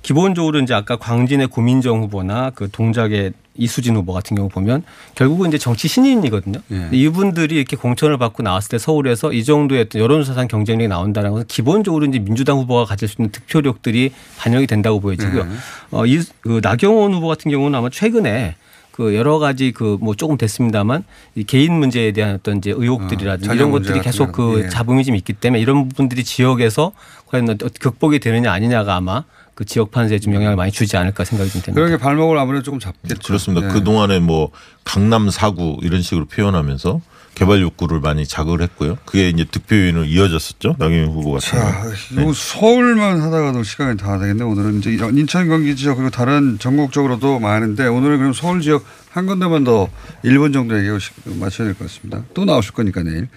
기본적으로 0.02 0.60
이제 0.60 0.74
아까 0.74 0.96
광진의 0.98 1.48
고민정 1.48 2.02
후보나 2.02 2.52
그 2.52 2.70
동작의 2.72 3.34
이수진 3.58 3.96
후보 3.96 4.14
같은 4.14 4.36
경우 4.36 4.50
보면 4.50 4.84
결국은 5.16 5.50
이제 5.50 5.58
정치 5.58 5.88
신인이거든요. 5.88 6.60
예. 6.72 6.90
이분들이 6.92 7.56
이렇게 7.56 7.76
공천을 7.76 8.18
받고 8.18 8.44
나왔을 8.44 8.70
때 8.70 8.78
서울에서 8.78 9.34
이 9.34 9.44
정도의 9.44 9.88
여론조사상 9.96 10.48
경쟁력이 10.48 10.88
나온다는 10.88 11.32
것은 11.32 11.48
기본적으로 11.48 12.06
이제 12.06 12.20
민주당 12.20 12.58
후보가 12.58 12.86
가질 12.86 13.08
수 13.08 13.16
있는 13.20 13.32
득표력들이 13.32 14.12
반영이 14.38 14.68
된다고 14.68 15.00
보여지고요. 15.00 15.46
네. 15.46 15.50
어, 15.92 16.06
이, 16.06 16.22
그 16.42 16.60
나경원 16.62 17.14
후보 17.14 17.28
같은 17.28 17.50
경우는 17.52 17.78
아마 17.78 17.90
최근에 17.90 18.56
그 18.92 19.14
여러 19.14 19.40
가지 19.40 19.72
그 19.72 19.98
뭐 20.00 20.16
조금 20.16 20.38
됐습니다만 20.38 21.04
이 21.36 21.44
개인 21.44 21.74
문제에 21.74 22.12
대한 22.14 22.36
어떤 22.36 22.58
이제 22.60 22.72
의혹들이라든지 22.72 23.50
아, 23.50 23.54
이런 23.54 23.72
것들이 23.72 24.00
계속 24.02 24.32
그 24.32 24.54
거. 24.54 24.60
예. 24.64 24.70
잡음이 24.70 25.04
좀 25.04 25.16
있기 25.16 25.34
때문에 25.34 25.62
이런 25.62 25.90
부분들이 25.90 26.24
지역에서 26.24 26.94
과연 27.28 27.58
극복이 27.80 28.20
되느냐 28.20 28.52
아니냐가 28.54 28.96
아마 28.96 29.24
그 29.56 29.64
지역 29.66 29.90
판세에 29.92 30.20
좀 30.20 30.34
영향을 30.36 30.56
많이 30.58 30.72
주지 30.72 30.98
않을까 30.98 31.24
생각이 31.24 31.50
좀 31.50 31.62
됩니다. 31.62 31.74
그런 31.74 31.90
게 31.90 31.98
발목을 32.02 32.38
아무래도 32.38 32.64
조금 32.64 32.80
잡겠죠. 32.80 33.20
그렇습니다. 33.26 33.68
예. 33.68 33.72
그 33.72 33.84
동안에 33.84 34.20
뭐 34.20 34.52
강남 34.84 35.30
사구 35.30 35.78
이런 35.82 36.02
식으로 36.02 36.26
표현하면서 36.26 37.00
개발 37.36 37.62
욕구를 37.62 38.00
많이 38.00 38.26
자극을 38.26 38.62
했고요. 38.62 38.98
그게 39.06 39.28
이제 39.30 39.44
득표인으로 39.50 40.06
이어졌었죠. 40.06 40.76
나경원 40.80 41.10
후보 41.10 41.32
같은 41.34 41.58
자. 41.58 41.84
이거 42.12 42.32
서울만 42.34 43.20
하다가도 43.22 43.64
시간이 43.64 43.98
다 43.98 44.18
되겠네. 44.20 44.44
오늘은 44.44 44.80
이제 44.80 44.92
인천 44.92 45.48
경기 45.50 45.76
지역 45.76 45.96
그리고 45.96 46.10
다른 46.12 46.58
전국적으로도 46.60 47.40
많은데 47.40 47.88
오늘은 47.88 48.18
그럼 48.20 48.34
서울 48.34 48.62
지역 48.62 48.86
한 49.10 49.26
군데만 49.26 49.64
더 49.66 49.90
1분 50.24 50.54
정도 50.54 50.78
얘기하고 50.78 51.00
마쳐야 51.40 51.68
될 51.68 51.76
것 51.76 51.88
같습니다. 51.88 52.24
또 52.34 52.46
나오실 52.46 52.72
거니까 52.74 53.04
내일. 53.04 53.28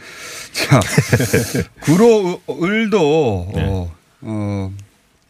자, 0.53 0.79
구로 1.83 2.41
을도 2.63 3.49
어, 3.55 3.95
어, 4.21 4.73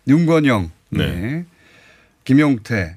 윤건영, 0.07 0.71
네. 0.91 1.45
김용태, 2.25 2.97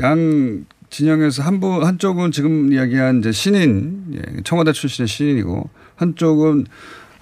양 0.00 0.64
진영에서 0.90 1.42
한분 1.42 1.84
한쪽은 1.84 2.32
지금 2.32 2.72
이야기한 2.72 3.20
이제 3.20 3.32
신인 3.32 4.04
예, 4.14 4.42
청와대 4.42 4.72
출신의 4.72 5.08
신인이고 5.08 5.68
한쪽은 5.96 6.66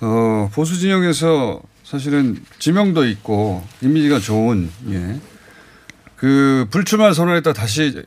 어, 0.00 0.50
보수 0.52 0.78
진영에서 0.78 1.62
사실은 1.82 2.36
지명도 2.59 3.07
있고 3.07 3.64
이미지가 3.82 4.18
좋은 4.20 4.68
예. 4.90 5.20
그 6.16 6.66
불출마 6.70 7.12
선언했다 7.12 7.52
다시 7.52 8.02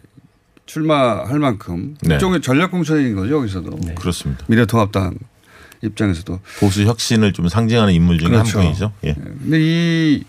출마할 0.65 1.39
만큼 1.39 1.95
네. 2.01 2.15
일종의 2.15 2.41
전략 2.41 2.71
공천인 2.71 3.15
거죠 3.15 3.37
여기서도 3.37 3.77
그렇습니다. 3.95 4.45
미래통합당 4.47 5.17
입장에서도 5.81 6.39
보수 6.59 6.83
혁신을 6.83 7.33
좀 7.33 7.47
상징하는 7.47 7.93
인물 7.93 8.19
중에 8.19 8.29
그렇죠. 8.29 8.59
한 8.59 8.65
분이죠. 8.65 8.93
예. 9.05 9.13
근데 9.13 9.57
이 9.59 10.23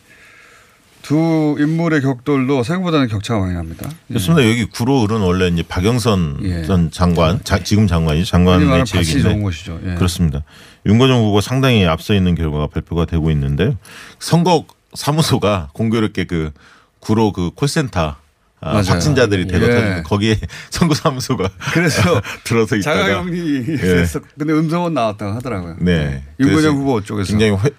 두 1.10 1.56
인물의 1.58 2.02
격돌도 2.02 2.62
생각보다는 2.62 3.08
격차가 3.08 3.40
많이 3.40 3.52
납니다. 3.54 3.90
그렇습니다. 4.06 4.48
여기 4.48 4.64
구로을은 4.66 5.20
원래 5.22 5.48
이제 5.48 5.64
박영선 5.66 6.64
전 6.68 6.88
장관, 6.92 7.42
자- 7.42 7.58
지금 7.64 7.88
장관이죠. 7.88 8.36
흔히 8.36 8.46
장관의 8.46 8.84
지역인데 8.84 9.40
곳이죠. 9.40 9.80
예. 9.86 9.94
그렇습니다. 9.96 10.44
윤건영 10.86 11.18
후보가 11.18 11.40
상당히 11.40 11.84
앞서 11.84 12.14
있는 12.14 12.36
결과가 12.36 12.68
발표가 12.68 13.06
되고 13.06 13.28
있는데요. 13.32 13.76
선거 14.20 14.64
사무소가 14.94 15.70
공교롭게 15.72 16.26
그 16.26 16.52
구로 17.00 17.32
그 17.32 17.50
콜센터 17.56 18.14
아, 18.60 18.72
맞아요. 18.72 18.84
확진자들이 18.90 19.42
예. 19.42 19.46
대거터지는 19.48 20.02
거기에 20.04 20.38
선거 20.70 20.94
사무소가 20.94 21.48
그래서 21.72 22.22
들어서 22.44 22.76
있다가 22.76 23.08
자가격리 23.08 23.64
예. 23.68 24.04
근데 24.38 24.52
음성은 24.52 24.94
나왔다고 24.94 25.32
하더라고요. 25.32 25.74
네. 25.80 26.22
윤건영 26.38 26.76
후보 26.76 27.00
쪽에서 27.02 27.36
굉장히 27.36 27.60
회, 27.64 27.70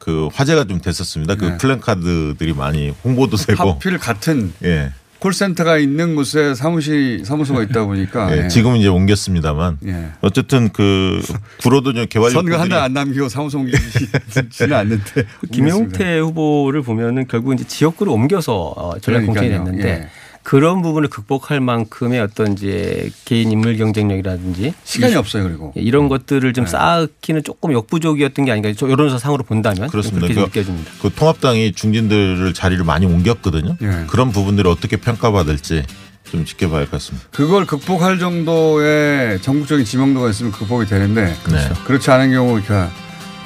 그 0.00 0.28
화제가 0.32 0.64
좀 0.64 0.80
됐었습니다. 0.80 1.36
그 1.36 1.44
네. 1.44 1.58
플랜카드들이 1.58 2.54
많이 2.54 2.92
홍보도 3.04 3.36
되고 3.36 3.72
하필 3.72 3.98
같은 3.98 4.52
예. 4.64 4.92
콜센터가 5.20 5.76
있는 5.76 6.16
곳에 6.16 6.54
사무실 6.54 7.22
사무소가 7.26 7.62
있다 7.64 7.84
보니까 7.84 8.34
예, 8.34 8.44
예. 8.44 8.48
지금은 8.48 8.78
이제 8.78 8.88
옮겼습니다만 8.88 9.76
예. 9.84 10.12
어쨌든 10.22 10.70
그 10.70 11.20
구로도 11.60 11.92
좀 11.92 12.06
개발 12.08 12.30
선거 12.30 12.56
달안 12.56 12.94
남기고 12.94 13.28
사무소 13.28 13.58
옮기지는 13.58 14.74
않는데 14.74 15.26
김용태 15.52 16.18
후보를 16.20 16.80
보면은 16.80 17.26
결국 17.28 17.52
이제 17.52 17.64
지역구를 17.64 18.10
옮겨서 18.10 18.72
어, 18.74 18.98
전략 19.00 19.26
공천이. 19.26 19.50
됐는데 19.50 19.88
예. 19.88 20.08
그런 20.42 20.82
부분을 20.82 21.08
극복할 21.08 21.60
만큼의 21.60 22.20
어떤 22.20 22.54
이제 22.54 23.10
개인 23.24 23.52
인물 23.52 23.76
경쟁력이라든지 23.76 24.72
시간이 24.84 25.12
이- 25.12 25.16
없어요 25.16 25.44
그리고 25.44 25.72
예, 25.76 25.80
이런 25.82 26.08
것들을 26.08 26.52
좀 26.54 26.64
네. 26.64 26.70
쌓기는 26.70 27.42
조금 27.44 27.72
역부족이었던 27.72 28.44
게 28.46 28.50
아닌가 28.50 28.72
저 28.76 28.88
여론조사 28.90 29.18
상으로 29.18 29.44
본다면 29.44 29.88
그렇습니다. 29.90 30.26
그렇게 30.26 30.34
좀 30.34 30.44
그- 30.44 30.48
느껴집니다. 30.48 30.90
그 31.02 31.10
통합당이 31.14 31.72
중진들을 31.72 32.54
자리를 32.54 32.82
많이 32.84 33.06
옮겼거든요. 33.06 33.76
예. 33.82 34.04
그런 34.08 34.30
부분들을 34.32 34.70
어떻게 34.70 34.96
평가받을지 34.96 35.84
좀 36.30 36.44
지켜봐야 36.44 36.80
할 36.80 36.84
것 36.86 36.92
같습니다. 36.92 37.26
그걸 37.32 37.66
극복할 37.66 38.18
정도의 38.18 39.40
전국적인 39.42 39.84
지명도가 39.84 40.30
있으면 40.30 40.52
극복이 40.52 40.86
되는데 40.86 41.34
네. 41.50 41.68
그렇지 41.84 42.10
않은 42.10 42.30
경우 42.32 42.60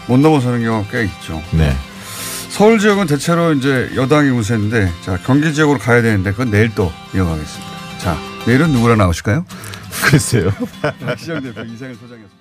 못 0.06 0.18
넘어서는 0.18 0.62
경우가 0.62 0.90
꽤 0.90 1.04
있죠. 1.04 1.42
네. 1.52 1.74
서울 2.54 2.78
지역은 2.78 3.08
대체로 3.08 3.52
이제 3.52 3.90
여당이 3.96 4.30
우세인데 4.30 4.88
자 5.02 5.18
경기 5.26 5.52
지역으로 5.52 5.76
가야 5.80 6.02
되는데 6.02 6.30
그건 6.30 6.52
내일 6.52 6.72
또 6.72 6.92
이어가겠습니다. 7.12 7.98
자 7.98 8.16
내일은 8.46 8.70
누구랑 8.70 8.96
나오실까요? 8.96 9.44
글쎄요. 10.08 10.52
시장 11.18 11.42
대표 11.42 11.62
이상일 11.62 11.96
소장이었습니다. 11.96 12.33